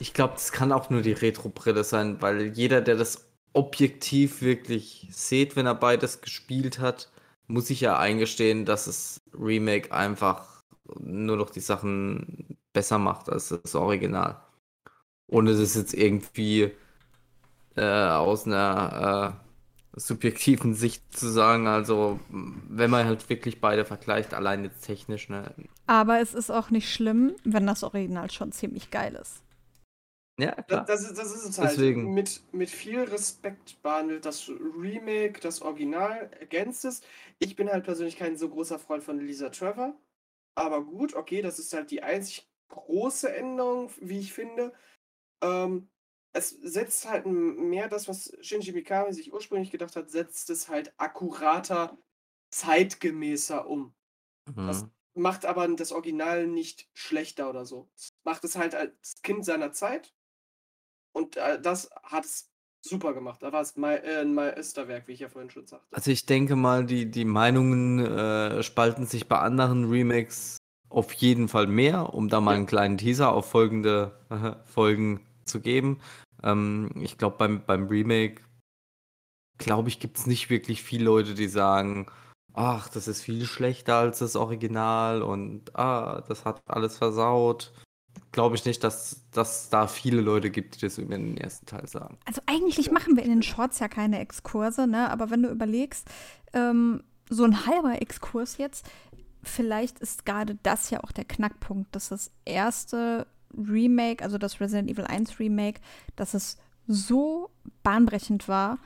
Ich 0.00 0.14
glaube, 0.14 0.34
das 0.34 0.52
kann 0.52 0.72
auch 0.72 0.90
nur 0.90 1.02
die 1.02 1.12
Retro-Brille 1.12 1.84
sein, 1.84 2.20
weil 2.22 2.46
jeder, 2.56 2.80
der 2.80 2.96
das 2.96 3.28
objektiv 3.52 4.40
wirklich 4.40 5.08
sieht, 5.12 5.56
wenn 5.56 5.66
er 5.66 5.74
beides 5.74 6.20
gespielt 6.20 6.78
hat, 6.78 7.10
muss 7.48 7.66
sich 7.66 7.80
ja 7.80 7.98
eingestehen, 7.98 8.64
dass 8.64 8.86
das 8.86 9.20
Remake 9.34 9.92
einfach 9.92 10.62
nur 10.98 11.36
noch 11.36 11.50
die 11.50 11.60
Sachen 11.60 12.56
besser 12.72 12.98
macht 12.98 13.28
als 13.30 13.48
das 13.48 13.74
Original. 13.74 14.40
Ohne 15.28 15.56
das 15.56 15.74
jetzt 15.76 15.94
irgendwie 15.94 16.72
äh, 17.76 17.82
aus 18.08 18.46
einer 18.46 19.36
äh, 19.94 20.00
subjektiven 20.00 20.74
Sicht 20.74 21.16
zu 21.16 21.28
sagen. 21.30 21.66
Also, 21.66 22.20
wenn 22.30 22.90
man 22.90 23.06
halt 23.06 23.28
wirklich 23.28 23.60
beide 23.60 23.84
vergleicht, 23.84 24.34
allein 24.34 24.64
jetzt 24.64 24.82
technisch, 24.82 25.28
ne? 25.28 25.54
Aber 25.86 26.18
es 26.20 26.34
ist 26.34 26.50
auch 26.50 26.70
nicht 26.70 26.92
schlimm, 26.92 27.36
wenn 27.44 27.66
das 27.68 27.84
Original 27.84 28.30
schon 28.32 28.50
ziemlich 28.52 28.90
geil 28.90 29.14
ist. 29.14 29.44
Ja, 30.38 30.52
Das, 30.66 30.66
klar. 30.66 30.86
das, 30.86 31.02
ist, 31.02 31.18
das 31.18 31.34
ist 31.34 31.44
es 31.48 31.58
halt. 31.58 31.72
Deswegen. 31.72 32.14
Mit, 32.14 32.42
mit 32.52 32.70
viel 32.70 33.00
Respekt 33.04 33.80
behandelt 33.82 34.24
das 34.24 34.48
Remake, 34.48 35.40
das 35.40 35.62
Original 35.62 36.30
ergänzt 36.40 36.84
es. 36.84 37.00
Ich 37.38 37.56
bin 37.56 37.68
halt 37.68 37.84
persönlich 37.84 38.16
kein 38.16 38.36
so 38.36 38.48
großer 38.48 38.78
Freund 38.78 39.04
von 39.04 39.18
Lisa 39.20 39.50
Trevor. 39.50 39.94
Aber 40.56 40.84
gut, 40.84 41.14
okay, 41.14 41.42
das 41.42 41.58
ist 41.58 41.72
halt 41.74 41.90
die 41.90 42.02
einzig 42.02 42.48
große 42.72 43.34
Änderung, 43.34 43.90
wie 44.00 44.18
ich 44.18 44.32
finde. 44.32 44.72
Ähm, 45.42 45.90
es 46.34 46.50
setzt 46.50 47.08
halt 47.08 47.26
mehr 47.26 47.88
das, 47.88 48.08
was 48.08 48.32
Shinji 48.40 48.72
Mikami 48.72 49.12
sich 49.12 49.32
ursprünglich 49.32 49.70
gedacht 49.70 49.96
hat, 49.96 50.10
setzt 50.10 50.50
es 50.50 50.68
halt 50.68 50.94
akkurater, 50.98 51.98
zeitgemäßer 52.50 53.66
um. 53.68 53.94
Das 54.66 54.82
Mhm. 54.82 54.90
macht 55.14 55.44
aber 55.46 55.68
das 55.68 55.92
Original 55.92 56.46
nicht 56.46 56.88
schlechter 56.94 57.50
oder 57.50 57.66
so. 57.66 57.90
Es 57.96 58.10
macht 58.24 58.44
es 58.44 58.56
halt 58.56 58.74
als 58.74 59.22
Kind 59.22 59.44
seiner 59.44 59.72
Zeit. 59.72 60.14
Und 61.14 61.36
äh, 61.36 61.60
das 61.60 61.90
hat 62.02 62.24
es 62.24 62.50
super 62.84 63.12
gemacht. 63.14 63.42
Da 63.42 63.52
war 63.52 63.60
es 63.60 63.76
äh, 63.76 64.20
ein 64.20 64.34
Meisterwerk, 64.34 65.06
wie 65.08 65.12
ich 65.12 65.20
ja 65.20 65.28
vorhin 65.28 65.50
schon 65.50 65.66
sagte. 65.66 65.94
Also 65.94 66.10
ich 66.10 66.26
denke 66.26 66.56
mal, 66.56 66.86
die, 66.86 67.10
die 67.10 67.24
Meinungen 67.24 67.98
äh, 68.00 68.62
spalten 68.62 69.06
sich 69.06 69.28
bei 69.28 69.38
anderen 69.38 69.90
Remakes 69.90 70.56
auf 70.92 71.12
jeden 71.14 71.48
Fall 71.48 71.66
mehr, 71.66 72.14
um 72.14 72.28
da 72.28 72.40
mal 72.40 72.54
einen 72.54 72.66
kleinen 72.66 72.98
Teaser 72.98 73.32
auf 73.32 73.50
folgende 73.50 74.12
äh, 74.30 74.52
Folgen 74.64 75.20
zu 75.44 75.60
geben. 75.60 76.00
Ähm, 76.42 76.90
ich 77.00 77.18
glaube, 77.18 77.36
beim, 77.38 77.62
beim 77.64 77.88
Remake, 77.88 78.42
glaube 79.58 79.88
ich, 79.88 80.00
gibt 80.00 80.18
es 80.18 80.26
nicht 80.26 80.50
wirklich 80.50 80.82
viele 80.82 81.04
Leute, 81.04 81.34
die 81.34 81.48
sagen, 81.48 82.06
ach, 82.54 82.88
das 82.88 83.08
ist 83.08 83.22
viel 83.22 83.44
schlechter 83.46 83.96
als 83.96 84.18
das 84.18 84.36
Original 84.36 85.22
und 85.22 85.74
ah, 85.76 86.22
das 86.28 86.44
hat 86.44 86.60
alles 86.66 86.98
versaut. 86.98 87.72
Glaube 88.30 88.56
ich 88.56 88.64
nicht, 88.64 88.84
dass 88.84 89.22
dass 89.30 89.70
da 89.70 89.86
viele 89.86 90.20
Leute 90.20 90.50
gibt, 90.50 90.76
die 90.76 90.80
das 90.80 90.98
über 90.98 91.16
den 91.16 91.36
ersten 91.36 91.66
Teil 91.66 91.88
sagen. 91.88 92.18
Also 92.26 92.42
eigentlich 92.46 92.90
machen 92.90 93.16
wir 93.16 93.24
in 93.24 93.30
den 93.30 93.42
Shorts 93.42 93.78
ja 93.78 93.88
keine 93.88 94.20
Exkurse, 94.20 94.86
ne? 94.86 95.10
Aber 95.10 95.30
wenn 95.30 95.42
du 95.42 95.48
überlegst, 95.48 96.06
ähm, 96.52 97.02
so 97.30 97.44
ein 97.44 97.66
halber 97.66 98.00
Exkurs 98.02 98.58
jetzt, 98.58 98.86
vielleicht 99.42 99.98
ist 100.00 100.24
gerade 100.24 100.56
das 100.62 100.90
ja 100.90 101.02
auch 101.02 101.12
der 101.12 101.24
Knackpunkt, 101.24 101.94
dass 101.94 102.08
das 102.10 102.30
erste 102.44 103.26
Remake, 103.56 104.22
also 104.24 104.38
das 104.38 104.60
Resident 104.60 104.90
Evil 104.90 105.04
1 105.04 105.38
Remake, 105.38 105.80
dass 106.16 106.34
es 106.34 106.56
so 106.86 107.50
bahnbrechend 107.82 108.48
war, 108.48 108.78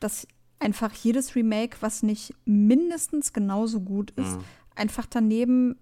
dass 0.00 0.26
einfach 0.58 0.92
jedes 0.94 1.34
Remake, 1.34 1.76
was 1.80 2.02
nicht 2.02 2.34
mindestens 2.44 3.32
genauso 3.32 3.80
gut 3.80 4.10
ist, 4.12 4.36
Mhm. 4.36 4.44
einfach 4.76 5.06
daneben 5.06 5.76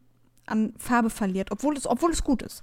an 0.46 0.72
Farbe 0.78 1.10
verliert, 1.10 1.50
obwohl 1.52 1.76
es, 1.76 1.86
obwohl 1.86 2.10
es 2.12 2.24
gut 2.24 2.42
ist. 2.42 2.62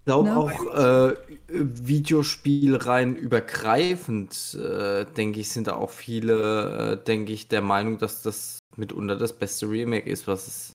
Ich 0.00 0.04
glaube 0.06 0.28
Ne? 0.28 0.36
auch 0.36 0.74
äh, 0.76 1.14
Videospiel 1.48 2.76
rein 2.76 3.16
übergreifend, 3.16 4.54
äh, 4.54 5.04
denke 5.16 5.40
ich, 5.40 5.50
sind 5.50 5.66
da 5.66 5.74
auch 5.76 5.90
viele, 5.90 6.98
äh, 7.00 7.04
denke 7.04 7.32
ich, 7.32 7.48
der 7.48 7.62
Meinung, 7.62 7.98
dass 7.98 8.22
das 8.22 8.58
mitunter 8.76 9.16
das 9.16 9.32
beste 9.32 9.68
Remake 9.68 10.08
ist, 10.08 10.26
was 10.26 10.46
es 10.46 10.72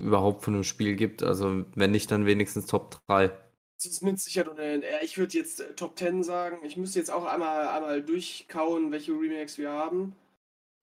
überhaupt 0.00 0.44
von 0.44 0.54
einem 0.54 0.64
Spiel 0.64 0.96
gibt. 0.96 1.22
Also 1.22 1.64
wenn 1.74 1.90
nicht, 1.90 2.10
dann 2.10 2.26
wenigstens 2.26 2.66
Top 2.66 3.00
3. 3.08 3.30
Das 3.76 3.86
ist 3.86 4.02
mit 4.02 4.20
Sicherheit 4.20 4.58
äh, 4.58 4.82
ich 5.04 5.16
würde 5.16 5.36
jetzt 5.38 5.60
äh, 5.60 5.74
Top 5.74 5.98
10 5.98 6.22
sagen. 6.22 6.58
Ich 6.64 6.76
müsste 6.76 6.98
jetzt 6.98 7.10
auch 7.10 7.24
einmal, 7.24 7.68
einmal 7.68 8.02
durchkauen, 8.02 8.90
welche 8.92 9.12
Remakes 9.12 9.56
wir 9.58 9.70
haben. 9.70 10.14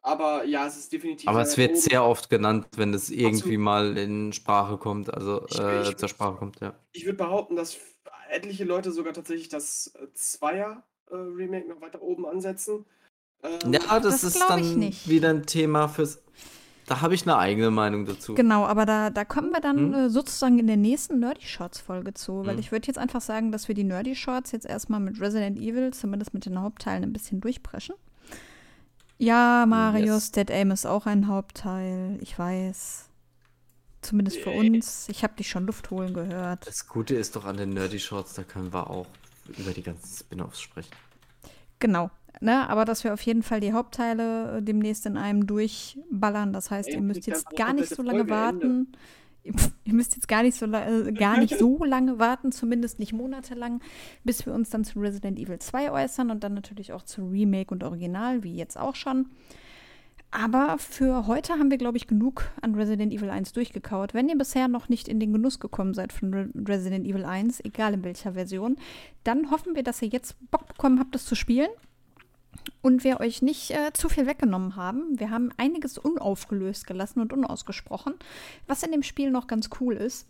Aber 0.02 0.46
ja, 0.46 0.66
es 0.68 0.78
ist 0.78 0.94
definitiv. 0.94 1.28
Aber 1.28 1.42
es 1.42 1.58
wird 1.58 1.72
oben. 1.72 1.80
sehr 1.82 2.04
oft 2.04 2.30
genannt, 2.30 2.68
wenn 2.78 2.94
es 2.94 3.10
irgendwie 3.10 3.40
Absolut. 3.56 3.60
mal 3.60 3.98
in 3.98 4.32
Sprache 4.32 4.78
kommt, 4.78 5.14
also 5.14 5.46
Ich- 5.50 5.60
äh, 5.60 5.82
ich- 5.90 5.98
zur 5.98 6.08
Sprache 6.08 6.38
kommt, 6.38 6.60
ja. 6.62 6.74
Ich 6.94 7.06
würde 7.06 7.18
behaupten, 7.18 7.56
dass 7.56 7.78
etliche 8.30 8.64
Leute 8.64 8.92
sogar 8.92 9.14
tatsächlich 9.14 9.50
das 9.50 9.94
äh, 10.00 10.08
Zweier-Remake 10.14 11.68
noch 11.68 11.82
weiter 11.82 12.02
oben 12.02 12.26
ansetzen. 12.26 12.86
Ähm, 13.44 13.74
Ja, 13.74 14.00
das, 14.00 14.22
Das 14.22 14.24
ist 14.24 14.46
dann 14.48 14.80
nicht. 14.80 15.08
wieder 15.10 15.30
ein 15.30 15.46
Thema 15.46 15.88
fürs. 15.88 16.22
Da 16.88 17.02
habe 17.02 17.14
ich 17.16 17.24
eine 17.24 17.38
eigene 17.38 17.70
Meinung 17.70 18.06
dazu. 18.06 18.34
Genau, 18.34 18.66
aber 18.66 18.86
da, 18.86 19.10
da 19.10 19.26
kommen 19.26 19.52
wir 19.52 19.60
dann 19.62 19.78
Hm? 19.78 19.94
äh, 19.94 20.10
sozusagen 20.10 20.58
in 20.58 20.68
der 20.68 20.78
nächsten 20.78 21.20
Nerdy 21.20 21.46
Shorts 21.46 21.80
Folge 21.80 22.14
zu, 22.14 22.46
weil 22.46 22.54
Hm. 22.54 22.60
ich 22.60 22.72
würde 22.72 22.88
jetzt 22.88 22.98
einfach 22.98 23.22
sagen, 23.22 23.52
dass 23.52 23.68
wir 23.68 23.76
die 23.76 23.84
Nerdy 23.84 24.16
Shorts 24.16 24.52
jetzt 24.54 24.66
erstmal 24.66 25.00
mit 25.02 25.20
Resident 25.22 25.60
Evil, 25.60 25.92
zumindest 25.94 26.34
mit 26.34 26.46
den 26.46 26.60
Hauptteilen, 26.62 27.04
ein 27.04 27.14
bisschen 27.14 27.42
durchpreschen. 27.42 27.96
Ja, 29.18 29.66
Marius, 29.68 30.08
Yes. 30.28 30.32
Dead 30.32 30.52
Aim 30.52 30.72
ist 30.72 30.86
auch 30.86 31.06
ein 31.08 31.28
Hauptteil, 31.28 32.18
ich 32.22 32.38
weiß. 32.38 33.10
Zumindest 34.02 34.38
für 34.38 34.52
uns. 34.52 35.10
Ich 35.10 35.24
habe 35.24 35.34
dich 35.36 35.50
schon 35.50 35.66
Luft 35.66 35.90
holen 35.92 36.14
gehört. 36.14 36.66
Das 36.68 36.88
Gute 36.88 37.16
ist 37.16 37.36
doch 37.36 37.46
an 37.46 37.58
den 37.58 37.72
Nerdy 37.72 38.00
Shorts, 38.00 38.36
da 38.36 38.44
können 38.44 38.72
wir 38.72 38.90
auch 38.90 39.08
über 39.58 39.72
die 39.72 39.82
ganzen 39.84 40.16
Spin-offs 40.16 40.62
sprechen. 40.62 40.92
Genau. 41.80 42.12
Ne, 42.40 42.70
aber 42.70 42.86
dass 42.86 43.04
wir 43.04 43.14
auf 43.14 43.22
jeden 43.22 43.44
Fall 43.44 43.60
die 43.60 43.74
Hauptteile 43.74 44.58
äh, 44.58 44.62
demnächst 44.62 45.06
in 45.06 45.18
einem 45.18 45.48
durchballern. 45.48 46.54
Das 46.54 46.70
heißt, 46.70 46.90
ihr 46.90 47.02
müsst 47.02 47.28
jetzt 47.28 47.50
gar 47.56 47.74
nicht 47.74 47.90
so 47.90 48.04
lange 48.04 48.20
Folge, 48.20 48.32
warten. 48.32 48.88
Pff, 49.52 49.72
Ihr 49.86 49.94
müsst 49.94 50.16
jetzt 50.16 50.28
gar 50.28 50.44
nicht 50.44 50.58
so, 50.58 50.66
äh, 50.66 51.12
gar 51.14 51.40
nicht 51.40 51.58
so 51.60 51.84
lange 51.84 52.20
warten, 52.20 52.52
zumindest 52.52 53.00
nicht 53.00 53.14
monatelang, 53.14 53.82
bis 54.24 54.46
wir 54.46 54.54
uns 54.54 54.70
dann 54.70 54.84
zu 54.84 55.00
Resident 55.00 55.40
Evil 55.40 55.60
2 55.60 55.92
äußern 55.92 56.30
und 56.30 56.44
dann 56.44 56.54
natürlich 56.54 56.94
auch 56.94 57.04
zu 57.04 57.26
Remake 57.28 57.74
und 57.74 57.84
Original, 57.84 58.44
wie 58.44 58.56
jetzt 58.56 58.78
auch 58.78 58.96
schon. 58.96 59.28
Aber 60.30 60.78
für 60.78 61.26
heute 61.26 61.54
haben 61.54 61.72
wir, 61.72 61.78
glaube 61.78 61.98
ich, 61.98 62.06
genug 62.06 62.44
an 62.62 62.76
Resident 62.76 63.14
Evil 63.14 63.30
1 63.30 63.54
durchgekaut. 63.54 64.14
Wenn 64.14 64.28
ihr 64.28 64.38
bisher 64.38 64.68
noch 64.68 64.90
nicht 64.90 65.08
in 65.08 65.22
den 65.22 65.32
Genuss 65.32 65.60
gekommen 65.60 65.94
seid 65.94 66.12
von 66.12 66.34
Re 66.34 66.50
Resident 66.68 67.08
Evil 67.08 67.24
1, 67.24 67.64
egal 67.64 67.94
in 67.94 68.04
welcher 68.04 68.34
Version, 68.34 68.76
dann 69.24 69.50
hoffen 69.52 69.74
wir, 69.74 69.84
dass 69.84 70.02
ihr 70.02 70.10
jetzt 70.10 70.36
Bock 70.52 70.68
bekommen 70.68 71.00
habt, 71.00 71.16
das 71.16 71.26
zu 71.26 71.36
spielen 71.36 71.70
und 72.82 73.04
wir 73.04 73.20
euch 73.20 73.42
nicht 73.42 73.72
äh, 73.72 73.92
zu 73.94 74.10
viel 74.10 74.26
weggenommen 74.26 74.76
haben. 74.76 75.20
Wir 75.20 75.30
haben 75.30 75.52
einiges 75.58 75.98
unaufgelöst 75.98 76.88
gelassen 76.88 77.22
und 77.22 77.34
unausgesprochen, 77.34 78.14
was 78.68 78.84
in 78.84 78.92
dem 78.92 79.04
Spiel 79.04 79.32
noch 79.32 79.48
ganz 79.48 79.70
cool 79.80 79.96
ist. 79.96 80.28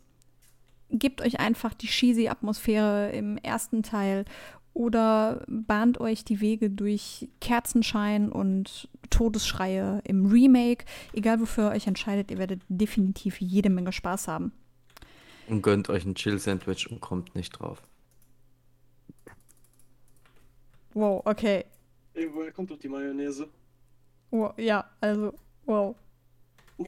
Gebt 0.89 1.21
euch 1.21 1.39
einfach 1.39 1.73
die 1.73 1.87
cheesy 1.87 2.29
Atmosphäre 2.29 3.11
im 3.11 3.37
ersten 3.37 3.83
Teil 3.83 4.25
oder 4.73 5.43
bahnt 5.47 5.99
euch 5.99 6.23
die 6.23 6.39
Wege 6.39 6.69
durch 6.69 7.27
Kerzenschein 7.41 8.31
und 8.31 8.87
Todesschreie 9.09 10.01
im 10.03 10.27
Remake. 10.27 10.85
Egal 11.13 11.41
wofür 11.41 11.71
ihr 11.71 11.75
euch 11.75 11.87
entscheidet, 11.87 12.29
ihr 12.29 12.37
werdet 12.37 12.61
definitiv 12.69 13.41
jede 13.41 13.69
Menge 13.69 13.91
Spaß 13.91 14.27
haben. 14.27 14.51
Und 15.47 15.61
gönnt 15.61 15.89
euch 15.89 16.05
ein 16.05 16.13
Chill-Sandwich 16.13 16.91
und 16.91 17.01
kommt 17.01 17.35
nicht 17.35 17.51
drauf. 17.51 17.81
Wow, 20.93 21.21
okay. 21.25 21.65
Ey, 22.17 22.27
woher 22.33 22.51
kommt 22.51 22.71
doch 22.71 22.79
die 22.79 22.89
Mayonnaise? 22.89 23.47
Wow, 24.31 24.53
ja, 24.57 24.89
also, 24.99 25.33
wow. 25.65 25.95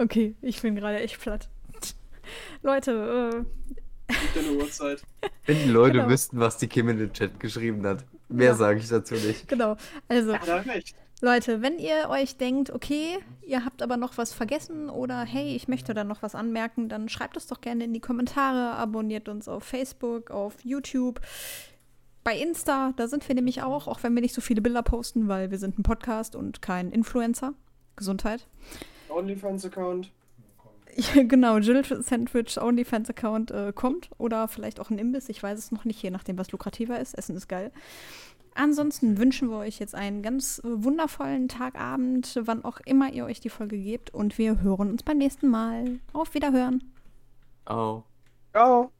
Okay, 0.00 0.36
ich 0.42 0.62
bin 0.62 0.76
gerade 0.76 1.00
echt 1.00 1.18
platt. 1.18 1.48
Leute, 2.62 3.44
äh, 3.44 4.14
Deine 4.34 4.52
Uhrzeit. 4.58 5.02
Wenn 5.46 5.56
die 5.64 5.70
Leute 5.70 5.98
Genau. 5.98 6.08
wüssten, 6.10 6.38
was 6.38 6.56
die 6.58 6.68
Kim 6.68 6.88
in 6.88 6.98
den 6.98 7.12
Chat 7.12 7.40
geschrieben 7.40 7.84
hat. 7.86 8.04
Mehr 8.28 8.48
Ja. 8.50 8.54
sage 8.54 8.78
ich 8.78 8.88
dazu 8.88 9.14
nicht. 9.14 9.48
genau. 9.48 9.76
Also, 10.08 10.32
recht. 10.32 10.94
Leute, 11.20 11.62
wenn 11.62 11.78
ihr 11.78 12.08
euch 12.10 12.36
denkt, 12.36 12.70
okay, 12.70 13.18
ihr 13.42 13.64
habt 13.64 13.82
aber 13.82 13.96
noch 13.96 14.16
was 14.18 14.32
vergessen 14.32 14.88
oder 14.88 15.24
hey, 15.24 15.56
ich 15.56 15.66
möchte 15.66 15.92
da 15.94 16.04
noch 16.04 16.22
was 16.22 16.34
anmerken, 16.36 16.88
dann 16.88 17.08
schreibt 17.08 17.36
es 17.36 17.48
doch 17.48 17.60
gerne 17.60 17.84
in 17.84 17.92
die 17.92 18.00
Kommentare, 18.00 18.76
abonniert 18.76 19.28
uns 19.28 19.48
auf 19.48 19.64
Facebook, 19.64 20.30
auf 20.30 20.54
YouTube, 20.64 21.20
bei 22.28 22.36
Insta, 22.36 22.92
da 22.94 23.08
sind 23.08 23.26
wir 23.26 23.34
nämlich 23.34 23.62
auch, 23.62 23.88
auch 23.88 24.02
wenn 24.02 24.14
wir 24.14 24.20
nicht 24.20 24.34
so 24.34 24.42
viele 24.42 24.60
Bilder 24.60 24.82
posten, 24.82 25.28
weil 25.28 25.50
wir 25.50 25.56
sind 25.56 25.78
ein 25.78 25.82
Podcast 25.82 26.36
und 26.36 26.60
kein 26.60 26.92
Influencer. 26.92 27.54
Gesundheit. 27.96 28.46
OnlyFans-Account. 29.08 30.12
Ja, 30.94 31.22
genau, 31.22 31.56
Jill 31.56 31.82
Sandwich 32.02 32.60
OnlyFans-Account 32.60 33.50
äh, 33.50 33.72
kommt 33.74 34.10
oder 34.18 34.46
vielleicht 34.46 34.78
auch 34.78 34.90
ein 34.90 34.98
Imbiss, 34.98 35.30
ich 35.30 35.42
weiß 35.42 35.58
es 35.58 35.72
noch 35.72 35.86
nicht, 35.86 36.02
je 36.02 36.10
nachdem, 36.10 36.36
was 36.36 36.52
lukrativer 36.52 37.00
ist. 37.00 37.14
Essen 37.14 37.34
ist 37.34 37.48
geil. 37.48 37.72
Ansonsten 38.54 39.16
wünschen 39.16 39.48
wir 39.48 39.56
euch 39.56 39.78
jetzt 39.78 39.94
einen 39.94 40.22
ganz 40.22 40.58
äh, 40.58 40.84
wundervollen 40.84 41.48
Tagabend, 41.48 42.40
wann 42.42 42.62
auch 42.62 42.80
immer 42.84 43.10
ihr 43.10 43.24
euch 43.24 43.40
die 43.40 43.48
Folge 43.48 43.78
gebt 43.78 44.12
und 44.12 44.36
wir 44.36 44.60
hören 44.60 44.90
uns 44.90 45.02
beim 45.02 45.16
nächsten 45.16 45.48
Mal. 45.48 46.00
Auf 46.12 46.34
Wiederhören. 46.34 46.92
Oh. 47.70 48.02
Ciao. 48.52 48.92